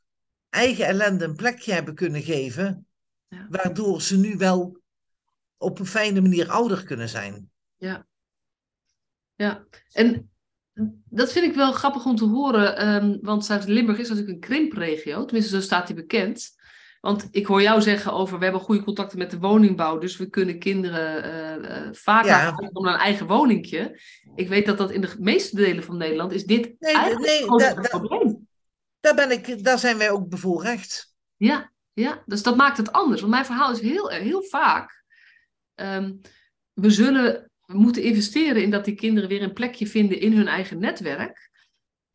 eigen 0.50 0.86
ellende 0.86 1.26
een 1.26 1.36
plekje 1.36 1.74
hebben 1.74 1.96
kunnen 1.96 2.22
geven. 2.22 2.88
Ja. 3.28 3.48
Waardoor 3.50 4.02
ze 4.02 4.18
nu 4.18 4.38
wel 4.38 4.82
op 5.58 5.80
een 5.80 5.86
fijne 5.86 6.22
manier 6.22 6.50
ouder 6.50 6.86
kunnen 6.86 7.10
zijn. 7.10 7.50
Ja. 7.76 8.08
Ja, 9.36 9.66
en 9.92 10.32
dat 11.10 11.32
vind 11.32 11.46
ik 11.46 11.56
wel 11.56 11.72
grappig 11.72 12.06
om 12.06 12.16
te 12.16 12.26
horen. 12.26 12.88
Um, 12.88 13.18
want 13.22 13.46
Zuid-Limburg 13.46 13.98
is 13.98 14.10
natuurlijk 14.10 14.34
een 14.34 14.50
krimpregio. 14.50 15.26
Tenminste, 15.26 15.56
zo 15.56 15.62
staat 15.62 15.88
hij 15.88 15.96
bekend. 15.96 16.56
Want 17.06 17.28
ik 17.32 17.46
hoor 17.46 17.62
jou 17.62 17.82
zeggen 17.82 18.14
over, 18.14 18.38
we 18.38 18.44
hebben 18.44 18.62
goede 18.62 18.84
contacten 18.84 19.18
met 19.18 19.32
de 19.32 19.40
woningbouw, 19.40 19.98
dus 19.98 20.18
we 20.18 20.30
kunnen 20.30 20.60
kinderen 20.60 21.26
uh, 21.26 21.70
uh, 21.70 21.88
vaker 21.92 22.30
ja. 22.30 22.70
om 22.74 22.86
een 22.86 22.96
eigen 22.96 23.28
woningje. 23.28 24.00
Ik 24.36 24.48
weet 24.48 24.66
dat 24.66 24.78
dat 24.78 24.92
in 24.92 25.02
de 25.02 25.16
meeste 25.20 25.56
delen 25.56 25.84
van 25.84 25.98
Nederland 25.98 26.32
is 26.32 26.46
dit 26.46 26.76
nee, 26.80 26.94
eigenlijk 26.94 27.48
nee, 27.48 27.74
da, 27.74 27.82
probleem. 27.82 28.48
Daar, 29.00 29.16
ben 29.16 29.32
ik, 29.32 29.64
daar 29.64 29.80
zijn 29.80 29.98
wij 29.98 30.12
ook 30.12 30.30
bevoorrecht. 30.30 31.14
Ja, 31.36 31.72
ja, 31.94 32.24
dus 32.26 32.44
dat 32.44 32.56
maakt 32.56 32.78
het 32.78 32.92
anders. 32.92 33.22
Want 33.22 33.34
mijn 33.34 33.46
verhaal 33.46 33.72
is 33.72 33.82
heel, 33.82 34.10
heel 34.10 34.44
vaak, 34.44 35.04
um, 35.76 36.22
we 36.74 36.90
zullen 36.90 37.52
moeten 37.66 38.04
investeren 38.04 38.62
in 38.62 38.72
dat 38.72 38.86
die 38.86 38.96
kinderen 38.96 39.30
weer 39.30 39.44
een 39.44 39.54
plekje 39.54 39.88
vinden 39.88 40.20
in 40.20 40.34
hun 40.34 40.48
eigen 40.48 40.80
netwerk. 40.80 41.50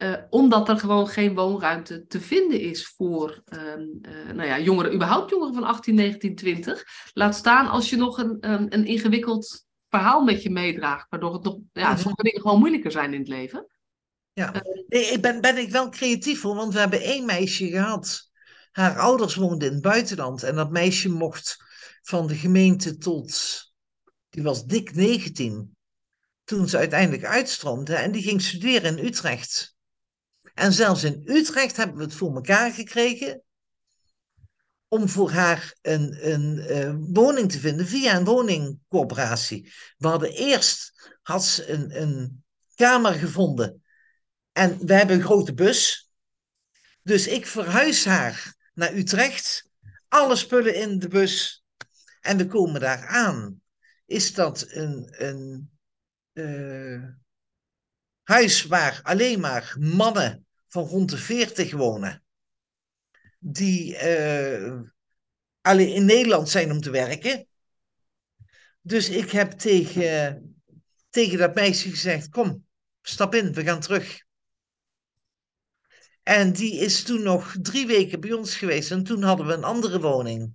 Uh, 0.02 0.14
omdat 0.30 0.68
er 0.68 0.78
gewoon 0.78 1.08
geen 1.08 1.34
woonruimte 1.34 2.06
te 2.06 2.20
vinden 2.20 2.60
is 2.60 2.86
voor 2.86 3.42
uh, 3.48 3.58
uh, 3.58 4.32
nou 4.34 4.48
ja, 4.48 4.58
jongeren, 4.58 4.94
überhaupt 4.94 5.30
jongeren 5.30 5.54
van 5.54 5.64
18, 5.64 5.94
19, 5.94 6.34
20. 6.34 6.84
Laat 7.12 7.34
staan 7.34 7.68
als 7.68 7.90
je 7.90 7.96
nog 7.96 8.18
een, 8.18 8.36
een, 8.40 8.74
een 8.74 8.84
ingewikkeld 8.84 9.66
verhaal 9.88 10.22
met 10.22 10.42
je 10.42 10.50
meedraagt, 10.50 11.06
waardoor 11.08 11.32
het 11.32 11.42
nog, 11.42 11.58
ja, 11.72 11.90
mhm. 11.90 12.00
sommige 12.00 12.22
dingen 12.22 12.40
gewoon 12.40 12.58
moeilijker 12.58 12.90
zijn 12.90 13.12
in 13.12 13.18
het 13.18 13.28
leven. 13.28 13.66
Ja, 14.32 14.62
nee, 14.88 15.04
ik 15.04 15.20
ben, 15.20 15.40
ben 15.40 15.56
ik 15.56 15.70
wel 15.70 15.88
creatief 15.88 16.40
voor, 16.40 16.54
want 16.54 16.72
we 16.72 16.78
hebben 16.78 17.00
één 17.00 17.24
meisje 17.24 17.66
gehad. 17.66 18.30
Haar 18.70 18.98
ouders 18.98 19.34
woonden 19.34 19.68
in 19.68 19.74
het 19.74 19.82
buitenland 19.82 20.42
en 20.42 20.54
dat 20.54 20.70
meisje 20.70 21.08
mocht 21.08 21.64
van 22.02 22.26
de 22.26 22.34
gemeente 22.34 22.96
tot, 22.96 23.62
die 24.28 24.42
was 24.42 24.64
dik 24.64 24.94
19, 24.94 25.76
toen 26.44 26.68
ze 26.68 26.76
uiteindelijk 26.76 27.24
uitstroomde 27.24 27.94
en 27.94 28.12
die 28.12 28.22
ging 28.22 28.42
studeren 28.42 28.98
in 28.98 29.06
Utrecht. 29.06 29.78
En 30.60 30.72
zelfs 30.72 31.04
in 31.04 31.22
Utrecht 31.24 31.76
hebben 31.76 31.96
we 31.96 32.02
het 32.02 32.14
voor 32.14 32.34
elkaar 32.34 32.72
gekregen 32.72 33.42
om 34.88 35.08
voor 35.08 35.30
haar 35.30 35.74
een, 35.82 36.32
een 36.32 36.56
uh, 36.56 36.94
woning 37.14 37.52
te 37.52 37.58
vinden 37.58 37.86
via 37.86 38.16
een 38.16 38.24
woningcoöperatie. 38.24 39.72
We 39.96 40.08
hadden 40.08 40.32
eerst 40.32 40.92
had 41.22 41.44
ze 41.44 41.68
een, 41.68 42.02
een 42.02 42.44
kamer 42.74 43.12
gevonden 43.12 43.82
en 44.52 44.86
we 44.86 44.94
hebben 44.94 45.16
een 45.16 45.22
grote 45.22 45.54
bus. 45.54 46.10
Dus 47.02 47.26
ik 47.26 47.46
verhuis 47.46 48.04
haar 48.04 48.54
naar 48.74 48.94
Utrecht, 48.94 49.68
alle 50.08 50.36
spullen 50.36 50.74
in 50.74 50.98
de 50.98 51.08
bus 51.08 51.64
en 52.20 52.36
we 52.36 52.46
komen 52.46 52.80
daar 52.80 53.06
aan. 53.06 53.62
Is 54.06 54.34
dat 54.34 54.66
een, 54.68 55.08
een 55.10 55.70
uh, 56.32 57.04
huis 58.22 58.64
waar 58.64 59.00
alleen 59.02 59.40
maar 59.40 59.76
mannen 59.78 60.44
van 60.70 60.84
rond 60.84 61.10
de 61.10 61.16
40 61.16 61.72
wonen? 61.72 62.22
die 63.40 63.94
uh, 63.94 64.80
alleen 65.60 65.94
in 65.94 66.04
Nederland 66.04 66.48
zijn 66.48 66.70
om 66.70 66.80
te 66.80 66.90
werken. 66.90 67.46
Dus 68.80 69.08
ik 69.08 69.30
heb 69.30 69.50
tegen, 69.50 70.62
tegen 71.10 71.38
dat 71.38 71.54
meisje 71.54 71.90
gezegd: 71.90 72.28
Kom, 72.28 72.66
stap 73.02 73.34
in, 73.34 73.52
we 73.52 73.62
gaan 73.62 73.80
terug. 73.80 74.22
En 76.22 76.52
die 76.52 76.80
is 76.80 77.02
toen 77.02 77.22
nog 77.22 77.54
drie 77.62 77.86
weken 77.86 78.20
bij 78.20 78.32
ons 78.32 78.56
geweest 78.56 78.90
en 78.90 79.04
toen 79.04 79.22
hadden 79.22 79.46
we 79.46 79.52
een 79.52 79.64
andere 79.64 80.00
woning. 80.00 80.54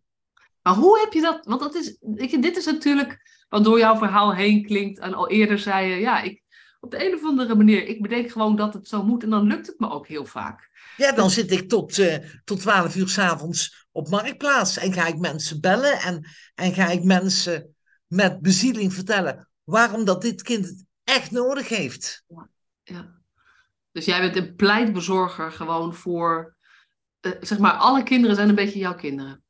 Maar 0.61 0.73
hoe 0.73 0.99
heb 0.99 1.13
je 1.13 1.21
dat? 1.21 1.45
Want 1.45 1.59
dat 1.59 1.75
is, 1.75 1.97
dit 2.39 2.57
is 2.57 2.65
natuurlijk 2.65 3.43
wat 3.49 3.63
door 3.63 3.79
jouw 3.79 3.97
verhaal 3.97 4.35
heen 4.35 4.65
klinkt. 4.65 4.99
En 4.99 5.13
al 5.13 5.29
eerder 5.29 5.59
zei 5.59 5.87
je, 5.87 5.95
ja, 5.95 6.21
ik, 6.21 6.43
op 6.85 6.91
de 6.91 7.05
een 7.05 7.13
of 7.13 7.23
andere 7.23 7.55
manier, 7.55 7.87
ik 7.87 8.01
bedenk 8.01 8.31
gewoon 8.31 8.55
dat 8.55 8.73
het 8.73 8.87
zo 8.87 9.03
moet 9.03 9.23
en 9.23 9.29
dan 9.29 9.47
lukt 9.47 9.67
het 9.67 9.79
me 9.79 9.89
ook 9.89 10.07
heel 10.07 10.25
vaak. 10.25 10.69
Ja, 10.97 11.11
dan 11.11 11.29
zit 11.29 11.51
ik 11.51 11.69
tot, 11.69 11.97
uh, 11.97 12.17
tot 12.43 12.59
12 12.59 12.95
uur 12.95 13.07
s'avonds 13.07 13.87
op 13.91 14.09
Marktplaats 14.09 14.77
en 14.77 14.93
ga 14.93 15.07
ik 15.07 15.17
mensen 15.17 15.61
bellen 15.61 15.99
en, 15.99 16.27
en 16.55 16.73
ga 16.73 16.87
ik 16.87 17.03
mensen 17.03 17.75
met 18.07 18.41
bezieling 18.41 18.93
vertellen 18.93 19.49
waarom 19.63 20.05
dat 20.05 20.21
dit 20.21 20.41
kind 20.41 20.65
het 20.65 20.85
echt 21.03 21.31
nodig 21.31 21.67
heeft. 21.67 22.23
Ja, 22.27 22.49
ja. 22.83 23.13
Dus 23.91 24.05
jij 24.05 24.21
bent 24.21 24.35
een 24.35 24.55
pleitbezorger 24.55 25.51
gewoon 25.51 25.93
voor, 25.93 26.55
uh, 27.21 27.31
zeg 27.41 27.57
maar, 27.57 27.73
alle 27.73 28.03
kinderen 28.03 28.35
zijn 28.35 28.49
een 28.49 28.55
beetje 28.55 28.79
jouw 28.79 28.95
kinderen. 28.95 29.43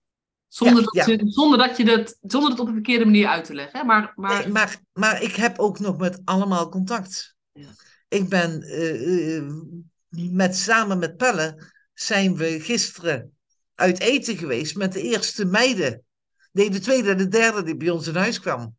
Zonder, 0.55 0.89
ja, 0.91 1.05
dat, 1.05 1.19
ja. 1.19 1.29
zonder, 1.29 1.57
dat 1.57 1.77
je 1.77 1.85
dat, 1.85 2.17
zonder 2.21 2.49
het 2.49 2.59
op 2.59 2.67
een 2.67 2.73
verkeerde 2.73 3.05
manier 3.05 3.27
uit 3.27 3.45
te 3.45 3.53
leggen. 3.53 3.79
Hè? 3.79 3.85
Maar, 3.85 4.13
maar... 4.15 4.39
Nee, 4.39 4.51
maar, 4.51 4.79
maar 4.93 5.21
ik 5.21 5.35
heb 5.35 5.59
ook 5.59 5.79
nog 5.79 5.97
met 5.97 6.21
allemaal 6.25 6.69
contact. 6.69 7.35
Ja. 7.51 7.69
Ik 8.07 8.29
ben 8.29 8.63
uh, 8.63 10.31
met, 10.31 10.55
samen 10.55 10.99
met 10.99 11.17
Pelle 11.17 11.71
zijn 11.93 12.35
we 12.35 12.59
gisteren 12.59 13.37
uit 13.75 13.99
eten 13.99 14.37
geweest 14.37 14.75
met 14.75 14.93
de 14.93 15.01
eerste 15.01 15.45
meiden. 15.45 16.03
Nee, 16.51 16.69
de 16.69 16.79
tweede 16.79 17.09
en 17.09 17.17
de 17.17 17.27
derde 17.27 17.63
die 17.63 17.77
bij 17.77 17.89
ons 17.89 18.07
in 18.07 18.15
huis 18.15 18.39
kwam. 18.39 18.75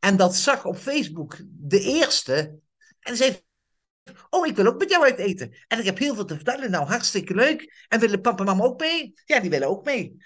En 0.00 0.16
dat 0.16 0.36
zag 0.36 0.64
op 0.64 0.76
Facebook 0.76 1.36
de 1.46 1.80
eerste. 1.80 2.58
En 3.00 3.16
zei: 3.16 3.40
Oh, 4.30 4.46
ik 4.46 4.56
wil 4.56 4.66
ook 4.66 4.78
met 4.78 4.90
jou 4.90 5.04
uit 5.04 5.18
eten. 5.18 5.54
En 5.68 5.78
ik 5.78 5.84
heb 5.84 5.98
heel 5.98 6.14
veel 6.14 6.24
te 6.24 6.34
vertellen. 6.34 6.70
Nou, 6.70 6.86
hartstikke 6.86 7.34
leuk. 7.34 7.86
En 7.88 8.00
willen 8.00 8.20
papa 8.20 8.38
en 8.38 8.44
mama 8.44 8.64
ook 8.64 8.80
mee? 8.80 9.14
Ja, 9.24 9.40
die 9.40 9.50
willen 9.50 9.68
ook 9.68 9.84
mee. 9.84 10.16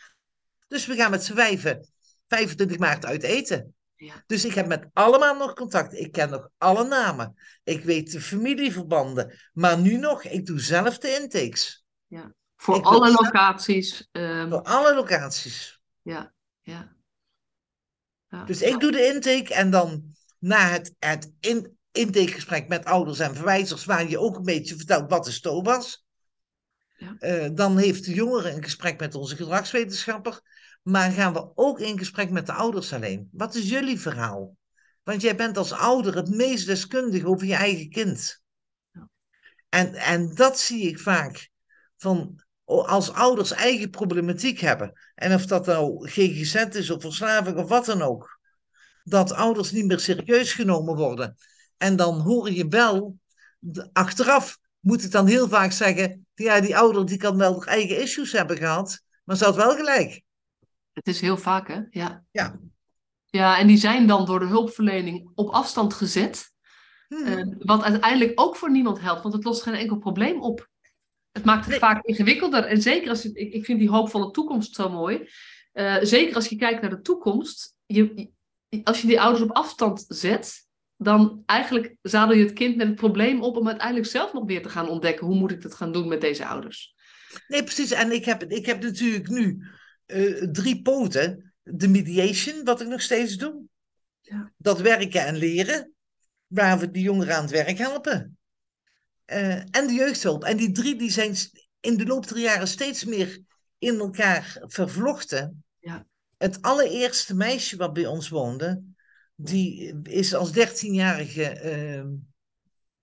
Dus 0.69 0.87
we 0.87 0.95
gaan 0.95 1.11
met 1.11 1.25
z'n 1.25 1.35
vijven 1.35 1.89
25 2.29 2.79
maart 2.79 3.05
uit 3.05 3.23
eten. 3.23 3.75
Ja. 3.97 4.23
Dus 4.27 4.45
ik 4.45 4.55
heb 4.55 4.67
met 4.67 4.87
allemaal 4.93 5.37
nog 5.37 5.55
contact. 5.55 5.93
Ik 5.93 6.13
ken 6.13 6.31
nog 6.31 6.49
alle 6.59 6.85
namen. 6.85 7.35
Ik 7.65 7.85
weet 7.85 8.13
de 8.13 8.21
familieverbanden. 8.21 9.39
Maar 9.53 9.79
nu 9.79 9.97
nog, 9.97 10.25
ik 10.25 10.47
doe 10.47 10.61
zelf 10.61 10.99
de 10.99 11.19
intakes. 11.21 11.85
Ja. 12.07 12.35
Voor 12.57 12.83
alle 12.83 13.11
locaties. 13.11 14.09
Um... 14.13 14.49
Voor 14.49 14.63
alle 14.63 14.95
locaties. 14.95 15.81
Ja, 16.03 16.33
ja. 16.61 16.97
ja. 18.29 18.45
Dus 18.45 18.63
ik 18.63 18.81
doe 18.81 18.93
de 18.93 19.07
intake 19.07 19.55
en 19.55 19.71
dan 19.71 20.17
na 20.39 20.69
het, 20.69 20.95
het 20.99 21.33
in, 21.41 21.79
intakegesprek 21.93 22.69
met 22.69 22.85
ouders 22.85 23.19
en 23.19 23.35
verwijzers, 23.35 23.85
waar 23.85 24.09
je 24.09 24.19
ook 24.19 24.37
een 24.37 24.43
beetje 24.43 24.77
vertelt 24.77 25.11
wat 25.11 25.25
de 25.25 25.31
sto 25.31 25.63
was. 25.63 26.07
Ja. 26.97 27.17
Uh, 27.21 27.49
dan 27.53 27.79
heeft 27.79 28.05
de 28.05 28.15
jongere 28.15 28.51
een 28.51 28.63
gesprek 28.63 29.01
met 29.01 29.15
onze 29.15 29.37
gedragswetenschapper. 29.37 30.41
Maar 30.89 31.11
gaan 31.11 31.33
we 31.33 31.51
ook 31.55 31.81
in 31.81 31.99
gesprek 31.99 32.31
met 32.31 32.47
de 32.47 32.53
ouders 32.53 32.93
alleen? 32.93 33.29
Wat 33.33 33.55
is 33.55 33.69
jullie 33.69 34.01
verhaal? 34.01 34.57
Want 35.03 35.21
jij 35.23 35.37
bent 35.37 35.57
als 35.57 35.73
ouder 35.73 36.17
het 36.17 36.29
meest 36.29 36.67
deskundig 36.67 37.25
over 37.25 37.47
je 37.47 37.55
eigen 37.55 37.91
kind. 37.91 38.43
En, 39.69 39.95
en 39.95 40.35
dat 40.35 40.59
zie 40.59 40.89
ik 40.89 40.99
vaak. 40.99 41.51
Van, 41.97 42.43
als 42.65 43.13
ouders 43.13 43.51
eigen 43.51 43.91
problematiek 43.91 44.59
hebben. 44.59 44.93
En 45.15 45.35
of 45.35 45.47
dat 45.47 45.67
nou 45.67 46.09
GGZ 46.09 46.55
is 46.55 46.91
of 46.91 47.01
verslaving 47.01 47.57
of 47.57 47.69
wat 47.69 47.85
dan 47.85 48.03
ook. 48.03 48.41
Dat 49.05 49.33
ouders 49.33 49.71
niet 49.71 49.87
meer 49.87 50.01
serieus 50.01 50.53
genomen 50.53 50.97
worden. 50.97 51.37
En 51.77 51.97
dan 51.97 52.21
hoor 52.21 52.51
je 52.51 52.69
wel, 52.69 53.19
achteraf 53.93 54.59
moet 54.81 55.05
ik 55.05 55.11
dan 55.11 55.27
heel 55.27 55.49
vaak 55.49 55.73
zeggen. 55.73 56.27
Ja, 56.35 56.61
die 56.61 56.77
ouder 56.77 57.07
die 57.07 57.19
kan 57.19 57.37
wel 57.37 57.65
eigen 57.65 58.01
issues 58.01 58.33
hebben 58.33 58.57
gehad. 58.57 59.01
Maar 59.25 59.37
ze 59.37 59.45
had 59.45 59.57
wel 59.57 59.77
gelijk. 59.77 60.27
Het 60.99 61.09
is 61.09 61.21
heel 61.21 61.37
vaak, 61.37 61.69
hè? 61.69 61.81
Ja. 61.91 62.25
Ja. 62.31 62.61
Ja, 63.27 63.59
en 63.59 63.67
die 63.67 63.77
zijn 63.77 64.07
dan 64.07 64.25
door 64.25 64.41
de 64.41 64.47
hulpverlening 64.47 65.31
op 65.35 65.49
afstand 65.49 65.95
gezet. 65.95 66.53
Hmm. 67.09 67.27
Uh, 67.27 67.55
wat 67.59 67.83
uiteindelijk 67.83 68.41
ook 68.41 68.57
voor 68.57 68.71
niemand 68.71 69.01
helpt, 69.01 69.23
want 69.23 69.35
het 69.35 69.45
lost 69.45 69.63
geen 69.63 69.75
enkel 69.75 69.97
probleem 69.97 70.41
op. 70.41 70.69
Het 71.33 71.45
maakt 71.45 71.67
het 71.67 71.79
vaak 71.79 72.05
ingewikkelder. 72.05 72.65
En 72.65 72.83
zeker 72.83 73.09
als 73.09 73.23
je, 73.23 73.33
ik, 73.33 73.53
ik 73.53 73.65
vind 73.65 73.79
die 73.79 73.91
hoopvolle 73.91 74.31
toekomst 74.31 74.75
zo 74.75 74.89
mooi. 74.89 75.29
Uh, 75.73 75.97
zeker 76.01 76.35
als 76.35 76.49
je 76.49 76.57
kijkt 76.57 76.81
naar 76.81 76.91
de 76.91 77.01
toekomst. 77.01 77.75
Je, 77.87 78.31
als 78.85 79.01
je 79.01 79.07
die 79.07 79.21
ouders 79.21 79.43
op 79.43 79.57
afstand 79.57 80.05
zet, 80.09 80.67
dan 80.97 81.43
eigenlijk 81.47 81.97
zadel 82.03 82.37
je 82.37 82.45
het 82.45 82.53
kind 82.53 82.77
met 82.77 82.87
het 82.87 82.97
probleem 82.97 83.43
op 83.43 83.57
om 83.57 83.67
uiteindelijk 83.67 84.07
zelf 84.07 84.33
nog 84.33 84.45
weer 84.45 84.63
te 84.63 84.69
gaan 84.69 84.89
ontdekken. 84.89 85.27
Hoe 85.27 85.37
moet 85.37 85.51
ik 85.51 85.63
het 85.63 85.75
gaan 85.75 85.93
doen 85.93 86.09
met 86.09 86.21
deze 86.21 86.47
ouders? 86.47 86.95
Nee, 87.49 87.65
precies. 87.65 87.91
En 87.91 88.13
ik 88.13 88.25
heb, 88.25 88.43
ik 88.43 88.67
heb 88.67 88.83
natuurlijk 88.83 89.29
nu 89.29 89.67
uh, 90.09 90.51
drie 90.51 90.83
poten. 90.83 91.53
De 91.63 91.89
mediation, 91.89 92.65
wat 92.65 92.81
ik 92.81 92.87
nog 92.87 93.03
steeds 93.03 93.37
doe. 93.37 93.63
Ja. 94.21 94.53
Dat 94.57 94.81
werken 94.81 95.27
en 95.27 95.37
leren, 95.37 95.93
waar 96.47 96.79
we 96.79 96.91
de 96.91 97.01
jongeren 97.01 97.37
aan 97.37 97.43
het 97.43 97.51
werk 97.51 97.79
helpen. 97.79 98.39
Uh, 99.27 99.55
en 99.55 99.87
de 99.87 99.93
jeugdhulp. 99.93 100.45
En 100.45 100.57
die 100.57 100.73
drie 100.73 100.97
die 100.97 101.11
zijn 101.11 101.37
in 101.81 101.97
de 101.97 102.07
loop 102.07 102.29
der 102.29 102.39
jaren 102.39 102.69
steeds 102.69 103.05
meer 103.05 103.41
in 103.79 103.99
elkaar 103.99 104.57
vervlochten. 104.61 105.65
Ja. 105.79 106.07
Het 106.37 106.63
allereerste 106.63 107.35
meisje 107.35 107.77
wat 107.77 107.93
bij 107.93 108.07
ons 108.07 108.29
woonde, 108.29 108.83
die 109.35 110.01
is 110.03 110.35
als 110.35 110.53
dertienjarige 110.53 111.61
uh, 111.65 112.05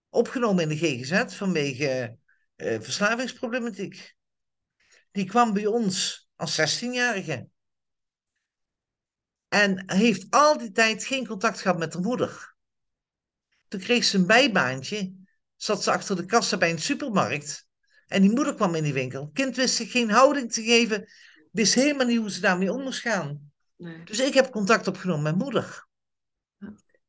opgenomen 0.10 0.64
in 0.64 0.70
de 0.70 0.78
GGZ 0.78 1.36
vanwege 1.36 2.18
uh, 2.56 2.80
verslavingsproblematiek. 2.80 4.16
Die 5.12 5.26
kwam 5.26 5.54
bij 5.54 5.66
ons 5.66 6.25
als 6.36 6.60
16-jarige. 6.60 7.48
En 9.48 9.92
heeft 9.92 10.26
al 10.30 10.58
die 10.58 10.72
tijd 10.72 11.06
geen 11.06 11.28
contact 11.28 11.62
gehad 11.62 11.78
met 11.78 11.94
haar 11.94 12.02
moeder. 12.02 12.56
Toen 13.68 13.80
kreeg 13.80 14.04
ze 14.04 14.18
een 14.18 14.28
bijbaantje, 14.28 15.14
zat 15.56 15.84
ze 15.84 15.92
achter 15.92 16.16
de 16.16 16.26
kassa 16.26 16.58
bij 16.58 16.70
een 16.70 16.80
supermarkt. 16.80 17.68
En 18.08 18.22
die 18.22 18.32
moeder 18.32 18.56
kwam 18.56 18.76
in 18.76 18.84
die 18.84 18.94
winkel. 18.94 19.30
Kind 19.34 19.56
wist 19.56 19.76
zich 19.76 19.92
geen 19.92 20.10
houding 20.10 20.52
te 20.52 20.64
geven, 20.64 21.10
wist 21.52 21.74
helemaal 21.74 22.08
niet 22.08 22.20
hoe 22.20 22.32
ze 22.32 22.40
daarmee 22.40 22.72
om 22.72 22.82
moest 22.82 23.02
gaan. 23.02 23.52
Nee. 23.76 24.04
Dus 24.04 24.20
ik 24.20 24.34
heb 24.34 24.52
contact 24.52 24.88
opgenomen 24.88 25.24
met 25.24 25.36
moeder. 25.36 25.88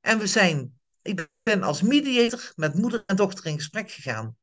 En 0.00 0.18
we 0.18 0.26
zijn, 0.26 0.78
ik 1.02 1.28
ben 1.42 1.62
als 1.62 1.82
mediator 1.82 2.52
met 2.54 2.74
moeder 2.74 3.02
en 3.06 3.16
dochter 3.16 3.46
in 3.46 3.56
gesprek 3.56 3.90
gegaan. 3.90 4.36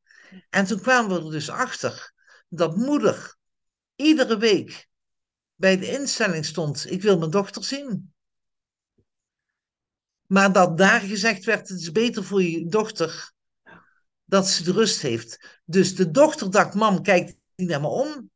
En 0.50 0.64
toen 0.64 0.80
kwamen 0.80 1.16
we 1.16 1.24
er 1.24 1.30
dus 1.30 1.50
achter 1.50 2.12
dat 2.48 2.76
moeder 2.76 3.36
iedere 3.96 4.36
week 4.36 4.88
bij 5.54 5.78
de 5.78 5.90
instelling 5.90 6.44
stond: 6.44 6.90
Ik 6.90 7.02
wil 7.02 7.18
mijn 7.18 7.30
dochter 7.30 7.64
zien. 7.64 8.14
Maar 10.26 10.52
dat 10.52 10.78
daar 10.78 11.00
gezegd 11.00 11.44
werd: 11.44 11.68
Het 11.68 11.80
is 11.80 11.92
beter 11.92 12.24
voor 12.24 12.42
je 12.42 12.66
dochter 12.66 13.32
dat 14.24 14.48
ze 14.48 14.62
de 14.62 14.72
rust 14.72 15.00
heeft. 15.00 15.60
Dus 15.64 15.94
de 15.94 16.10
dochter 16.10 16.50
dacht: 16.50 16.74
Mam, 16.74 17.02
kijk 17.02 17.36
niet 17.54 17.68
naar 17.68 17.80
me 17.80 17.86
om. 17.86 18.30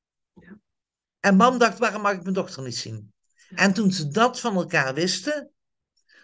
En 1.21 1.37
mam 1.37 1.59
dacht: 1.59 1.79
Waarom 1.79 2.03
mag 2.03 2.13
ik 2.13 2.23
mijn 2.23 2.35
dochter 2.35 2.63
niet 2.63 2.77
zien? 2.77 3.13
En 3.49 3.73
toen 3.73 3.93
ze 3.93 4.09
dat 4.09 4.41
van 4.41 4.55
elkaar 4.55 4.95
wisten, 4.95 5.51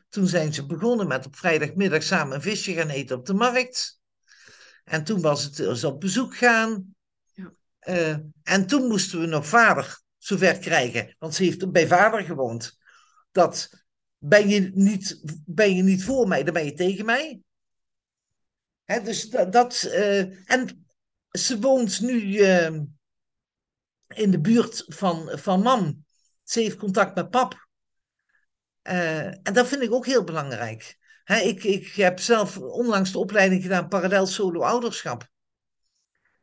toen 0.09 0.27
zijn 0.27 0.55
ze 0.55 0.67
begonnen 0.67 1.07
met 1.07 1.27
op 1.27 1.37
vrijdagmiddag 1.37 2.03
samen 2.03 2.35
een 2.35 2.43
visje 2.43 2.73
gaan 2.73 2.89
eten 2.89 3.17
op 3.17 3.27
de 3.27 3.35
markt. 3.35 4.01
En 4.85 5.05
toen 5.05 5.21
was 5.21 5.45
het 5.45 5.57
dus 5.57 5.85
op 5.85 6.01
bezoek 6.01 6.37
gaan. 6.37 6.94
Uh, 7.89 8.17
en 8.43 8.67
toen 8.67 8.89
moesten 8.89 9.21
we 9.21 9.27
nog 9.27 9.47
vader 9.47 10.03
zover 10.19 10.59
krijgen, 10.59 11.17
want 11.19 11.35
ze 11.35 11.45
heeft 11.45 11.73
bij 11.73 11.87
vader 11.87 12.23
gewoond. 12.23 12.79
Dat 13.33 13.85
ben 14.19 14.49
je 14.49 14.71
niet, 14.75 15.21
ben 15.47 15.77
je 15.77 15.83
niet 15.83 16.05
voor 16.05 16.29
mij, 16.29 16.45
dan 16.45 16.55
ben 16.55 16.65
je 16.65 16.73
tegen 16.73 17.05
mij. 17.05 17.41
Hè, 18.85 19.03
dus 19.03 19.29
dat. 19.29 19.83
uh, 19.87 20.51
en 20.51 20.87
ze 21.31 21.59
woont 21.61 22.01
nu 22.01 22.23
uh, 22.23 22.81
in 24.09 24.31
de 24.31 24.41
buurt 24.41 24.85
van, 24.87 25.31
van 25.39 25.61
mam. 25.61 26.05
Ze 26.43 26.61
heeft 26.61 26.77
contact 26.77 27.15
met 27.15 27.31
pap. 27.31 27.69
Eh, 28.83 29.27
en 29.27 29.53
dat 29.53 29.69
vind 29.69 29.83
ik 29.83 29.93
ook 29.93 30.07
heel 30.07 30.25
belangrijk. 30.25 30.99
ik, 31.25 31.65
ik 31.65 31.93
heb 31.93 32.21
zelf 32.21 32.59
onlangs 32.59 33.13
de 33.13 33.19
opleiding 33.19 33.63
gedaan, 33.63 33.89
parallel 33.89 34.27
solo 34.27 34.63
ouderschap. 34.63 35.29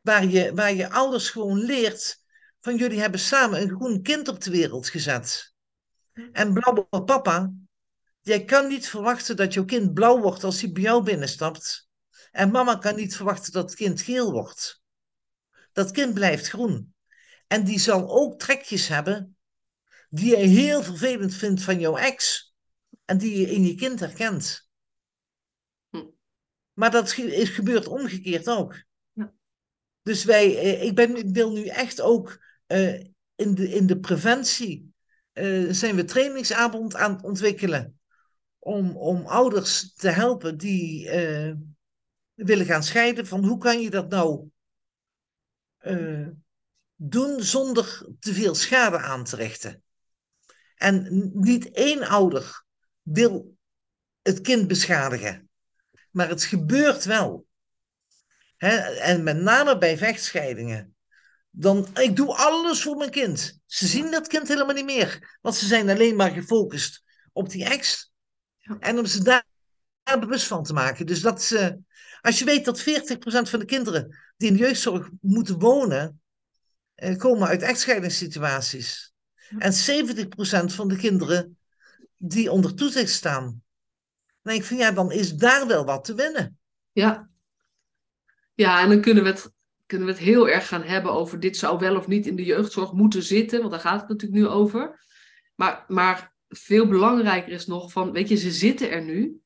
Waar 0.02 0.24
je, 0.24 0.54
waar 0.54 0.74
je 0.74 0.90
ouders 0.90 1.30
gewoon 1.30 1.58
leert 1.58 2.22
van 2.60 2.76
jullie 2.76 3.00
hebben 3.00 3.20
samen 3.20 3.60
een 3.60 3.76
groen 3.76 4.02
kind 4.02 4.28
op 4.28 4.40
de 4.42 4.50
wereld 4.50 4.88
gezet. 4.88 5.54
En 6.32 6.52
blauwe 6.52 7.04
papa, 7.04 7.52
jij 8.20 8.44
kan 8.44 8.68
niet 8.68 8.88
verwachten 8.88 9.36
dat 9.36 9.54
jouw 9.54 9.64
kind 9.64 9.94
blauw 9.94 10.20
wordt 10.20 10.44
als 10.44 10.60
hij 10.60 10.72
bij 10.72 10.82
jou 10.82 11.02
binnenstapt. 11.02 11.88
En 12.30 12.50
mama 12.50 12.76
kan 12.76 12.96
niet 12.96 13.16
verwachten 13.16 13.52
dat 13.52 13.70
het 13.70 13.74
kind 13.74 14.00
geel 14.00 14.32
wordt. 14.32 14.82
Dat 15.72 15.90
kind 15.90 16.14
blijft 16.14 16.48
groen. 16.48 16.94
En 17.46 17.64
die 17.64 17.78
zal 17.78 18.10
ook 18.10 18.38
trekjes 18.38 18.88
hebben 18.88 19.36
die 20.10 20.36
je 20.36 20.36
heel 20.36 20.82
vervelend 20.82 21.34
vindt 21.34 21.62
van 21.62 21.80
jouw 21.80 21.96
ex. 21.96 22.50
En 23.04 23.18
die 23.18 23.40
je 23.40 23.50
in 23.50 23.64
je 23.64 23.74
kind 23.74 24.00
herkent. 24.00 24.68
Hm. 25.90 26.06
Maar 26.72 26.90
dat 26.90 27.16
is 27.16 27.48
gebeurt 27.48 27.86
omgekeerd 27.86 28.48
ook. 28.48 28.82
Dus 30.02 30.24
wij, 30.24 30.58
eh, 30.58 30.82
ik, 30.82 30.94
ben, 30.94 31.32
wil 31.32 31.52
nu 31.52 31.66
echt 31.66 32.00
ook 32.00 32.42
uh, 32.66 33.00
in, 33.34 33.54
de, 33.54 33.68
in 33.68 33.86
de 33.86 33.98
preventie 33.98 34.94
uh, 35.32 35.72
zijn 35.72 35.96
we 35.96 36.04
trainingsavond 36.04 36.94
aan 36.94 37.12
het 37.12 37.22
ontwikkelen. 37.22 38.00
Om, 38.58 38.96
om 38.96 39.26
ouders 39.26 39.94
te 39.94 40.08
helpen 40.08 40.58
die 40.58 41.10
willen 42.34 42.66
gaan 42.66 42.82
scheiden. 42.82 43.26
Van 43.26 43.44
hoe 43.44 43.58
kan 43.58 43.80
je 43.80 43.90
dat 43.90 44.08
nou 44.08 44.50
doen 46.96 47.42
zonder 47.42 48.06
te 48.18 48.34
veel 48.34 48.54
schade 48.54 48.98
aan 48.98 49.24
te 49.24 49.36
richten. 49.36 49.82
En 50.76 51.30
niet 51.34 51.70
één 51.70 52.02
ouder 52.02 52.64
wil 53.02 53.56
het 54.22 54.40
kind 54.40 54.68
beschadigen. 54.68 55.50
Maar 56.10 56.28
het 56.28 56.44
gebeurt 56.44 57.04
wel. 57.04 57.46
En 58.62 59.22
met 59.22 59.36
name 59.36 59.78
bij 59.78 59.96
vechtscheidingen. 59.96 60.94
Dan, 61.50 61.88
ik 61.94 62.16
doe 62.16 62.34
alles 62.34 62.82
voor 62.82 62.96
mijn 62.96 63.10
kind. 63.10 63.58
Ze 63.66 63.86
zien 63.86 64.10
dat 64.10 64.26
kind 64.26 64.48
helemaal 64.48 64.74
niet 64.74 64.84
meer. 64.84 65.38
Want 65.40 65.54
ze 65.54 65.66
zijn 65.66 65.90
alleen 65.90 66.16
maar 66.16 66.30
gefocust 66.30 67.02
op 67.32 67.50
die 67.50 67.64
ex. 67.64 68.12
En 68.80 68.98
om 68.98 69.06
ze 69.06 69.22
daar, 69.22 69.44
bewust 70.02 70.46
van 70.46 70.62
te 70.62 70.72
maken. 70.72 71.06
Dus 71.06 71.20
dat 71.20 71.42
ze, 71.42 71.78
als 72.20 72.38
je 72.38 72.44
weet 72.44 72.64
dat 72.64 72.80
40% 72.80 72.84
van 73.24 73.58
de 73.58 73.64
kinderen 73.64 74.18
die 74.36 74.48
in 74.48 74.54
de 74.54 74.60
jeugdzorg 74.60 75.10
moeten 75.20 75.58
wonen, 75.58 76.20
eh, 76.94 77.16
komen 77.16 77.48
uit 77.48 77.62
echtscheidingssituaties. 77.62 79.12
En 79.58 79.72
70% 79.72 80.72
van 80.74 80.88
de 80.88 80.96
kinderen 80.96 81.58
die 82.16 82.50
onder 82.50 82.74
toezicht 82.74 83.12
staan. 83.12 83.44
Dan 83.44 84.52
denk 84.52 84.60
ik 84.60 84.64
van 84.64 84.76
ja, 84.76 84.92
dan 84.92 85.12
is 85.12 85.34
daar 85.34 85.66
wel 85.66 85.84
wat 85.84 86.04
te 86.04 86.14
winnen. 86.14 86.58
Ja. 86.92 87.30
Ja, 88.62 88.80
en 88.80 88.88
dan 88.88 89.00
kunnen 89.00 89.22
we 89.22 89.28
het, 89.28 89.52
kunnen 89.86 90.06
we 90.06 90.12
het 90.12 90.22
heel 90.22 90.48
erg 90.48 90.68
gaan 90.68 90.82
hebben 90.82 91.12
over 91.12 91.40
dit 91.40 91.56
zou 91.56 91.78
wel 91.78 91.96
of 91.96 92.06
niet 92.06 92.26
in 92.26 92.36
de 92.36 92.44
jeugdzorg 92.44 92.92
moeten 92.92 93.22
zitten, 93.22 93.58
want 93.58 93.70
daar 93.70 93.80
gaat 93.80 94.00
het 94.00 94.08
natuurlijk 94.08 94.40
nu 94.40 94.48
over. 94.48 95.04
Maar, 95.54 95.84
maar 95.88 96.34
veel 96.48 96.86
belangrijker 96.86 97.52
is 97.52 97.66
nog 97.66 97.92
van, 97.92 98.12
weet 98.12 98.28
je, 98.28 98.36
ze 98.36 98.50
zitten 98.50 98.90
er 98.90 99.02
nu. 99.02 99.40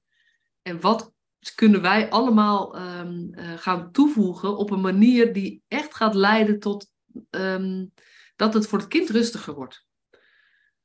En 0.63 0.81
wat 0.81 1.13
kunnen 1.55 1.83
wij 1.83 2.11
allemaal 2.11 2.79
um, 2.79 3.31
gaan 3.57 3.93
toevoegen 3.93 4.57
op 4.57 4.71
een 4.71 4.81
manier 4.81 5.33
die 5.33 5.63
echt 5.69 5.95
gaat 5.95 6.15
leiden 6.15 6.59
tot 6.59 6.91
um, 7.31 7.93
dat 8.37 8.55
het 8.55 8.67
voor 8.67 8.79
het 8.79 8.89
kind 8.89 9.11
rustiger 9.11 9.55
wordt? 9.55 9.87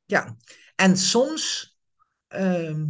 Ja, 0.06 0.38
en 0.76 0.98
soms 0.98 1.72
Ehm, 2.32 2.86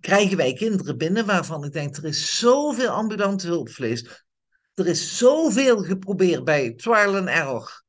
krijgen 0.00 0.36
wij 0.36 0.52
kinderen 0.52 0.96
binnen 0.96 1.26
waarvan 1.26 1.64
ik 1.64 1.72
denk, 1.72 1.96
er 1.96 2.04
is 2.04 2.38
zoveel 2.38 2.88
ambulante 2.88 3.46
hulpvlees. 3.46 4.24
Er 4.74 4.86
is 4.86 5.18
zoveel 5.18 5.82
geprobeerd 5.82 6.44
bij 6.44 6.74
trial 6.74 7.16
and 7.16 7.28
error. 7.28 7.82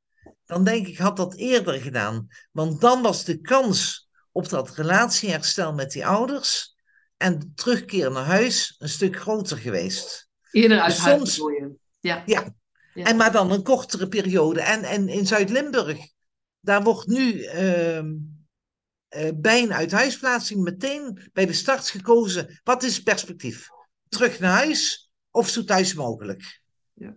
Dan 0.46 0.64
denk 0.64 0.88
ik, 0.88 0.98
had 0.98 1.18
dat 1.18 1.36
eerder 1.36 1.74
gedaan. 1.74 2.28
Want 2.52 2.82
dan 2.82 3.02
was 3.02 3.24
de 3.24 3.42
kans 3.42 4.10
op 4.32 4.50
dat 4.50 4.76
relatieherstel 4.76 5.74
met 5.74 5.92
die 5.92 6.06
ouders 6.06 6.76
en 7.18 7.40
de 7.40 7.52
terugkeer 7.56 8.12
naar 8.12 8.26
huis 8.26 8.76
een 8.78 8.90
stuk 8.90 9.20
groter 9.20 9.58
geweest. 9.58 10.30
Eerder 10.52 10.80
uit 10.80 10.96
dus 10.96 11.04
soms, 11.04 11.42
ja. 12.00 12.24
ja. 12.26 12.58
Ja. 12.94 13.06
En 13.06 13.16
maar 13.16 13.32
dan 13.32 13.52
een 13.52 13.64
kortere 13.64 14.08
periode. 14.08 14.62
En, 14.62 14.84
en 14.84 15.08
in 15.08 15.28
Zuid-Limburg, 15.28 15.98
daar 16.60 16.84
wordt 16.84 17.08
nu 17.08 17.44
ehm, 17.44 18.08
uh, 19.10 19.30
bij 19.36 19.64
een 19.64 19.74
uithuisplaatsing 19.74 20.64
meteen 20.64 21.30
bij 21.34 21.46
de 21.46 21.54
start 21.54 21.90
gekozen. 21.90 22.60
Wat 22.64 22.84
is 22.84 22.96
het 22.96 23.04
perspectief? 23.04 23.68
Terug 24.10 24.40
naar 24.40 24.52
huis 24.52 25.12
of 25.32 25.50
zo 25.50 25.64
thuis 25.64 25.94
mogelijk? 25.94 26.62
Ja. 26.94 27.16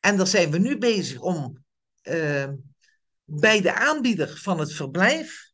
En 0.00 0.16
daar 0.16 0.26
zijn 0.26 0.50
we 0.50 0.58
nu 0.58 0.78
bezig 0.78 1.20
om 1.20 1.64
uh, 2.02 2.48
bij 3.24 3.60
de 3.60 3.74
aanbieder 3.74 4.38
van 4.38 4.58
het 4.58 4.72
verblijf 4.72 5.48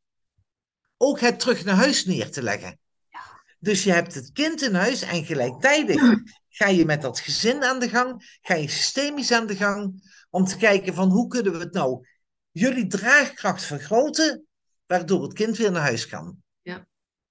ook 0.96 1.20
het 1.20 1.40
terug 1.40 1.64
naar 1.64 1.76
huis 1.76 2.04
neer 2.04 2.30
te 2.30 2.42
leggen. 2.42 2.78
Ja. 3.08 3.42
Dus 3.58 3.84
je 3.84 3.92
hebt 3.92 4.14
het 4.14 4.32
kind 4.32 4.62
in 4.62 4.74
huis 4.74 5.02
en 5.02 5.24
gelijktijdig 5.24 6.02
ga 6.48 6.68
je 6.68 6.84
met 6.84 7.02
dat 7.02 7.20
gezin 7.20 7.64
aan 7.64 7.78
de 7.78 7.88
gang, 7.88 8.38
ga 8.42 8.54
je 8.54 8.68
systemisch 8.68 9.32
aan 9.32 9.46
de 9.46 9.56
gang 9.56 10.02
om 10.30 10.44
te 10.44 10.56
kijken 10.56 10.94
van 10.94 11.08
hoe 11.08 11.28
kunnen 11.28 11.52
we 11.52 11.58
het 11.58 11.72
nou 11.72 12.06
jullie 12.50 12.86
draagkracht 12.86 13.62
vergroten 13.62 14.45
waardoor 14.86 15.22
het 15.22 15.32
kind 15.32 15.56
weer 15.56 15.70
naar 15.70 15.82
huis 15.82 16.06
kan. 16.06 16.42
Ja. 16.62 16.86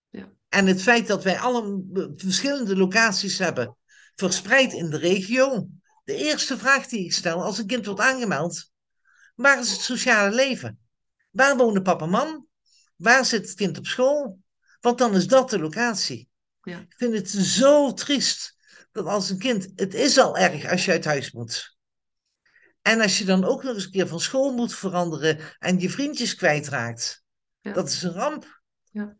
ja. 0.10 0.32
En 0.49 0.68
het 0.68 0.82
feit 0.82 1.08
dat 1.08 1.24
wij 1.24 1.39
alle 1.39 1.84
verschillende 2.16 2.78
locaties 2.78 3.38
hebben, 3.38 3.78
verspreid 4.16 4.74
in 4.74 4.89
de 4.89 4.97
regio. 4.97 5.68
De 6.03 6.16
eerste 6.16 6.58
vraag 6.58 6.88
die 6.88 7.06
ik 7.06 7.14
stel 7.14 7.43
als 7.43 7.58
een 7.58 7.68
kind 7.68 7.86
wordt 7.86 8.01
aangemeld, 8.01 8.72
waar 9.36 9.60
is 9.60 9.72
het 9.72 9.82
sociale 9.82 10.36
leven? 10.36 10.80
Waar 11.30 11.58
wonen 11.58 11.84
papa 11.84 12.03
en 12.03 12.10
man? 12.12 12.47
Waar 12.95 13.26
zit 13.26 13.45
het 13.45 13.53
kind 13.53 13.78
op 13.78 13.86
school? 13.86 14.39
Want 14.80 14.97
dan 14.97 15.16
is 15.16 15.28
dat 15.28 15.49
de 15.49 15.60
locatie. 15.60 16.30
Ja. 16.62 16.80
Ik 16.80 16.93
vind 16.97 17.14
het 17.14 17.30
zo 17.30 17.93
triest 17.93 18.56
dat 18.91 19.06
als 19.06 19.30
een 19.30 19.39
kind, 19.39 19.72
het 19.76 19.93
is 19.93 20.18
al 20.18 20.38
erg 20.38 20.72
als 20.72 20.86
je 20.86 20.91
uit 20.91 21.06
huis 21.06 21.32
moet. 21.32 21.78
En 22.82 23.01
als 23.01 23.18
je 23.18 23.26
dan 23.26 23.45
ook 23.45 23.64
nog 23.64 23.74
eens 23.74 23.86
een 23.86 23.91
keer 23.91 24.08
van 24.08 24.20
school 24.20 24.53
moet 24.53 24.76
veranderen 24.76 25.39
en 25.60 25.80
je 25.80 25.89
vriendjes 25.89 26.36
kwijtraakt. 26.36 27.24
Dat 27.74 27.89
is 27.89 28.03
een 28.03 28.11
ramp. 28.11 28.61
Ja. 28.91 29.16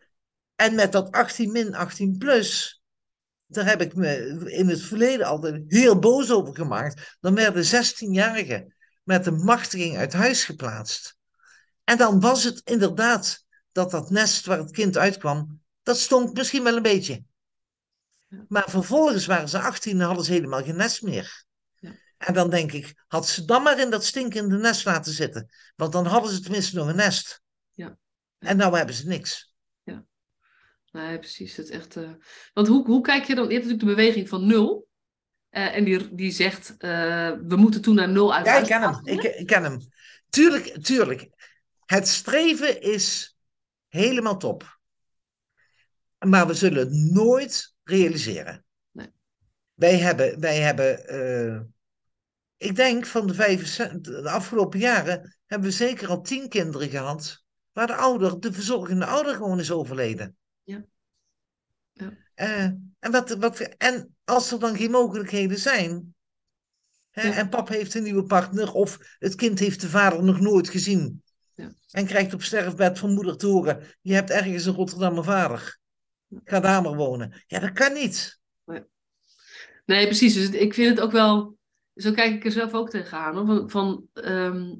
En 0.56 0.76
met 0.76 0.92
dat 0.92 1.12
18 1.12 1.52
min 1.52 1.76
18 1.76 2.18
plus, 2.18 2.82
daar 3.46 3.66
heb 3.66 3.82
ik 3.82 3.96
me 3.96 4.42
in 4.52 4.70
het 4.70 4.82
verleden 4.82 5.26
altijd 5.26 5.64
heel 5.68 6.00
boos 6.00 6.32
over 6.32 6.56
gemaakt. 6.56 7.18
Dan 7.20 7.36
werden 7.36 7.66
16-jarigen 7.66 8.76
met 9.04 9.26
een 9.26 9.44
machtiging 9.44 9.98
uit 9.98 10.14
huis 10.14 10.44
geplaatst. 10.44 11.18
En 11.84 11.98
dan 11.98 12.20
was 12.20 12.44
het 12.44 12.62
inderdaad 12.64 13.46
dat 13.72 13.92
dat 13.92 14.10
nest 14.10 14.46
waar 14.46 14.58
het 14.58 14.72
kind 14.72 14.98
uitkwam, 14.98 15.62
dat 15.84 15.98
stonk 15.98 16.38
misschien 16.38 16.64
wel 16.64 16.76
een 16.76 16.82
beetje. 16.82 17.24
Maar 18.48 18.70
vervolgens 18.70 19.26
waren 19.26 19.50
ze 19.50 19.60
18 19.60 20.00
en 20.00 20.06
hadden 20.06 20.26
ze 20.26 20.32
helemaal 20.32 20.64
geen 20.64 20.76
nest 20.76 21.02
meer. 21.02 21.46
Ja. 21.80 21.92
En 22.18 22.34
dan 22.34 22.50
denk 22.50 22.72
ik, 22.72 23.04
had 23.08 23.28
ze 23.28 23.46
dan 23.46 23.64
maar 23.64 23.80
in 23.80 23.90
dat 23.90 24.06
stinkende 24.06 24.58
nest 24.58 24.86
laten 24.86 25.14
zitten. 25.14 25.50
Want 25.76 25.92
dan 25.92 26.06
hadden 26.06 26.32
ze 26.32 26.40
tenminste 26.40 26.76
nog 26.76 26.88
een 26.88 26.96
nest. 26.96 27.44
En 28.46 28.58
nou 28.58 28.78
hebben 28.78 28.96
ze 28.96 29.08
niks. 29.08 29.54
Ja, 29.84 30.06
nee, 30.92 31.20
precies. 31.20 31.56
Het 31.56 31.70
echt, 31.70 31.96
uh... 31.96 32.12
Want 32.54 32.68
hoe, 32.68 32.86
hoe 32.86 33.02
kijk 33.02 33.24
je 33.24 33.36
dan? 33.36 33.48
Je 33.48 33.54
hebt 33.54 33.66
natuurlijk 33.66 33.90
de 33.90 33.96
beweging 33.96 34.30
van 34.30 34.48
nul. 34.48 34.88
Uh, 35.52 35.76
en 35.76 35.84
die, 35.84 36.16
die 36.16 36.32
zegt, 36.32 36.70
uh, 36.70 37.32
we 37.48 37.56
moeten 37.56 37.82
toen 37.82 37.96
naar 37.96 38.10
nul 38.10 38.34
uit. 38.34 38.46
Ja, 38.46 38.58
ik 38.58 38.66
ken 38.66 38.82
hem. 38.82 39.00
Ik, 39.04 39.24
ik, 39.24 39.48
ken 39.48 39.64
hem. 39.64 39.80
Tuurlijk, 40.30 40.84
tuurlijk. 40.84 41.30
Het 41.86 42.08
streven 42.08 42.82
is 42.82 43.38
helemaal 43.88 44.38
top. 44.38 44.80
Maar 46.20 46.48
we 46.48 46.54
zullen 46.54 46.80
het 46.80 47.14
nooit 47.14 47.74
realiseren. 47.84 48.66
Nee. 48.92 49.08
Wij 49.74 49.98
hebben, 49.98 50.40
wij 50.40 50.60
hebben 50.60 51.74
ik 52.58 52.76
denk 52.76 53.06
van 53.06 53.28
de, 53.28 53.34
vijf, 53.34 53.76
de 54.02 54.30
afgelopen 54.30 54.80
jaren 54.80 55.38
hebben 55.46 55.70
we 55.70 55.76
zeker 55.76 56.08
al 56.08 56.22
tien 56.22 56.50
kinderen 56.50 56.90
gehad 56.90 57.44
waar 57.76 57.88
de 57.88 57.96
ouder, 57.96 58.40
de 58.40 58.54
verzorgende 58.54 59.06
ouder 59.06 59.36
gewoon 59.36 59.60
is 59.60 59.72
overleden. 59.72 60.38
Ja. 60.64 60.86
ja. 61.94 62.12
Uh, 62.36 62.64
en, 63.00 63.12
wat, 63.12 63.30
wat, 63.30 63.60
en 63.60 64.16
als 64.24 64.52
er 64.52 64.60
dan 64.60 64.76
geen 64.76 64.92
mogelijkheden 64.92 65.58
zijn, 65.58 66.16
hè, 67.12 67.30
en 67.30 67.50
pap 67.50 67.68
heeft 67.68 67.94
een 67.94 68.04
nieuwe 68.04 68.24
partner, 68.24 68.72
of 68.72 69.16
het 69.20 69.36
kind 69.36 69.60
heeft 69.60 69.82
de 69.82 69.90
vader 69.90 70.24
nog 70.24 70.40
nooit 70.40 70.70
gezien, 70.70 71.24
ja. 71.54 71.74
en 71.92 72.06
krijgt 72.06 72.34
op 72.34 72.44
sterfbed 72.44 73.00
van 73.00 73.14
moeder 73.14 73.38
te 73.38 73.48
horen, 73.48 73.84
je 74.02 74.14
hebt 74.14 74.30
ergens 74.30 74.66
een 74.66 74.74
Rotterdamse 74.74 75.24
vader, 75.24 75.80
ga 76.44 76.60
daar 76.60 76.82
maar 76.82 76.96
wonen. 76.96 77.44
Ja, 77.48 77.60
dat 77.60 77.72
kan 77.72 77.94
niet. 77.94 78.40
Nee, 79.86 80.06
precies. 80.06 80.34
Dus 80.34 80.50
ik 80.50 80.74
vind 80.74 80.90
het 80.90 81.06
ook 81.06 81.12
wel 81.12 81.58
zo 81.96 82.12
kijk 82.12 82.34
ik 82.34 82.46
er 82.46 82.52
zelf 82.52 82.74
ook 82.74 82.90
tegenaan. 82.90 83.36
Hoor. 83.36 83.46
Van, 83.46 83.70
van 83.70 84.08
ehm, 84.14 84.76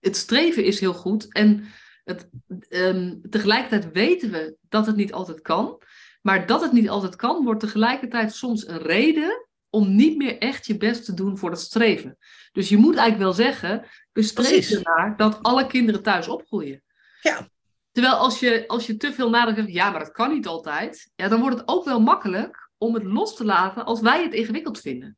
het 0.00 0.16
streven 0.16 0.64
is 0.64 0.80
heel 0.80 0.94
goed. 0.94 1.32
En 1.32 1.64
het, 2.04 2.28
ehm, 2.68 3.14
tegelijkertijd 3.30 3.92
weten 3.92 4.30
we 4.30 4.56
dat 4.68 4.86
het 4.86 4.96
niet 4.96 5.12
altijd 5.12 5.40
kan. 5.40 5.82
Maar 6.22 6.46
dat 6.46 6.60
het 6.60 6.72
niet 6.72 6.88
altijd 6.88 7.16
kan, 7.16 7.44
wordt 7.44 7.60
tegelijkertijd 7.60 8.34
soms 8.34 8.68
een 8.68 8.82
reden 8.82 9.46
om 9.70 9.94
niet 9.94 10.16
meer 10.16 10.38
echt 10.38 10.66
je 10.66 10.76
best 10.76 11.04
te 11.04 11.14
doen 11.14 11.38
voor 11.38 11.50
dat 11.50 11.60
streven. 11.60 12.18
Dus 12.52 12.68
je 12.68 12.76
moet 12.76 12.96
eigenlijk 12.96 13.18
wel 13.18 13.46
zeggen, 13.46 13.86
we 14.12 14.22
streven 14.22 14.76
ernaar 14.76 15.16
dat 15.16 15.42
alle 15.42 15.66
kinderen 15.66 16.02
thuis 16.02 16.28
opgroeien. 16.28 16.82
Ja. 17.20 17.48
Terwijl 17.92 18.14
als 18.14 18.40
je, 18.40 18.64
als 18.66 18.86
je 18.86 18.96
te 18.96 19.12
veel 19.12 19.30
nadenkt, 19.30 19.72
ja, 19.72 19.90
maar 19.90 20.00
dat 20.00 20.12
kan 20.12 20.32
niet 20.32 20.46
altijd, 20.46 21.10
ja, 21.14 21.28
dan 21.28 21.40
wordt 21.40 21.58
het 21.58 21.68
ook 21.68 21.84
wel 21.84 22.00
makkelijk 22.00 22.70
om 22.78 22.94
het 22.94 23.04
los 23.04 23.36
te 23.36 23.44
laten 23.44 23.84
als 23.84 24.00
wij 24.00 24.22
het 24.22 24.32
ingewikkeld 24.32 24.80
vinden. 24.80 25.16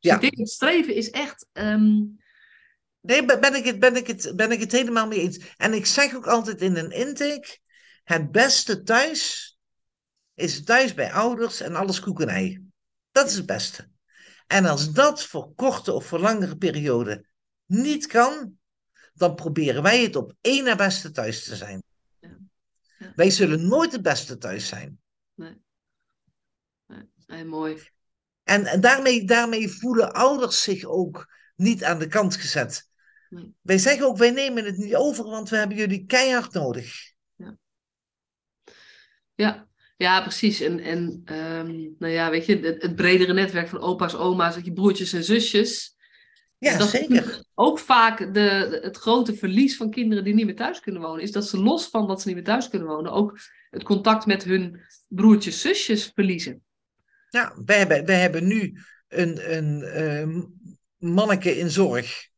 Dus 0.00 0.10
ja. 0.10 0.14
ik 0.14 0.20
denk, 0.20 0.36
het 0.36 0.50
streven 0.50 0.94
is 0.94 1.10
echt... 1.10 1.48
Ehm, 1.52 2.00
nee, 3.04 3.24
ben 3.24 3.54
ik, 3.54 3.64
het, 3.64 3.78
ben, 3.78 3.96
ik 3.96 4.06
het, 4.06 4.32
ben 4.36 4.50
ik 4.50 4.60
het 4.60 4.72
helemaal 4.72 5.06
mee 5.06 5.20
eens. 5.20 5.54
En 5.56 5.72
ik 5.72 5.86
zeg 5.86 6.14
ook 6.14 6.26
altijd 6.26 6.60
in 6.60 6.76
een 6.76 6.90
intake, 6.90 7.58
het 8.04 8.30
beste 8.30 8.82
thuis 8.82 9.52
is 10.34 10.64
thuis 10.64 10.94
bij 10.94 11.12
ouders 11.12 11.60
en 11.60 11.74
alles 11.74 12.00
koekenij. 12.00 12.62
Dat 13.10 13.26
is 13.26 13.34
het 13.34 13.46
beste. 13.46 13.88
En 14.46 14.64
als 14.64 14.92
dat 14.92 15.24
voor 15.24 15.54
korte 15.54 15.92
of 15.92 16.06
voor 16.06 16.18
langere 16.18 16.56
periode 16.56 17.26
niet 17.66 18.06
kan, 18.06 18.58
dan 19.14 19.34
proberen 19.34 19.82
wij 19.82 20.02
het 20.02 20.16
op 20.16 20.34
één 20.40 20.64
na 20.64 20.76
beste 20.76 21.10
thuis 21.10 21.44
te 21.44 21.56
zijn. 21.56 21.82
Ja. 22.20 22.38
Ja. 22.98 23.12
Wij 23.16 23.30
zullen 23.30 23.68
nooit 23.68 23.92
het 23.92 24.02
beste 24.02 24.38
thuis 24.38 24.68
zijn. 24.68 25.00
Nee. 25.34 25.62
nee. 27.26 27.44
mooi. 27.44 27.88
En, 28.42 28.66
en 28.66 28.80
daarmee, 28.80 29.24
daarmee 29.24 29.68
voelen 29.68 30.12
ouders 30.12 30.62
zich 30.62 30.84
ook 30.84 31.32
niet 31.56 31.84
aan 31.84 31.98
de 31.98 32.06
kant 32.06 32.36
gezet. 32.36 32.88
Nee. 33.34 33.54
Wij 33.60 33.78
zeggen 33.78 34.06
ook, 34.06 34.16
wij 34.16 34.30
nemen 34.30 34.64
het 34.64 34.76
niet 34.76 34.94
over, 34.94 35.24
want 35.24 35.48
we 35.48 35.56
hebben 35.56 35.76
jullie 35.76 36.06
keihard 36.06 36.52
nodig. 36.52 37.12
Ja, 37.36 37.56
ja 39.34 39.68
ja, 39.96 40.20
precies. 40.20 40.60
En, 40.60 40.80
en 40.80 41.22
um, 41.24 41.94
nou 41.98 42.12
ja, 42.12 42.30
weet 42.30 42.46
je, 42.46 42.58
het, 42.58 42.82
het, 42.82 42.94
bredere 42.94 43.32
netwerk 43.32 43.68
van 43.68 43.80
opa's, 43.80 44.14
oma's, 44.14 44.56
je 44.62 44.72
broertjes 44.72 45.12
en 45.12 45.24
zusjes. 45.24 45.96
Ja, 46.58 46.78
dat 46.78 46.88
zeker. 46.88 47.44
Ook 47.54 47.78
vaak 47.78 48.34
de, 48.34 48.78
het 48.82 48.96
grote 48.96 49.34
verlies 49.34 49.76
van 49.76 49.90
kinderen 49.90 50.24
die 50.24 50.34
niet 50.34 50.46
meer 50.46 50.56
thuis 50.56 50.80
kunnen 50.80 51.02
wonen, 51.02 51.22
is 51.22 51.32
dat 51.32 51.48
ze 51.48 51.58
los 51.58 51.88
van 51.88 52.06
dat 52.06 52.20
ze 52.20 52.26
niet 52.26 52.36
meer 52.36 52.44
thuis 52.44 52.68
kunnen 52.68 52.88
wonen, 52.88 53.12
ook 53.12 53.38
het 53.70 53.82
contact 53.82 54.26
met 54.26 54.44
hun 54.44 54.80
broertjes, 55.08 55.60
zusjes 55.60 56.10
verliezen. 56.14 56.62
Ja, 57.30 57.56
wij 57.64 57.78
hebben, 57.78 58.04
wij 58.04 58.20
hebben 58.20 58.46
nu 58.46 58.78
een, 59.08 59.56
een 59.56 60.02
um, 60.02 60.54
manneke 60.96 61.58
in 61.58 61.70
zorg. 61.70 62.28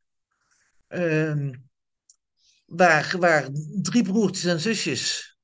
Um, 0.97 1.69
waar, 2.67 3.15
waar 3.19 3.49
drie 3.83 4.03
broertjes 4.03 4.45
en 4.45 4.61
zusjes 4.61 5.37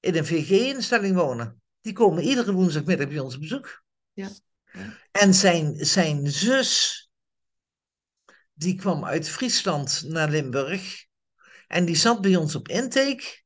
in 0.00 0.16
een 0.16 0.26
VG-instelling 0.26 1.16
wonen. 1.16 1.62
Die 1.80 1.92
komen 1.92 2.22
iedere 2.22 2.52
woensdagmiddag 2.52 3.08
bij 3.08 3.18
ons 3.18 3.34
op 3.34 3.40
bezoek. 3.40 3.84
Ja. 4.12 4.30
ja. 4.72 4.98
En 5.10 5.34
zijn, 5.34 5.86
zijn 5.86 6.30
zus, 6.30 7.00
die 8.52 8.74
kwam 8.74 9.04
uit 9.04 9.28
Friesland 9.28 10.02
naar 10.06 10.30
Limburg. 10.30 11.04
En 11.66 11.84
die 11.84 11.96
zat 11.96 12.20
bij 12.20 12.36
ons 12.36 12.54
op 12.54 12.68
intake. 12.68 13.42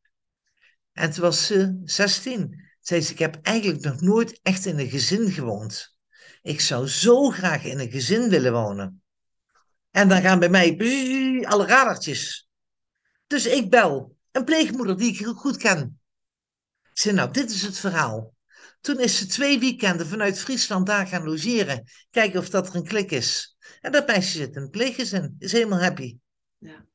En 0.93 1.11
toen 1.11 1.23
was 1.23 1.47
ze 1.47 1.81
16. 1.85 2.65
Zei 2.81 3.01
ze, 3.01 3.13
ik 3.13 3.19
heb 3.19 3.39
eigenlijk 3.43 3.85
nog 3.85 4.01
nooit 4.01 4.41
echt 4.43 4.67
in 4.67 4.79
een 4.79 4.91
gezin 4.91 5.31
gewoond. 5.31 5.97
Ik 6.43 6.61
zou 6.61 6.89
zo 6.89 7.31
graag 7.31 7.65
in 7.65 7.79
een 7.79 7.91
gezin 7.91 8.29
willen 8.29 8.53
wonen. 8.53 9.03
En 9.97 10.09
dan 10.09 10.21
gaan 10.21 10.39
bij 10.39 10.49
mij 10.49 11.47
alle 11.49 11.67
radertjes. 11.67 12.49
Dus 13.27 13.47
ik 13.47 13.71
bel 13.71 14.17
een 14.33 14.45
pleegmoeder 14.45 14.97
die 14.97 15.19
ik 15.19 15.27
goed 15.27 15.57
ken 15.57 16.01
zei, 16.93 17.15
nou, 17.15 17.31
dit 17.31 17.51
is 17.51 17.63
het 17.63 17.79
verhaal. 17.79 18.35
Toen 18.81 19.01
is 19.01 19.19
ze 19.19 19.27
twee 19.27 19.59
weekenden 19.59 20.07
vanuit 20.07 20.39
Friesland 20.39 20.87
daar 20.87 21.07
gaan 21.07 21.25
logeren. 21.25 21.85
Kijken 22.11 22.41
of 22.41 22.49
dat 22.49 22.69
er 22.69 22.75
een 22.75 22.85
klik 22.85 23.11
is. 23.11 23.57
En 23.81 23.93
dat 23.93 24.07
meisje 24.07 24.37
zit 24.39 24.55
in 24.55 24.63
het 24.63 24.71
pleeggezin. 24.71 25.37
Is 25.39 25.53
helemaal 25.53 25.81
happy. 25.81 26.17
Ja, 26.59 26.87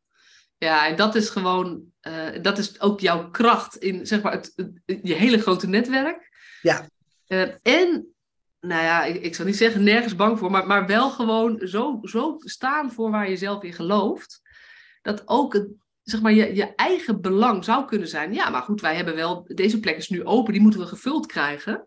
ja 0.57 0.87
en 0.87 0.95
dat 0.95 1.15
is 1.15 1.29
gewoon... 1.29 1.83
Uh, 2.01 2.41
dat 2.41 2.57
is 2.57 2.79
ook 2.79 2.99
jouw 2.99 3.29
kracht 3.29 3.77
in, 3.77 4.05
zeg 4.07 4.21
maar, 4.21 4.31
het, 4.31 4.53
je 4.85 5.13
hele 5.13 5.41
grote 5.41 5.67
netwerk. 5.67 6.29
Ja. 6.61 6.89
Uh, 7.27 7.53
en, 7.61 8.10
nou 8.61 8.83
ja, 8.83 9.03
ik, 9.03 9.21
ik 9.21 9.35
zal 9.35 9.45
niet 9.45 9.55
zeggen 9.57 9.83
nergens 9.83 10.15
bang 10.15 10.39
voor... 10.39 10.51
maar, 10.51 10.67
maar 10.67 10.87
wel 10.87 11.09
gewoon 11.09 11.59
zo, 11.67 11.99
zo 12.01 12.35
staan 12.39 12.91
voor 12.91 13.11
waar 13.11 13.29
je 13.29 13.37
zelf 13.37 13.63
in 13.63 13.73
gelooft... 13.73 14.41
dat 15.01 15.21
ook 15.25 15.53
het, 15.53 15.67
zeg 16.03 16.21
maar, 16.21 16.33
je, 16.33 16.55
je 16.55 16.75
eigen 16.75 17.21
belang 17.21 17.63
zou 17.63 17.85
kunnen 17.85 18.07
zijn. 18.07 18.33
Ja, 18.33 18.49
maar 18.49 18.61
goed, 18.61 18.81
wij 18.81 18.95
hebben 18.95 19.15
wel, 19.15 19.43
deze 19.47 19.79
plek 19.79 19.97
is 19.97 20.09
nu 20.09 20.23
open, 20.23 20.53
die 20.53 20.61
moeten 20.61 20.79
we 20.79 20.85
gevuld 20.85 21.25
krijgen. 21.25 21.83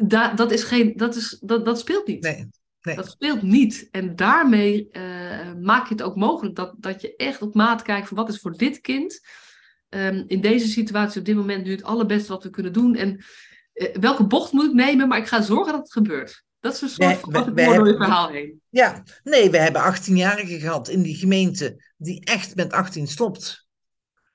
Da, 0.00 0.34
dat, 0.34 0.52
is 0.52 0.62
geen, 0.62 0.96
dat, 0.96 1.16
is, 1.16 1.38
dat, 1.40 1.64
dat 1.64 1.78
speelt 1.78 2.06
niet. 2.06 2.22
Nee, 2.22 2.48
nee. 2.82 2.96
Dat 2.96 3.10
speelt 3.10 3.42
niet. 3.42 3.88
En 3.90 4.16
daarmee 4.16 4.88
uh, 4.92 5.52
maak 5.60 5.88
je 5.88 5.94
het 5.94 6.02
ook 6.02 6.16
mogelijk 6.16 6.56
dat, 6.56 6.74
dat 6.78 7.00
je 7.00 7.16
echt 7.16 7.42
op 7.42 7.54
maat 7.54 7.82
kijkt 7.82 8.08
van 8.08 8.16
wat 8.16 8.28
is 8.28 8.38
voor 8.40 8.56
dit 8.56 8.80
kind 8.80 9.20
um, 9.88 10.24
in 10.26 10.40
deze 10.40 10.68
situatie 10.68 11.20
op 11.20 11.26
dit 11.26 11.36
moment 11.36 11.64
nu 11.64 11.70
het 11.70 11.82
allerbeste 11.82 12.32
wat 12.32 12.42
we 12.42 12.50
kunnen 12.50 12.72
doen. 12.72 12.94
En 12.94 13.24
welke 14.00 14.26
bocht 14.26 14.52
moet 14.52 14.64
ik 14.64 14.72
nemen, 14.72 15.08
maar 15.08 15.18
ik 15.18 15.26
ga 15.26 15.42
zorgen 15.42 15.72
dat 15.72 15.82
het 15.82 15.92
gebeurt. 15.92 16.44
Dat 16.60 16.74
is 16.74 16.80
een 16.80 16.88
soort 16.88 17.20
van 17.20 17.32
we, 17.32 17.52
we, 17.52 17.64
door 17.64 17.88
je 17.88 17.96
verhaal 17.96 18.28
heen. 18.28 18.60
Ja, 18.68 19.02
nee, 19.22 19.50
we 19.50 19.58
hebben 19.58 19.94
18-jarigen 19.94 20.60
gehad 20.60 20.88
in 20.88 21.02
die 21.02 21.16
gemeente 21.16 21.94
die 21.96 22.24
echt 22.24 22.56
met 22.56 22.72
18 22.72 23.06
stopt. 23.06 23.66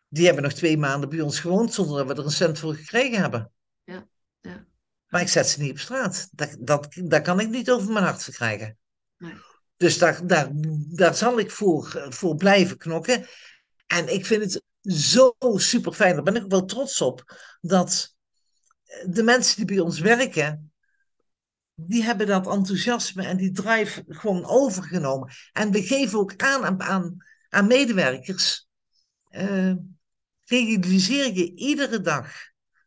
Die 0.07 0.25
hebben 0.25 0.43
nog 0.43 0.53
twee 0.53 0.77
maanden 0.77 1.09
bij 1.09 1.21
ons 1.21 1.39
gewoond 1.39 1.73
zonder 1.73 1.97
dat 1.97 2.07
we 2.07 2.21
er 2.21 2.25
een 2.25 2.31
cent 2.31 2.59
voor 2.59 2.75
gekregen 2.75 3.21
hebben. 3.21 3.51
Ja, 3.83 4.07
ja. 4.41 4.65
Maar 5.07 5.21
ik 5.21 5.27
zet 5.27 5.47
ze 5.47 5.61
niet 5.61 5.71
op 5.71 5.79
straat. 5.79 6.29
Dat, 6.31 6.55
dat, 6.59 6.87
daar 7.03 7.21
kan 7.21 7.39
ik 7.39 7.49
niet 7.49 7.71
over 7.71 7.91
mijn 7.91 8.05
hart 8.05 8.23
verkrijgen. 8.23 8.77
Nee. 9.17 9.33
Dus 9.77 9.97
daar, 9.97 10.27
daar, 10.27 10.49
daar 10.89 11.15
zal 11.15 11.39
ik 11.39 11.51
voor, 11.51 12.05
voor 12.09 12.35
blijven 12.35 12.77
knokken. 12.77 13.27
En 13.87 14.13
ik 14.13 14.25
vind 14.25 14.43
het 14.43 14.63
zo 14.95 15.35
super 15.55 15.93
fijn, 15.93 16.13
daar 16.13 16.23
ben 16.23 16.35
ik 16.35 16.43
ook 16.43 16.51
wel 16.51 16.65
trots 16.65 17.01
op, 17.01 17.37
dat 17.61 18.15
de 19.07 19.23
mensen 19.23 19.55
die 19.55 19.65
bij 19.65 19.79
ons 19.79 19.99
werken, 19.99 20.71
die 21.75 22.03
hebben 22.03 22.27
dat 22.27 22.47
enthousiasme 22.47 23.23
en 23.23 23.37
die 23.37 23.51
drive 23.51 24.03
gewoon 24.07 24.45
overgenomen. 24.45 25.31
En 25.51 25.71
we 25.71 25.83
geven 25.83 26.19
ook 26.19 26.35
aan 26.35 26.81
aan, 26.81 27.17
aan 27.49 27.67
medewerkers. 27.67 28.67
Uh, 29.29 29.73
realiseer 30.45 31.33
je 31.33 31.55
iedere 31.55 32.01
dag 32.01 32.31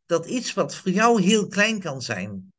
dat 0.06 0.26
iets 0.26 0.54
wat 0.54 0.74
voor 0.74 0.92
jou 0.92 1.22
heel 1.22 1.46
klein 1.46 1.80
kan 1.80 2.02
zijn, 2.02 2.52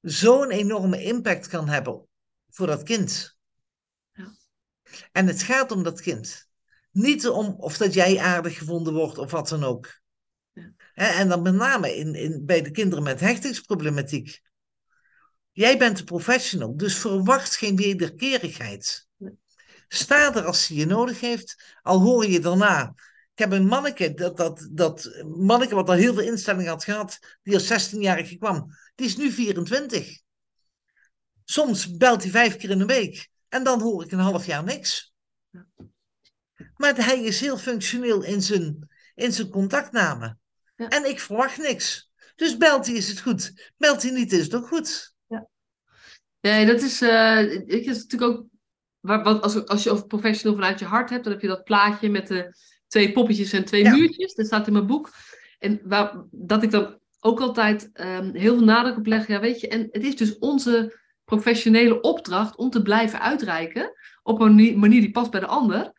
zo'n 0.00 0.50
enorme 0.50 1.02
impact 1.02 1.46
kan 1.46 1.68
hebben 1.68 2.08
voor 2.50 2.66
dat 2.66 2.82
kind. 2.82 3.36
Ja. 4.12 4.36
En 5.12 5.26
het 5.26 5.42
gaat 5.42 5.70
om 5.70 5.82
dat 5.82 6.00
kind. 6.00 6.48
Niet 6.90 7.28
om 7.28 7.46
of 7.46 7.76
dat 7.76 7.94
jij 7.94 8.18
aardig 8.18 8.58
gevonden 8.58 8.94
wordt 8.94 9.18
of 9.18 9.30
wat 9.30 9.48
dan 9.48 9.64
ook. 9.64 9.99
En 10.94 11.28
dan 11.28 11.42
met 11.42 11.54
name 11.54 11.96
in, 11.96 12.14
in, 12.14 12.44
bij 12.46 12.62
de 12.62 12.70
kinderen 12.70 13.04
met 13.04 13.20
hechtingsproblematiek. 13.20 14.40
Jij 15.50 15.78
bent 15.78 15.98
een 15.98 16.04
professional, 16.04 16.76
dus 16.76 16.98
verwacht 16.98 17.56
geen 17.56 17.76
wederkerigheid. 17.76 19.08
Sta 19.88 20.34
er 20.34 20.44
als 20.44 20.64
ze 20.64 20.74
je 20.74 20.86
nodig 20.86 21.20
heeft, 21.20 21.78
al 21.82 22.00
hoor 22.00 22.26
je 22.26 22.40
daarna. 22.40 22.94
Ik 23.32 23.38
heb 23.38 23.52
een 23.52 23.66
manneke, 23.66 24.14
dat, 24.14 24.36
dat, 24.36 24.68
dat 24.70 25.22
manneke 25.36 25.74
wat 25.74 25.88
al 25.88 25.94
heel 25.94 26.14
veel 26.14 26.22
instellingen 26.22 26.70
had 26.70 26.84
gehad, 26.84 27.18
die 27.42 27.54
als 27.54 27.92
16-jarige 27.92 28.36
kwam, 28.36 28.66
die 28.94 29.06
is 29.06 29.16
nu 29.16 29.30
24. 29.30 30.20
Soms 31.44 31.96
belt 31.96 32.22
hij 32.22 32.30
vijf 32.30 32.56
keer 32.56 32.70
in 32.70 32.78
de 32.78 32.84
week 32.84 33.28
en 33.48 33.64
dan 33.64 33.80
hoor 33.80 34.04
ik 34.04 34.12
een 34.12 34.18
half 34.18 34.46
jaar 34.46 34.64
niks. 34.64 35.14
Maar 36.76 36.96
hij 36.96 37.22
is 37.22 37.40
heel 37.40 37.58
functioneel 37.58 38.22
in 38.22 38.42
zijn, 38.42 38.88
in 39.14 39.32
zijn 39.32 39.48
contactname. 39.48 40.38
Ja. 40.80 40.88
En 40.88 41.08
ik 41.08 41.20
verwacht 41.20 41.58
niks. 41.58 42.10
Dus 42.36 42.56
belt 42.56 42.86
hij 42.86 42.94
is 42.94 43.08
het 43.08 43.20
goed. 43.20 43.72
Belt 43.76 44.02
hij 44.02 44.10
niet 44.10 44.32
is 44.32 44.44
het 44.44 44.54
ook 44.54 44.66
goed. 44.66 45.14
Nee, 46.40 46.66
dat 46.66 46.82
is, 46.82 47.02
uh, 47.02 47.66
is 47.66 47.86
natuurlijk 47.86 48.22
ook. 48.22 48.46
Wat, 49.00 49.42
als, 49.42 49.66
als 49.66 49.82
je 49.82 49.90
over 49.90 50.06
professional 50.06 50.54
vanuit 50.54 50.78
je 50.78 50.84
hart 50.84 51.10
hebt, 51.10 51.24
dan 51.24 51.32
heb 51.32 51.42
je 51.42 51.48
dat 51.48 51.64
plaatje 51.64 52.08
met 52.08 52.26
de 52.26 52.54
twee 52.86 53.12
poppetjes 53.12 53.52
en 53.52 53.64
twee 53.64 53.90
muurtjes. 53.90 54.34
Dat 54.34 54.46
staat 54.46 54.66
in 54.66 54.72
mijn 54.72 54.86
boek. 54.86 55.10
En 55.58 55.80
waar, 55.84 56.24
dat 56.30 56.62
ik 56.62 56.70
dan 56.70 56.98
ook 57.20 57.40
altijd 57.40 57.90
um, 57.92 58.34
heel 58.34 58.56
veel 58.56 58.64
nadruk 58.64 58.96
op 58.96 59.06
leg. 59.06 59.26
Ja, 59.26 59.40
weet 59.40 59.60
je, 59.60 59.68
en 59.68 59.88
het 59.90 60.04
is 60.04 60.16
dus 60.16 60.38
onze 60.38 60.98
professionele 61.24 62.00
opdracht 62.00 62.56
om 62.56 62.70
te 62.70 62.82
blijven 62.82 63.20
uitreiken 63.20 63.92
op 64.22 64.40
een 64.40 64.78
manier 64.78 65.00
die 65.00 65.10
past 65.10 65.30
bij 65.30 65.40
de 65.40 65.46
ander. 65.46 65.92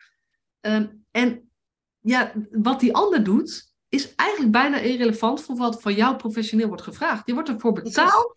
Um, 0.62 1.06
en 1.12 1.52
ja, 2.00 2.34
wat 2.52 2.80
die 2.80 2.94
ander 2.94 3.24
doet, 3.24 3.71
is 3.92 4.16
eigenlijk 4.16 4.52
bijna 4.52 4.78
irrelevant 4.78 5.42
voor 5.42 5.56
wat 5.56 5.82
van 5.82 5.94
jou 5.94 6.16
professioneel 6.16 6.68
wordt 6.68 6.84
gevraagd. 6.84 7.28
Je 7.28 7.34
wordt 7.34 7.50
ervoor 7.50 7.74
betaald 7.74 8.34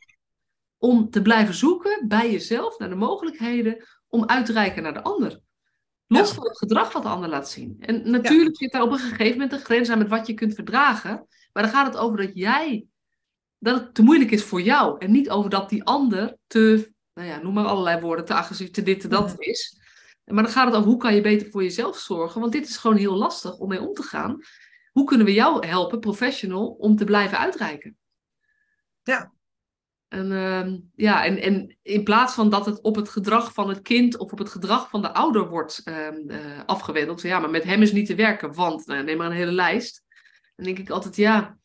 om 0.78 1.11
te 1.11 1.22
blijven 1.22 1.55
zoeken 1.55 2.09
bij 2.09 2.30
jezelf 2.30 2.78
naar 2.78 2.88
de 2.88 2.94
mogelijkheden 2.94 3.84
om 4.09 4.24
uit 4.26 4.46
te 4.46 4.52
reiken 4.52 4.82
naar 4.82 4.92
de 4.92 5.02
ander. 5.02 5.40
Los 6.07 6.32
van 6.32 6.44
het 6.44 6.59
gedrag 6.59 6.92
wat 6.92 7.02
de 7.02 7.09
ander 7.09 7.28
laat 7.28 7.50
zien. 7.50 7.76
En 7.80 8.11
natuurlijk 8.11 8.57
zit 8.57 8.72
daar 8.72 8.82
op 8.82 8.92
een 8.92 8.98
gegeven 8.98 9.32
moment 9.32 9.52
een 9.52 9.59
grens 9.59 9.88
aan 9.90 9.98
met 9.98 10.09
wat 10.09 10.26
je 10.26 10.34
kunt 10.34 10.55
verdragen. 10.55 11.26
Maar 11.52 11.62
dan 11.62 11.72
gaat 11.72 11.86
het 11.86 11.96
over 11.96 12.16
dat 12.16 12.30
jij, 12.34 12.86
dat 13.59 13.80
het 13.80 13.94
te 13.94 14.02
moeilijk 14.02 14.30
is 14.30 14.42
voor 14.42 14.61
jou. 14.61 14.98
En 14.98 15.11
niet 15.11 15.30
over 15.30 15.50
dat 15.50 15.68
die 15.68 15.84
ander 15.84 16.36
te, 16.46 16.92
nou 17.12 17.28
ja, 17.28 17.42
noem 17.42 17.55
maar 17.55 17.66
allerlei 17.66 18.00
woorden, 18.00 18.24
te 18.24 18.34
agressief, 18.34 18.70
te 18.70 18.82
dit, 18.82 19.00
te 19.00 19.09
dat 19.09 19.34
is. 19.38 19.78
Maar 20.24 20.42
dan 20.42 20.52
gaat 20.52 20.66
het 20.66 20.74
over 20.74 20.88
hoe 20.88 20.98
kan 20.98 21.14
je 21.14 21.20
beter 21.20 21.50
voor 21.50 21.62
jezelf 21.62 21.98
zorgen. 21.98 22.40
Want 22.40 22.52
dit 22.52 22.68
is 22.68 22.76
gewoon 22.76 22.96
heel 22.96 23.16
lastig 23.16 23.59
om 23.59 23.68
mee 23.68 23.80
om 23.80 23.94
te 23.94 24.02
gaan. 24.02 24.40
Hoe 24.95 25.05
kunnen 25.05 25.26
we 25.26 25.32
jou 25.32 25.66
helpen, 25.66 26.01
professional, 26.01 26.66
om 26.66 26.97
te 26.97 27.05
blijven 27.05 27.38
uitreiken? 27.38 27.97
Ja, 29.03 29.32
en, 30.09 30.30
uh, 30.30 30.78
ja, 30.95 31.24
en, 31.24 31.40
en 31.42 31.76
in 31.82 32.05
plaats 32.05 32.34
van 32.34 32.51
dat 32.51 32.66
het 32.66 32.80
op 32.80 32.97
het 32.97 33.09
gedrag 33.09 33.53
van 33.53 33.68
het 33.68 33.82
kind 33.82 34.16
of 34.18 34.32
op 34.32 34.38
het 34.38 34.49
gedrag 34.49 34.88
van 34.88 35.03
de 35.03 35.12
ouder 35.12 35.49
wordt 35.49 35.82
uh, 35.84 36.09
uh, 36.26 36.61
afgewendeld. 36.66 37.22
Ja, 37.22 37.38
maar 37.38 37.51
met 37.51 37.64
hem 37.64 37.82
is 37.82 37.92
niet 37.92 38.07
te 38.07 38.14
werken, 38.14 38.55
want 38.55 38.86
nou, 38.86 39.05
neem 39.05 39.16
maar 39.16 39.26
een 39.26 39.36
hele 39.36 39.53
lijst. 39.53 40.05
Dan 40.57 40.64
denk 40.64 40.78
ik 40.78 40.90
altijd, 40.90 41.16
ja, 41.16 41.59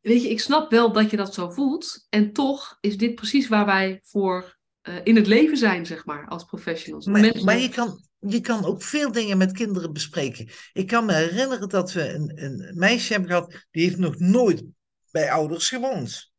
weet 0.00 0.22
je, 0.22 0.28
ik 0.28 0.40
snap 0.40 0.70
wel 0.70 0.92
dat 0.92 1.10
je 1.10 1.16
dat 1.16 1.34
zo 1.34 1.50
voelt. 1.50 2.06
En 2.08 2.32
toch 2.32 2.78
is 2.80 2.96
dit 2.96 3.14
precies 3.14 3.48
waar 3.48 3.66
wij 3.66 4.00
voor 4.02 4.58
uh, 4.88 4.94
in 5.04 5.16
het 5.16 5.26
leven 5.26 5.56
zijn, 5.56 5.86
zeg 5.86 6.04
maar, 6.04 6.28
als 6.28 6.44
professionals. 6.44 7.06
Maar, 7.06 7.42
maar 7.44 7.58
je, 7.58 7.68
kan, 7.68 7.98
je 8.26 8.40
kan 8.40 8.64
ook 8.64 8.82
veel 8.82 9.12
dingen 9.12 9.38
met 9.38 9.52
kinderen 9.52 9.92
bespreken. 9.92 10.48
Ik 10.72 10.86
kan 10.86 11.04
me 11.04 11.12
herinneren 11.12 11.68
dat 11.68 11.92
we 11.92 12.12
een, 12.12 12.44
een 12.44 12.72
meisje 12.74 13.12
hebben 13.12 13.30
gehad, 13.30 13.66
die 13.70 13.84
heeft 13.84 13.98
nog 13.98 14.18
nooit 14.18 14.64
bij 15.10 15.30
ouders 15.30 15.68
gewoond. 15.68 16.32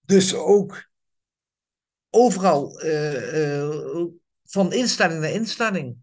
Dus 0.00 0.34
ook 0.34 0.88
overal 2.10 2.84
uh, 2.84 3.58
uh, 3.58 4.04
van 4.44 4.72
instelling 4.72 5.20
naar 5.20 5.30
instelling. 5.30 5.96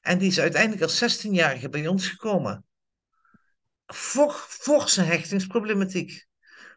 En 0.00 0.18
die 0.18 0.28
is 0.28 0.40
uiteindelijk 0.40 0.82
als 0.82 1.20
16-jarige 1.26 1.68
bij 1.68 1.86
ons 1.86 2.08
gekomen. 2.08 2.64
For, 3.86 4.32
forse 4.48 5.02
hechtingsproblematiek. 5.02 6.26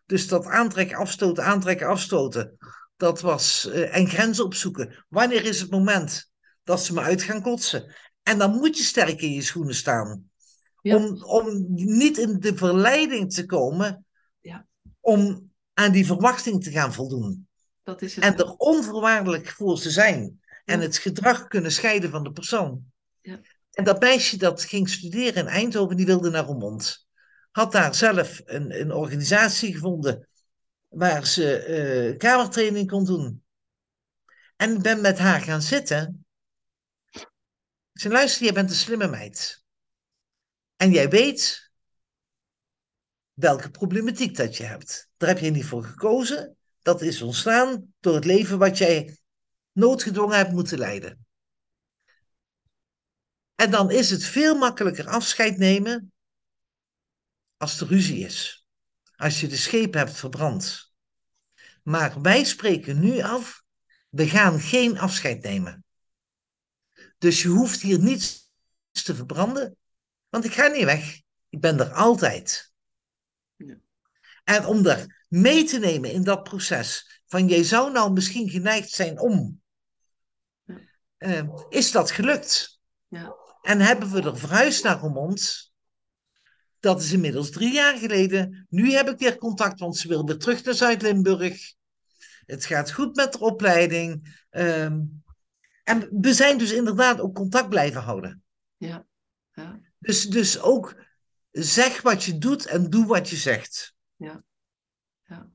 Dus 0.06 0.28
dat 0.28 0.46
aantrekken, 0.46 0.98
afstoten, 0.98 1.44
aantrekken, 1.44 1.88
afstoten. 1.88 2.58
Dat 2.96 3.22
was, 3.22 3.66
uh, 3.68 3.96
en 3.96 4.08
grenzen 4.08 4.46
opzoeken. 4.46 5.06
Wanneer 5.08 5.46
is 5.46 5.62
het 5.62 5.72
moment 5.72 6.31
dat 6.72 6.86
ze 6.86 6.94
me 6.94 7.02
uit 7.02 7.22
gaan 7.22 7.42
kotsen? 7.42 7.96
En 8.24 8.38
dan 8.38 8.52
moet 8.52 8.78
je 8.78 8.84
sterk 8.84 9.22
in 9.22 9.32
je 9.32 9.42
schoenen 9.42 9.76
staan. 9.76 10.30
Ja. 10.82 10.96
Om, 10.96 11.24
om 11.24 11.66
niet 11.76 12.18
in 12.18 12.40
de 12.40 12.56
verleiding 12.56 13.34
te 13.34 13.46
komen 13.46 14.06
ja. 14.40 14.68
om 15.00 15.52
aan 15.74 15.92
die 15.92 16.06
verwachting 16.06 16.64
te 16.64 16.72
gaan 16.72 16.94
voldoen. 16.94 17.48
Dat 17.84 18.02
is 18.02 18.16
het. 18.16 18.24
En 18.24 18.38
er 18.38 18.54
onvoorwaardelijk 18.58 19.50
voor 19.50 19.80
te 19.80 19.90
zijn. 19.90 20.40
En 20.66 20.80
het 20.80 20.98
gedrag 20.98 21.48
kunnen 21.48 21.72
scheiden 21.72 22.10
van 22.10 22.24
de 22.24 22.32
persoon. 22.32 22.84
Ja. 23.22 23.40
En 23.72 23.84
dat 23.84 24.00
meisje 24.00 24.38
dat 24.38 24.64
ging 24.64 24.90
studeren 24.90 25.44
in 25.44 25.48
Eindhoven, 25.48 25.96
die 25.96 26.06
wilde 26.06 26.30
naar 26.30 26.46
Roermond. 26.46 27.08
Had 27.52 27.72
daar 27.72 27.96
zelf 27.96 28.42
een, 28.46 28.80
een 28.80 28.94
organisatie 28.94 29.74
gevonden 29.74 30.28
waar 30.88 31.28
ze 31.28 31.66
uh, 32.12 32.18
kamertraining 32.18 32.90
kon 32.90 33.06
doen. 33.06 33.44
En 34.56 34.76
ik 34.76 34.82
ben 34.82 35.02
met 35.02 35.18
haar 35.18 35.42
gaan 35.42 35.62
zitten. 35.62 36.21
Zei, 38.02 38.14
luister, 38.14 38.44
jij 38.44 38.54
bent 38.54 38.70
een 38.70 38.76
slimme 38.76 39.08
meid. 39.08 39.64
En 40.76 40.92
jij 40.92 41.10
weet 41.10 41.72
welke 43.34 43.72
problematiek 43.72 44.36
dat 44.36 44.58
je 44.58 44.64
hebt. 44.64 45.10
Daar 45.18 45.30
heb 45.30 45.40
je 45.40 45.50
niet 45.50 45.66
voor 45.66 45.84
gekozen. 45.84 46.58
Dat 46.82 47.02
is 47.02 47.22
ontstaan 47.22 47.94
door 48.00 48.16
het 48.16 48.26
leven 48.26 48.58
wat 48.58 48.78
jij 48.78 49.18
noodgedwongen 49.72 50.38
hebt 50.38 50.52
moeten 50.52 50.78
leiden. 50.78 51.26
En 53.56 53.72
dan 53.72 53.92
is 53.92 54.10
het 54.10 54.24
veel 54.24 54.56
makkelijker 54.56 55.08
afscheid 55.08 55.58
nemen 55.58 56.14
als 57.58 57.82
er 57.82 57.88
ruzie 57.88 58.26
is. 58.26 58.66
Als 59.16 59.42
je 59.42 59.48
de 59.48 59.58
schepen 59.58 60.00
hebt 60.00 60.18
verbrand. 60.18 60.94
Maar 61.84 62.22
wij 62.22 62.44
spreken 62.44 63.00
nu 63.00 63.22
af, 63.22 63.64
we 64.10 64.28
gaan 64.28 64.60
geen 64.60 65.00
afscheid 65.00 65.44
nemen. 65.44 65.86
Dus 67.22 67.42
je 67.42 67.48
hoeft 67.48 67.82
hier 67.82 68.00
niets 68.00 68.50
te 68.92 69.16
verbranden, 69.16 69.78
want 70.30 70.46
ik 70.46 70.54
ga 70.54 70.68
niet 70.68 70.84
weg. 70.84 71.22
Ik 71.50 71.60
ben 71.60 71.80
er 71.80 71.92
altijd. 71.92 72.74
En 74.44 74.66
om 74.66 74.86
er 74.86 75.26
mee 75.28 75.64
te 75.64 75.80
nemen 75.80 76.12
in 76.12 76.24
dat 76.24 76.44
proces, 76.44 77.22
van 77.26 77.48
jij 77.48 77.64
zou 77.64 77.92
nou 77.92 78.12
misschien 78.12 78.50
geneigd 78.50 78.90
zijn 78.90 79.20
om, 79.20 79.62
uh, 81.18 81.50
is 81.70 81.92
dat 81.92 82.12
gelukt. 82.12 82.80
Ja. 83.08 83.36
En 83.62 83.80
hebben 83.80 84.12
we 84.12 84.22
er 84.22 84.38
verhuisd 84.38 84.84
naar 84.84 85.00
Roermond. 85.00 85.72
Dat 86.80 87.02
is 87.02 87.12
inmiddels 87.12 87.50
drie 87.50 87.74
jaar 87.74 87.98
geleden. 87.98 88.66
Nu 88.70 88.92
heb 88.92 89.10
ik 89.10 89.20
weer 89.20 89.38
contact, 89.38 89.80
want 89.80 89.98
ze 89.98 90.08
wil 90.08 90.26
weer 90.26 90.38
terug 90.38 90.64
naar 90.64 90.74
Zuid-Limburg. 90.74 91.74
Het 92.46 92.66
gaat 92.66 92.92
goed 92.92 93.16
met 93.16 93.32
de 93.32 93.40
opleiding. 93.40 94.40
Um, 94.50 95.24
en 95.84 96.08
we 96.22 96.34
zijn 96.34 96.58
dus 96.58 96.72
inderdaad 96.72 97.20
ook 97.20 97.36
contact 97.36 97.70
blijven 97.70 98.02
houden. 98.02 98.44
Ja. 98.78 99.06
ja. 99.52 99.80
Dus, 100.00 100.26
dus 100.26 100.60
ook 100.60 101.04
zeg 101.52 102.02
wat 102.02 102.24
je 102.24 102.38
doet 102.38 102.66
en 102.66 102.90
doe 102.90 103.06
wat 103.06 103.30
je 103.30 103.36
zegt. 103.36 103.96
Ja. 104.16 104.44
ja. 105.24 105.50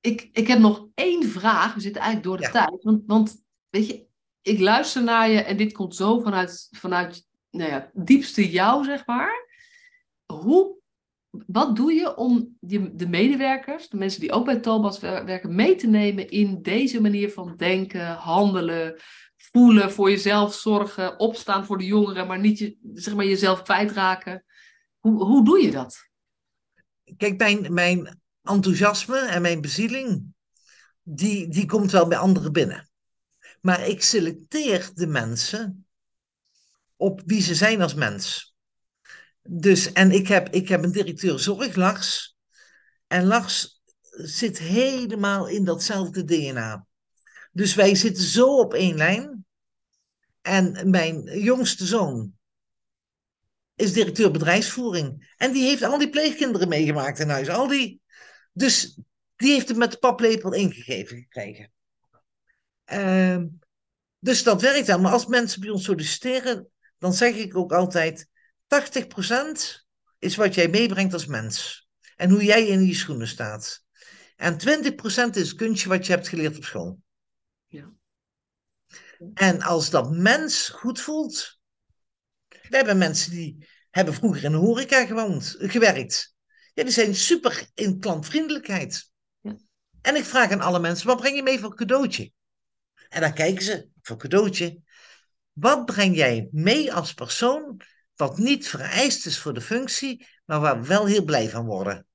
Ik, 0.00 0.28
ik 0.32 0.46
heb 0.46 0.58
nog 0.58 0.88
één 0.94 1.28
vraag. 1.28 1.74
We 1.74 1.80
zitten 1.80 2.02
eigenlijk 2.02 2.30
door 2.30 2.36
de 2.36 2.58
ja. 2.58 2.64
tijd. 2.64 2.82
Want, 2.82 3.02
want 3.06 3.42
weet 3.68 3.86
je, 3.86 4.06
ik 4.42 4.58
luister 4.58 5.02
naar 5.02 5.28
je 5.28 5.40
en 5.40 5.56
dit 5.56 5.72
komt 5.72 5.96
zo 5.96 6.20
vanuit, 6.20 6.68
vanuit 6.70 7.26
nou 7.50 7.70
ja, 7.70 7.90
diepste 7.94 8.50
jou, 8.50 8.84
zeg 8.84 9.06
maar. 9.06 9.46
Hoe, 10.26 10.77
wat 11.46 11.76
doe 11.76 11.92
je 11.92 12.16
om 12.16 12.56
de 12.60 13.08
medewerkers, 13.08 13.88
de 13.88 13.96
mensen 13.96 14.20
die 14.20 14.32
ook 14.32 14.44
bij 14.44 14.60
Tolbas 14.60 15.00
werken, 15.00 15.54
mee 15.54 15.74
te 15.74 15.86
nemen 15.86 16.28
in 16.28 16.62
deze 16.62 17.00
manier 17.00 17.32
van 17.32 17.56
denken, 17.56 18.06
handelen, 18.06 19.00
voelen, 19.36 19.92
voor 19.92 20.10
jezelf 20.10 20.54
zorgen, 20.54 21.18
opstaan 21.18 21.64
voor 21.64 21.78
de 21.78 21.86
jongeren, 21.86 22.26
maar 22.26 22.38
niet 22.38 22.76
zeg 22.94 23.14
maar, 23.14 23.24
jezelf 23.24 23.62
kwijtraken? 23.62 24.44
Hoe, 24.98 25.24
hoe 25.24 25.44
doe 25.44 25.62
je 25.62 25.70
dat? 25.70 26.08
kijk, 27.16 27.38
mijn, 27.38 27.74
mijn 27.74 28.20
enthousiasme 28.42 29.18
en 29.18 29.42
mijn 29.42 29.60
bezieling, 29.60 30.24
die, 31.02 31.48
die 31.48 31.66
komt 31.66 31.90
wel 31.90 32.08
bij 32.08 32.18
anderen 32.18 32.52
binnen. 32.52 32.90
Maar 33.60 33.86
ik 33.86 34.02
selecteer 34.02 34.90
de 34.94 35.06
mensen 35.06 35.86
op 36.96 37.22
wie 37.24 37.42
ze 37.42 37.54
zijn 37.54 37.82
als 37.82 37.94
mens. 37.94 38.54
Dus, 39.50 39.92
en 39.92 40.10
ik 40.10 40.28
heb, 40.28 40.48
ik 40.48 40.68
heb 40.68 40.82
een 40.82 40.92
directeur 40.92 41.38
zorg, 41.38 41.74
Lars. 41.74 42.36
En 43.06 43.24
Lars 43.24 43.82
zit 44.10 44.58
helemaal 44.58 45.48
in 45.48 45.64
datzelfde 45.64 46.24
DNA. 46.24 46.86
Dus 47.52 47.74
wij 47.74 47.94
zitten 47.94 48.24
zo 48.24 48.58
op 48.58 48.74
één 48.74 48.96
lijn. 48.96 49.46
En 50.42 50.90
mijn 50.90 51.40
jongste 51.40 51.86
zoon, 51.86 52.32
is 53.74 53.92
directeur 53.92 54.30
bedrijfsvoering. 54.30 55.34
En 55.36 55.52
die 55.52 55.64
heeft 55.64 55.82
al 55.82 55.98
die 55.98 56.10
pleegkinderen 56.10 56.68
meegemaakt 56.68 57.18
in 57.18 57.28
huis. 57.28 57.48
Al 57.48 57.66
die... 57.66 58.00
Dus 58.52 58.98
die 59.36 59.52
heeft 59.52 59.68
het 59.68 59.76
met 59.76 59.90
de 59.90 59.98
paplepel 59.98 60.52
ingegeven 60.52 61.16
gekregen. 61.16 61.72
Uh, 62.92 63.44
dus 64.18 64.42
dat 64.42 64.60
werkt 64.60 64.86
wel. 64.86 65.00
Maar 65.00 65.12
als 65.12 65.26
mensen 65.26 65.60
bij 65.60 65.70
ons 65.70 65.84
solliciteren, 65.84 66.68
dan 66.98 67.12
zeg 67.12 67.34
ik 67.34 67.56
ook 67.56 67.72
altijd: 67.72 68.28
80% 68.68 69.86
is 70.18 70.36
wat 70.36 70.54
jij 70.54 70.68
meebrengt 70.68 71.12
als 71.12 71.26
mens. 71.26 71.88
En 72.16 72.30
hoe 72.30 72.44
jij 72.44 72.66
in 72.66 72.78
die 72.78 72.94
schoenen 72.94 73.28
staat. 73.28 73.82
En 74.36 74.58
20% 74.58 75.36
is 75.36 75.48
het 75.48 75.54
kunstje 75.54 75.88
wat 75.88 76.06
je 76.06 76.12
hebt 76.12 76.28
geleerd 76.28 76.56
op 76.56 76.64
school. 76.64 77.00
Ja. 77.66 77.92
En 79.34 79.62
als 79.62 79.90
dat 79.90 80.10
mens 80.10 80.68
goed 80.68 81.00
voelt, 81.00 81.58
we 82.48 82.76
hebben 82.76 82.98
mensen 82.98 83.30
die 83.30 83.66
hebben 83.90 84.14
vroeger 84.14 84.44
in 84.44 84.52
de 84.52 84.56
horeca 84.56 85.06
gewoond, 85.06 85.54
gewerkt. 85.58 86.34
Ja, 86.74 86.82
die 86.82 86.92
zijn 86.92 87.14
super 87.14 87.70
in 87.74 87.98
klantvriendelijkheid. 87.98 89.10
Ja. 89.40 89.56
En 90.00 90.16
ik 90.16 90.24
vraag 90.24 90.50
aan 90.50 90.60
alle 90.60 90.80
mensen, 90.80 91.06
wat 91.06 91.20
breng 91.20 91.36
je 91.36 91.42
mee 91.42 91.58
voor 91.58 91.74
cadeautje? 91.74 92.32
En 93.08 93.20
dan 93.20 93.34
kijken 93.34 93.64
ze, 93.64 93.88
voor 94.02 94.16
cadeautje. 94.16 94.80
Wat 95.52 95.84
breng 95.84 96.16
jij 96.16 96.48
mee 96.50 96.92
als 96.92 97.14
persoon 97.14 97.80
wat 98.18 98.38
niet 98.38 98.68
vereist 98.68 99.26
is 99.26 99.38
voor 99.38 99.54
de 99.54 99.60
functie, 99.60 100.26
maar 100.44 100.60
waar 100.60 100.80
we 100.80 100.86
wel 100.86 101.06
heel 101.06 101.24
blij 101.24 101.48
van 101.48 101.66
worden? 101.66 102.06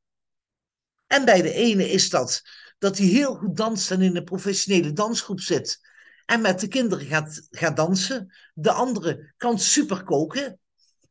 En 1.07 1.25
bij 1.25 1.41
de 1.41 1.53
ene 1.53 1.89
is 1.89 2.09
dat 2.09 2.41
dat 2.77 2.97
hij 2.97 3.07
heel 3.07 3.35
goed 3.35 3.57
danst 3.57 3.91
en 3.91 4.01
in 4.01 4.15
een 4.15 4.23
professionele 4.23 4.93
dansgroep 4.93 5.39
zit 5.39 5.79
en 6.25 6.41
met 6.41 6.59
de 6.59 6.67
kinderen 6.67 7.05
gaat, 7.05 7.47
gaat 7.49 7.75
dansen. 7.75 8.33
De 8.53 8.71
andere 8.71 9.33
kan 9.37 9.59
super 9.59 10.03
koken. 10.03 10.59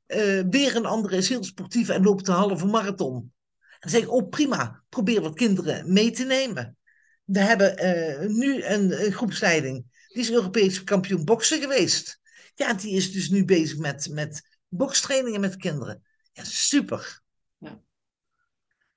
Uh, 0.06 0.42
weer 0.50 0.76
een 0.76 0.86
andere 0.86 1.16
is 1.16 1.28
heel 1.28 1.44
sportief 1.44 1.88
en 1.88 2.02
loopt 2.02 2.26
de 2.26 2.32
halve 2.32 2.66
marathon. 2.66 3.32
dan 3.80 3.90
zeg 3.90 4.02
ik, 4.02 4.10
oh 4.10 4.28
prima, 4.28 4.82
probeer 4.88 5.20
wat 5.20 5.34
kinderen 5.34 5.92
mee 5.92 6.10
te 6.10 6.24
nemen. 6.24 6.76
We 7.24 7.38
hebben 7.38 7.76
eh, 7.76 8.28
nu 8.28 8.64
een, 8.64 9.04
een, 9.04 9.12
groepsleiding, 9.12 9.84
die 10.08 10.22
is 10.22 10.30
Europees 10.30 10.84
kampioen 10.84 11.24
boksen 11.24 11.60
geweest. 11.60 12.20
Ja, 12.54 12.74
die 12.74 12.96
is 12.96 13.12
dus 13.12 13.28
nu 13.28 13.44
bezig 13.44 13.78
met, 13.78 14.08
met 14.10 14.51
bokstrainingen 14.72 15.40
met 15.40 15.56
kinderen. 15.56 16.02
Ja, 16.32 16.44
super. 16.44 17.20
Ja. 17.58 17.80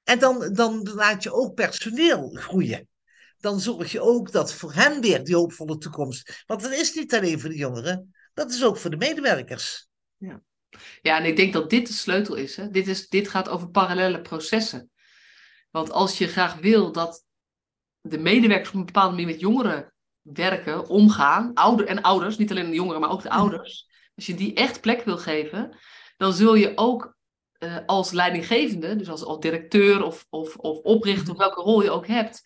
En 0.03 0.19
dan, 0.19 0.53
dan 0.53 0.89
laat 0.93 1.23
je 1.23 1.33
ook 1.33 1.53
personeel 1.53 2.29
groeien. 2.33 2.87
Dan 3.37 3.59
zorg 3.59 3.91
je 3.91 4.01
ook 4.01 4.31
dat 4.31 4.53
voor 4.53 4.73
hen 4.73 5.01
weer 5.01 5.23
die 5.23 5.35
hoopvolle 5.35 5.77
toekomst. 5.77 6.43
Want 6.45 6.61
dat 6.61 6.71
is 6.71 6.93
niet 6.93 7.15
alleen 7.15 7.39
voor 7.39 7.49
de 7.49 7.57
jongeren, 7.57 8.15
dat 8.33 8.51
is 8.51 8.63
ook 8.63 8.77
voor 8.77 8.89
de 8.89 8.97
medewerkers. 8.97 9.87
Ja, 10.17 10.41
ja 11.01 11.17
en 11.17 11.25
ik 11.25 11.35
denk 11.35 11.53
dat 11.53 11.69
dit 11.69 11.87
de 11.87 11.93
sleutel 11.93 12.35
is. 12.35 12.55
Hè? 12.55 12.69
Dit, 12.69 12.87
is 12.87 13.07
dit 13.07 13.27
gaat 13.27 13.49
over 13.49 13.69
parallele 13.69 14.21
processen. 14.21 14.89
Want 15.71 15.91
als 15.91 16.17
je 16.17 16.27
graag 16.27 16.55
wil 16.55 16.91
dat 16.91 17.23
de 18.01 18.17
medewerkers 18.17 18.69
op 18.69 18.75
een 18.75 18.85
bepaalde 18.85 19.11
manier 19.11 19.31
met 19.31 19.39
jongeren 19.39 19.93
werken, 20.21 20.87
omgaan, 20.87 21.53
ouder 21.53 21.87
en 21.87 22.01
ouders, 22.01 22.37
niet 22.37 22.51
alleen 22.51 22.69
de 22.69 22.75
jongeren, 22.75 23.01
maar 23.01 23.11
ook 23.11 23.21
de 23.21 23.29
ouders. 23.29 23.87
Als 24.15 24.25
je 24.25 24.35
die 24.35 24.53
echt 24.53 24.81
plek 24.81 25.01
wil 25.03 25.17
geven, 25.17 25.77
dan 26.17 26.33
zul 26.33 26.55
je 26.55 26.71
ook 26.75 27.17
uh, 27.59 27.77
als 27.85 28.11
leidinggevende, 28.11 28.95
dus 28.95 29.09
als, 29.09 29.23
als 29.23 29.39
directeur 29.39 30.03
of, 30.03 30.25
of, 30.29 30.55
of 30.55 30.77
oprichter, 30.77 31.31
of 31.31 31.37
welke 31.37 31.61
rol 31.61 31.83
je 31.83 31.91
ook 31.91 32.07
hebt, 32.07 32.43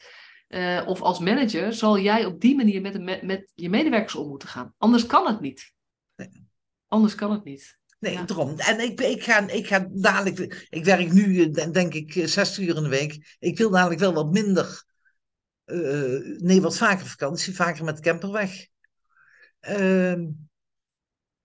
uh, 0.48 0.84
of 0.86 1.02
als 1.02 1.20
manager, 1.20 1.74
zal 1.74 2.00
jij 2.00 2.26
op 2.26 2.42
die 2.42 2.56
manier 2.56 2.82
met, 2.82 2.94
de, 2.94 3.20
met 3.22 3.52
je 3.56 3.70
medewerkers 3.70 4.16
om 4.16 4.28
moeten 4.28 4.48
gaan. 4.48 4.74
Anders 4.78 5.06
kan 5.06 5.28
het 5.28 5.40
niet. 5.40 5.74
Nee. 6.16 6.48
Anders 6.88 7.16
kan 7.16 7.32
het 7.32 7.44
niet. 7.44 7.78
Nee, 8.00 8.14
ja. 8.14 8.24
daarom. 8.24 8.60
En 8.60 8.80
ik, 8.80 9.02
ik, 9.02 9.24
ga, 9.24 9.48
ik 9.48 9.68
ga 9.68 9.88
dadelijk, 9.92 10.68
ik 10.70 10.86
werk 10.86 11.12
nu 11.12 11.44
eh, 11.44 11.72
denk 11.72 11.94
ik 11.94 12.12
60 12.28 12.58
uur 12.68 12.76
in 12.76 12.84
de 12.84 12.90
week. 12.90 13.36
Ik 13.40 13.58
wil 13.58 13.70
dadelijk 13.70 14.00
wel 14.00 14.14
wat 14.14 14.32
minder, 14.32 14.84
uh, 15.66 16.40
nee, 16.40 16.62
wat 16.62 16.78
vaker 16.78 17.06
vakantie, 17.06 17.56
vaker 17.56 17.84
met 17.84 18.00
camper 18.00 18.32
weg. 18.32 18.68
Uh, 19.70 20.26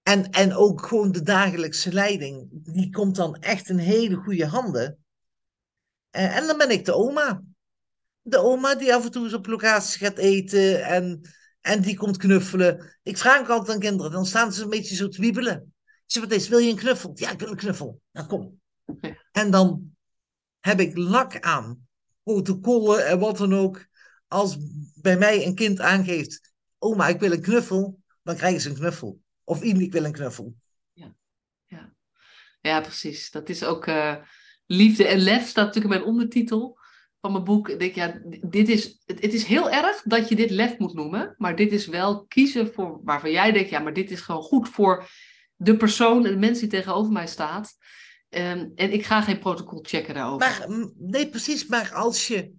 en, 0.05 0.30
en 0.30 0.55
ook 0.55 0.86
gewoon 0.86 1.12
de 1.12 1.22
dagelijkse 1.22 1.92
leiding, 1.92 2.48
die 2.50 2.90
komt 2.90 3.16
dan 3.16 3.36
echt 3.36 3.68
in 3.68 3.78
hele 3.78 4.14
goede 4.14 4.46
handen. 4.46 4.98
Uh, 6.16 6.36
en 6.36 6.46
dan 6.46 6.59
ben 6.59 6.70
ik 6.70 6.84
de 6.84 6.94
oma. 6.94 7.42
De 8.22 8.38
oma 8.38 8.74
die 8.74 8.94
af 8.94 9.05
en 9.05 9.11
toe 9.11 9.24
eens 9.24 9.34
op 9.34 9.46
locatie 9.46 9.98
gaat 9.98 10.18
eten 10.18 10.84
en, 10.84 11.20
en 11.61 11.80
die 11.80 11.96
komt 11.96 12.16
knuffelen. 12.16 12.98
Ik 13.02 13.18
vraag 13.18 13.40
ook 13.40 13.48
altijd 13.48 13.70
aan 13.70 13.82
kinderen, 13.82 14.12
dan 14.12 14.26
staan 14.26 14.52
ze 14.52 14.62
een 14.62 14.70
beetje 14.70 14.94
zo 14.94 15.09
te 15.09 15.20
wiebelen. 15.20 15.74
Ik 15.84 16.02
zeg, 16.07 16.22
wat 16.22 16.32
is, 16.32 16.48
wil 16.48 16.59
je 16.59 16.70
een 16.70 16.76
knuffel? 16.76 17.11
Ja, 17.14 17.30
ik 17.30 17.38
wil 17.38 17.50
een 17.50 17.57
knuffel. 17.57 18.00
Nou, 18.12 18.26
kom. 18.26 18.61
En 19.32 19.50
dan 19.50 19.96
heb 20.61 20.80
ik 20.80 20.96
lak 20.96 21.40
aan, 21.40 21.86
protocollen 22.22 23.07
en 23.07 23.18
wat 23.18 23.36
dan 23.36 23.55
ook. 23.55 23.86
Als 24.26 24.57
bij 24.94 25.18
mij 25.18 25.46
een 25.46 25.55
kind 25.55 25.80
aangeeft, 25.80 26.52
oma, 26.78 27.09
ik 27.09 27.20
wil 27.20 27.32
een 27.32 27.42
knuffel, 27.42 28.00
dan 28.22 28.36
krijgen 28.36 28.61
ze 28.61 28.68
een 28.68 28.74
knuffel. 28.74 29.22
Of 29.45 29.62
ik 29.62 29.92
wil 29.92 30.05
een 30.05 30.12
knuffel. 30.12 30.55
Ja, 30.92 31.14
ja. 31.66 31.95
ja 32.61 32.80
precies. 32.80 33.30
Dat 33.30 33.49
is 33.49 33.64
ook 33.64 33.86
uh, 33.86 34.16
liefde 34.66 35.07
en 35.07 35.18
lef, 35.18 35.49
staat 35.49 35.66
natuurlijk 35.66 35.95
in 35.95 36.01
mijn 36.01 36.11
ondertitel 36.11 36.78
van 37.20 37.32
mijn 37.32 37.45
boek. 37.45 37.68
Ik 37.68 37.78
denk, 37.78 37.95
ja, 37.95 38.20
dit 38.40 38.68
is, 38.68 39.03
het, 39.05 39.20
het, 39.20 39.34
is 39.34 39.45
heel 39.45 39.70
erg 39.70 40.03
dat 40.03 40.28
je 40.28 40.36
dit 40.36 40.51
lef 40.51 40.78
moet 40.78 40.95
noemen, 40.95 41.34
maar 41.38 41.57
dit 41.57 41.72
is 41.72 41.86
wel 41.86 42.26
kiezen 42.26 42.72
voor 42.72 43.01
waarvan 43.05 43.30
jij 43.30 43.53
denkt, 43.53 43.70
ja, 43.70 43.78
maar 43.78 43.92
dit 43.92 44.11
is 44.11 44.20
gewoon 44.20 44.42
goed 44.42 44.68
voor 44.68 45.09
de 45.57 45.76
persoon, 45.76 46.22
de 46.22 46.36
mens 46.36 46.59
die 46.59 46.68
tegenover 46.68 47.12
mij 47.12 47.26
staat. 47.26 47.76
Um, 48.28 48.72
en 48.74 48.92
ik 48.92 49.07
ga 49.07 49.22
geen 49.22 49.38
protocol 49.38 49.78
checken 49.82 50.14
daarover. 50.14 50.38
Maar, 50.38 50.66
nee, 50.99 51.28
precies. 51.28 51.66
Maar 51.66 51.92
als 51.92 52.26
je, 52.26 52.53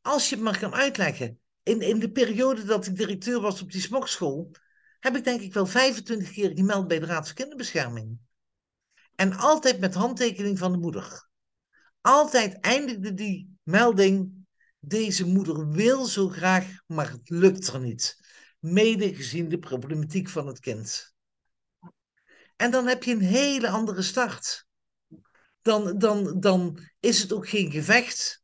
als 0.00 0.28
je 0.28 0.34
het 0.34 0.44
maar 0.44 0.58
kan 0.58 0.74
uitleggen. 0.74 1.40
In, 1.62 1.80
in 1.80 1.98
de 1.98 2.10
periode 2.10 2.64
dat 2.64 2.86
ik 2.86 2.96
directeur 2.96 3.40
was 3.40 3.62
op 3.62 3.72
die 3.72 3.80
smokschool, 3.80 4.50
heb 5.02 5.16
ik 5.16 5.24
denk 5.24 5.40
ik 5.40 5.52
wel 5.52 5.66
25 5.66 6.32
keer 6.32 6.50
gemeld 6.54 6.88
bij 6.88 6.98
de 6.98 7.06
Raad 7.06 7.26
voor 7.26 7.36
Kinderbescherming. 7.36 8.18
En 9.14 9.32
altijd 9.32 9.80
met 9.80 9.94
handtekening 9.94 10.58
van 10.58 10.72
de 10.72 10.78
moeder. 10.78 11.28
Altijd 12.00 12.60
eindigde 12.60 13.14
die 13.14 13.58
melding, 13.62 14.46
deze 14.78 15.26
moeder 15.26 15.68
wil 15.68 16.04
zo 16.04 16.28
graag, 16.28 16.66
maar 16.86 17.10
het 17.10 17.30
lukt 17.30 17.66
er 17.66 17.80
niet. 17.80 18.16
Mede 18.58 19.14
gezien 19.14 19.48
de 19.48 19.58
problematiek 19.58 20.28
van 20.28 20.46
het 20.46 20.60
kind. 20.60 21.14
En 22.56 22.70
dan 22.70 22.86
heb 22.86 23.02
je 23.02 23.12
een 23.12 23.20
hele 23.20 23.68
andere 23.68 24.02
start. 24.02 24.66
Dan, 25.62 25.98
dan, 25.98 26.40
dan 26.40 26.78
is 27.00 27.22
het 27.22 27.32
ook 27.32 27.48
geen 27.48 27.70
gevecht. 27.70 28.41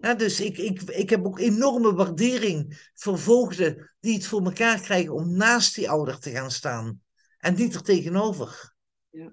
Ja, 0.00 0.14
dus 0.14 0.40
ik, 0.40 0.58
ik, 0.58 0.82
ik 0.82 1.10
heb 1.10 1.24
ook 1.24 1.38
enorme 1.38 1.94
waardering 1.94 2.90
voor 2.94 3.18
voogden 3.18 3.90
die 4.00 4.14
het 4.14 4.26
voor 4.26 4.44
elkaar 4.44 4.80
krijgen 4.80 5.14
om 5.14 5.36
naast 5.36 5.74
die 5.74 5.90
ouder 5.90 6.18
te 6.18 6.30
gaan 6.30 6.50
staan. 6.50 7.00
En 7.38 7.54
niet 7.54 7.74
er 7.74 7.82
tegenover. 7.82 8.74
Ja. 9.10 9.32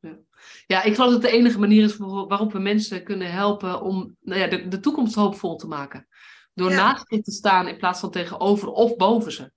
Ja. 0.00 0.18
ja, 0.66 0.82
ik 0.82 0.94
geloof 0.94 1.12
dat 1.12 1.22
het 1.22 1.30
de 1.30 1.38
enige 1.38 1.58
manier 1.58 1.84
is 1.84 1.96
waarop 1.96 2.52
we 2.52 2.58
mensen 2.58 3.04
kunnen 3.04 3.32
helpen 3.32 3.80
om 3.80 4.16
nou 4.20 4.40
ja, 4.40 4.46
de, 4.46 4.68
de 4.68 4.80
toekomst 4.80 5.14
hoopvol 5.14 5.56
te 5.56 5.66
maken. 5.66 6.06
Door 6.54 6.70
naast 6.70 7.08
te 7.08 7.32
staan 7.32 7.68
in 7.68 7.78
plaats 7.78 8.00
van 8.00 8.10
tegenover 8.10 8.68
of 8.68 8.96
boven 8.96 9.32
ze. 9.32 9.52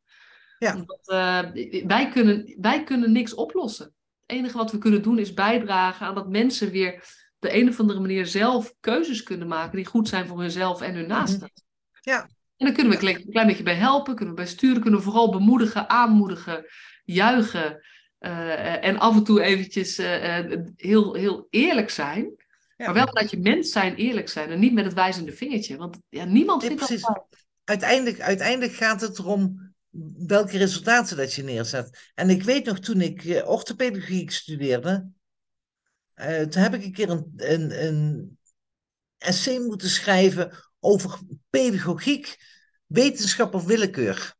Ja. 0.60 0.76
Omdat, 0.76 1.02
uh, 1.06 1.86
wij, 1.88 2.10
kunnen, 2.10 2.56
wij 2.62 2.84
kunnen 2.84 3.12
niks 3.12 3.34
oplossen. 3.34 3.86
Het 4.26 4.38
enige 4.38 4.58
wat 4.58 4.72
we 4.72 4.78
kunnen 4.78 5.02
doen 5.02 5.20
is 5.20 5.34
bijdragen 5.34 6.08
aan 6.08 6.16
dat 6.16 6.30
mensen 6.30 6.72
weer 6.72 7.04
de 7.46 7.56
een 7.56 7.70
of 7.70 7.80
andere 7.80 8.00
manier 8.00 8.26
zelf 8.26 8.74
keuzes 8.80 9.24
kunnen 9.24 9.48
maken 9.48 9.76
die 9.76 9.86
goed 9.86 10.08
zijn 10.08 10.28
voor 10.28 10.40
hunzelf 10.40 10.82
en 10.82 10.96
hun 10.96 11.08
naasten. 11.08 11.52
Mhm. 11.54 12.10
Ja. 12.10 12.22
En 12.58 12.66
dan 12.66 12.74
kunnen 12.74 13.00
we 13.00 13.08
een 13.08 13.24
klein, 13.32 13.48
beetje 13.48 13.64
bij 13.64 13.76
helpen, 13.76 14.16
kunnen 14.16 14.36
we 14.36 14.42
bij 14.42 14.50
sturen, 14.50 14.82
kunnen 14.82 15.00
we 15.00 15.06
vooral 15.06 15.32
bemoedigen, 15.32 15.90
aanmoedigen, 15.90 16.66
juichen. 17.06 17.86
Uh, 18.20 18.86
en 18.86 18.98
af 18.98 19.16
en 19.16 19.24
toe 19.24 19.42
eventjes 19.42 20.00
uh, 20.00 20.38
heel, 20.76 21.14
heel 21.14 21.48
eerlijk 21.50 21.90
zijn. 21.90 22.44
Maar 22.78 22.94
wel 22.94 23.14
dat 23.14 23.32
je 23.32 23.38
mens 23.38 23.72
zijn, 23.72 23.96
eerlijk 23.96 24.30
zijn. 24.30 24.50
En 24.50 24.60
niet 24.60 24.74
met 24.74 24.86
het 24.86 24.94
wijzende 24.94 25.32
vingertje. 25.32 25.78
Want 25.78 25.98
ja, 26.10 26.24
niemand 26.24 26.64
vindt 26.64 26.78
precies. 26.78 27.02
dat 27.02 27.26
uiteindelijk, 27.64 28.22
uiteindelijk 28.22 28.74
gaat 28.74 29.02
het 29.02 29.20
erom 29.20 29.74
welke 30.18 30.58
resultaten 30.58 31.18
dat 31.18 31.34
je 31.34 31.44
neerzet. 31.44 32.12
En 32.14 32.30
ik 32.30 32.44
weet 32.44 32.66
nog 32.66 32.80
toen 32.80 33.02
ik 33.02 33.44
orthopedagogiek 33.46 34.32
studeerde. 34.32 35.10
Uh, 36.16 36.42
toen 36.42 36.62
heb 36.62 36.74
ik 36.74 36.84
een 36.84 36.94
keer 36.94 37.10
een, 37.10 37.34
een, 37.36 37.86
een 37.86 38.38
essay 39.18 39.60
moeten 39.60 39.90
schrijven 39.90 40.52
over 40.80 41.20
pedagogiek, 41.50 42.36
wetenschap 42.86 43.54
of 43.54 43.66
willekeur. 43.66 44.36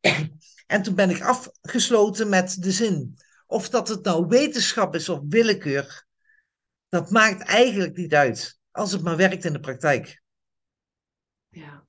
En 0.66 0.82
toen 0.82 0.94
ben 0.94 1.10
ik 1.10 1.22
afgesloten 1.22 2.28
met 2.28 2.62
de 2.62 2.72
zin. 2.72 3.18
Of 3.46 3.68
dat 3.68 3.88
het 3.88 4.04
nou 4.04 4.26
wetenschap 4.26 4.94
is 4.94 5.08
of 5.08 5.20
willekeur, 5.28 6.06
dat 6.88 7.10
maakt 7.10 7.42
eigenlijk 7.42 7.96
niet 7.96 8.14
uit. 8.14 8.58
Als 8.70 8.92
het 8.92 9.02
maar 9.02 9.16
werkt 9.16 9.44
in 9.44 9.52
de 9.52 9.60
praktijk. 9.60 10.22
Ja, 11.48 11.86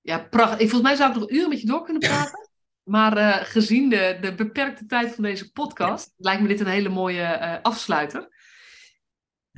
ja 0.00 0.18
prachtig. 0.18 0.58
Volgens 0.58 0.82
mij 0.82 0.96
zou 0.96 1.10
ik 1.10 1.18
nog 1.18 1.30
uren 1.30 1.48
met 1.48 1.60
je 1.60 1.66
door 1.66 1.84
kunnen 1.84 2.02
praten. 2.08 2.47
Maar 2.88 3.16
uh, 3.18 3.36
gezien 3.36 3.88
de, 3.88 4.18
de, 4.20 4.34
beperkte 4.34 4.86
tijd 4.86 5.14
van 5.14 5.24
deze 5.24 5.52
podcast, 5.52 6.12
lijkt 6.16 6.42
me 6.42 6.48
dit 6.48 6.60
een 6.60 6.66
hele 6.66 6.88
mooie 6.88 7.38
uh, 7.40 7.56
afsluiter. 7.62 8.28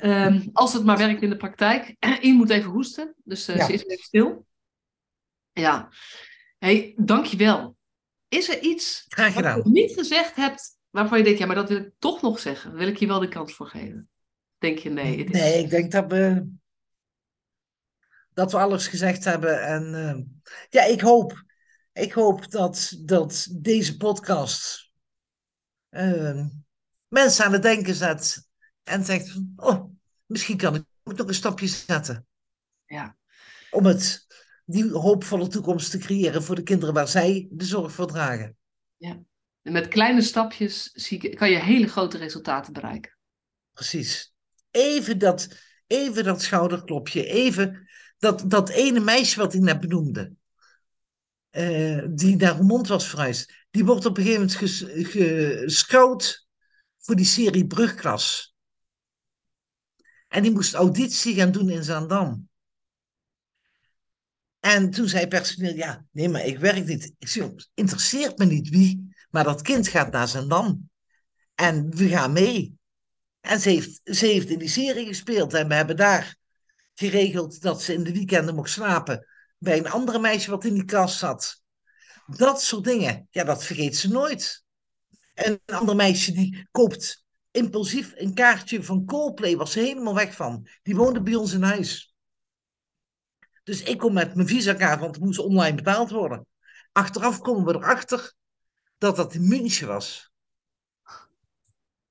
Um, 0.02 0.50
als 0.52 0.72
het 0.72 0.84
maar 0.84 0.98
werkt 0.98 1.22
in 1.22 1.30
de 1.30 1.36
praktijk. 1.36 1.96
Ian 2.20 2.36
moet 2.36 2.50
even 2.50 2.70
hoesten, 2.70 3.14
dus 3.24 3.48
uh, 3.48 3.56
ja. 3.56 3.64
ze 3.64 3.72
is 3.72 3.84
even 3.84 4.04
stil. 4.04 4.46
Ja. 5.52 5.88
Hey, 6.58 6.94
dankjewel. 6.96 7.76
Is 8.28 8.48
er 8.48 8.60
iets 8.60 9.04
Graag 9.08 9.32
gedaan. 9.32 9.56
wat 9.56 9.64
je 9.64 9.70
niet 9.70 9.92
gezegd 9.92 10.36
hebt, 10.36 10.76
waarvan 10.90 11.18
je 11.18 11.24
denkt, 11.24 11.38
ja, 11.38 11.46
maar 11.46 11.54
dat 11.54 11.68
wil 11.68 11.78
ik 11.78 11.92
toch 11.98 12.22
nog 12.22 12.38
zeggen. 12.38 12.74
Wil 12.74 12.88
ik 12.88 12.96
je 12.96 13.06
wel 13.06 13.20
de 13.20 13.28
kans 13.28 13.54
voor 13.54 13.66
geven? 13.66 14.08
Denk 14.58 14.78
je, 14.78 14.90
nee. 14.90 15.18
Het 15.18 15.34
is... 15.34 15.40
Nee, 15.40 15.62
ik 15.62 15.70
denk 15.70 15.92
dat 15.92 16.12
we, 16.12 16.48
dat 18.34 18.52
we 18.52 18.58
alles 18.58 18.86
gezegd 18.86 19.24
hebben. 19.24 19.62
En 19.62 20.42
ja, 20.68 20.84
ik 20.84 21.00
hoop 21.00 21.48
ik 21.92 22.12
hoop 22.12 22.50
dat, 22.50 22.96
dat 23.00 23.48
deze 23.52 23.96
podcast 23.96 24.90
uh, 25.90 26.46
mensen 27.08 27.44
aan 27.44 27.52
het 27.52 27.62
denken 27.62 27.94
zet. 27.94 28.48
En 28.82 29.04
zegt, 29.04 29.40
oh, 29.56 29.84
misschien 30.26 30.56
kan 30.56 30.74
ik 30.74 30.84
ook 31.02 31.16
nog 31.16 31.28
een 31.28 31.34
stapje 31.34 31.66
zetten. 31.66 32.26
Ja. 32.86 33.16
Om 33.70 33.84
het, 33.84 34.26
die 34.64 34.90
hoopvolle 34.90 35.48
toekomst 35.48 35.90
te 35.90 35.98
creëren 35.98 36.42
voor 36.42 36.54
de 36.54 36.62
kinderen 36.62 36.94
waar 36.94 37.08
zij 37.08 37.48
de 37.50 37.64
zorg 37.64 37.92
voor 37.92 38.06
dragen. 38.06 38.56
Ja. 38.96 39.22
En 39.62 39.72
met 39.72 39.88
kleine 39.88 40.22
stapjes 40.22 40.90
zie, 40.92 41.34
kan 41.34 41.50
je 41.50 41.58
hele 41.58 41.86
grote 41.86 42.18
resultaten 42.18 42.72
bereiken. 42.72 43.18
Precies. 43.72 44.34
Even 44.70 45.18
dat, 45.18 45.48
even 45.86 46.24
dat 46.24 46.42
schouderklopje. 46.42 47.26
Even 47.26 47.88
dat, 48.18 48.50
dat 48.50 48.68
ene 48.68 49.00
meisje 49.00 49.38
wat 49.40 49.54
ik 49.54 49.60
net 49.60 49.80
benoemde. 49.80 50.32
Uh, 51.50 52.04
die 52.10 52.36
naar 52.36 52.56
Roermond 52.56 52.88
was 52.88 53.08
verhuisd, 53.08 53.52
die 53.70 53.84
wordt 53.84 54.06
op 54.06 54.16
een 54.18 54.24
gegeven 54.24 54.46
moment 54.46 55.08
gescout 55.12 56.46
voor 56.98 57.16
die 57.16 57.24
serie 57.24 57.66
Brugklas. 57.66 58.54
En 60.28 60.42
die 60.42 60.52
moest 60.52 60.74
auditie 60.74 61.34
gaan 61.34 61.52
doen 61.52 61.68
in 61.68 61.84
Zaandam. 61.84 62.48
En 64.60 64.90
toen 64.90 65.08
zei 65.08 65.26
personeel, 65.26 65.74
ja, 65.74 66.04
nee, 66.10 66.28
maar 66.28 66.44
ik 66.44 66.58
werk 66.58 66.86
niet. 66.86 67.14
Ik 67.18 67.28
zei, 67.28 67.54
interesseert 67.74 68.38
me 68.38 68.44
niet 68.44 68.68
wie, 68.68 69.14
maar 69.30 69.44
dat 69.44 69.62
kind 69.62 69.88
gaat 69.88 70.12
naar 70.12 70.28
Zaandam. 70.28 70.90
En 71.54 71.96
we 71.96 72.08
gaan 72.08 72.32
mee. 72.32 72.78
En 73.40 73.60
ze 73.60 73.68
heeft, 73.68 74.00
ze 74.04 74.26
heeft 74.26 74.48
in 74.48 74.58
die 74.58 74.68
serie 74.68 75.06
gespeeld. 75.06 75.54
En 75.54 75.68
we 75.68 75.74
hebben 75.74 75.96
daar 75.96 76.36
geregeld 76.94 77.60
dat 77.60 77.82
ze 77.82 77.94
in 77.94 78.02
de 78.02 78.12
weekenden 78.12 78.54
mocht 78.54 78.70
slapen 78.70 79.26
bij 79.60 79.78
een 79.78 79.90
andere 79.90 80.18
meisje 80.18 80.50
wat 80.50 80.64
in 80.64 80.74
die 80.74 80.84
kast 80.84 81.18
zat. 81.18 81.62
Dat 82.26 82.62
soort 82.62 82.84
dingen, 82.84 83.26
ja, 83.30 83.44
dat 83.44 83.64
vergeet 83.64 83.96
ze 83.96 84.08
nooit. 84.08 84.64
En 85.34 85.60
een 85.66 85.76
ander 85.76 85.96
meisje 85.96 86.32
die 86.32 86.68
koopt 86.70 87.24
impulsief 87.50 88.12
een 88.16 88.34
kaartje 88.34 88.82
van 88.82 89.04
Coldplay, 89.04 89.56
was 89.56 89.72
ze 89.72 89.80
helemaal 89.80 90.14
weg 90.14 90.34
van. 90.34 90.68
Die 90.82 90.96
woonde 90.96 91.22
bij 91.22 91.34
ons 91.34 91.52
in 91.52 91.62
huis. 91.62 92.14
Dus 93.62 93.82
ik 93.82 93.98
kom 93.98 94.12
met 94.12 94.34
mijn 94.34 94.48
visa-kaart, 94.48 95.00
want 95.00 95.14
het 95.14 95.24
moest 95.24 95.38
online 95.38 95.76
betaald 95.76 96.10
worden. 96.10 96.46
Achteraf 96.92 97.40
komen 97.40 97.64
we 97.64 97.74
erachter 97.74 98.34
dat 98.98 99.16
dat 99.16 99.34
in 99.34 99.48
München 99.48 99.86
was. 99.86 100.30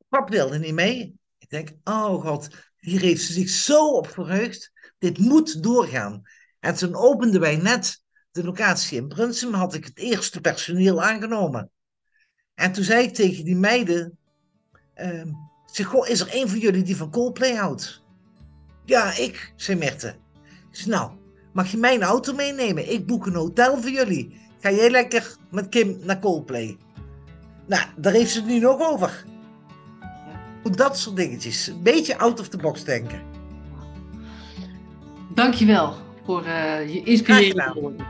Pap 0.07 0.29
wilde 0.29 0.59
niet 0.59 0.73
mee. 0.73 1.19
Ik 1.37 1.49
denk, 1.49 1.69
oh 1.83 2.21
god, 2.21 2.47
hier 2.77 3.01
heeft 3.01 3.23
ze 3.23 3.33
zich 3.33 3.49
zo 3.49 3.89
op 3.89 4.07
verheugd. 4.07 4.71
Dit 4.97 5.17
moet 5.17 5.63
doorgaan. 5.63 6.21
En 6.59 6.75
toen 6.75 6.95
openden 6.95 7.41
wij 7.41 7.55
net 7.55 8.01
de 8.31 8.43
locatie 8.43 8.97
in 8.97 9.07
Brunsum, 9.07 9.53
had 9.53 9.73
ik 9.73 9.85
het 9.85 9.97
eerste 9.97 10.41
personeel 10.41 11.03
aangenomen. 11.03 11.71
En 12.53 12.71
toen 12.71 12.83
zei 12.83 13.03
ik 13.03 13.13
tegen 13.13 13.43
die 13.45 13.55
meiden, 13.55 14.17
uh, 14.95 15.23
zeg, 15.65 15.85
goh, 15.85 16.07
is 16.07 16.19
er 16.19 16.29
een 16.31 16.49
van 16.49 16.59
jullie 16.59 16.83
die 16.83 16.95
van 16.95 17.11
Coldplay 17.11 17.55
houdt? 17.55 18.03
Ja, 18.85 19.17
ik, 19.17 19.53
zei 19.55 19.77
Merte. 19.77 20.15
Zei, 20.71 20.89
nou, 20.89 21.11
mag 21.53 21.71
je 21.71 21.77
mijn 21.77 22.03
auto 22.03 22.33
meenemen? 22.33 22.91
Ik 22.91 23.05
boek 23.05 23.25
een 23.25 23.35
hotel 23.35 23.81
voor 23.81 23.91
jullie. 23.91 24.39
Ga 24.59 24.71
jij 24.71 24.89
lekker 24.89 25.35
met 25.51 25.69
Kim 25.69 25.99
naar 26.03 26.19
Coldplay? 26.19 26.77
Nou, 27.67 27.83
daar 27.97 28.13
heeft 28.13 28.31
ze 28.31 28.39
het 28.39 28.47
nu 28.47 28.59
nog 28.59 28.81
over. 28.81 29.25
Dat 30.71 30.97
soort 30.97 31.15
dingetjes. 31.15 31.67
Een 31.67 31.83
beetje 31.83 32.17
out 32.17 32.39
of 32.39 32.49
the 32.49 32.57
box 32.57 32.83
denken. 32.83 33.21
Dankjewel 35.33 36.08
voor 36.25 36.45
uh, 36.45 36.93
je 36.93 37.03
inspirerende 37.03 37.79
woorden. 37.81 38.07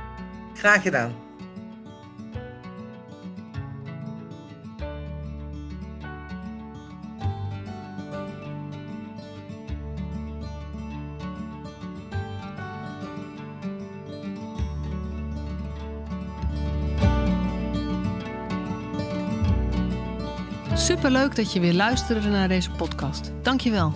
Graag 0.53 0.81
gedaan. 0.81 1.27
Superleuk 20.73 21.35
dat 21.35 21.53
je 21.53 21.59
weer 21.59 21.73
luisterde 21.73 22.29
naar 22.29 22.47
deze 22.47 22.71
podcast. 22.71 23.31
Dankjewel. 23.41 23.93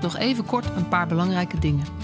Nog 0.00 0.16
even 0.16 0.44
kort 0.44 0.66
een 0.76 0.88
paar 0.88 1.06
belangrijke 1.06 1.58
dingen. 1.58 2.03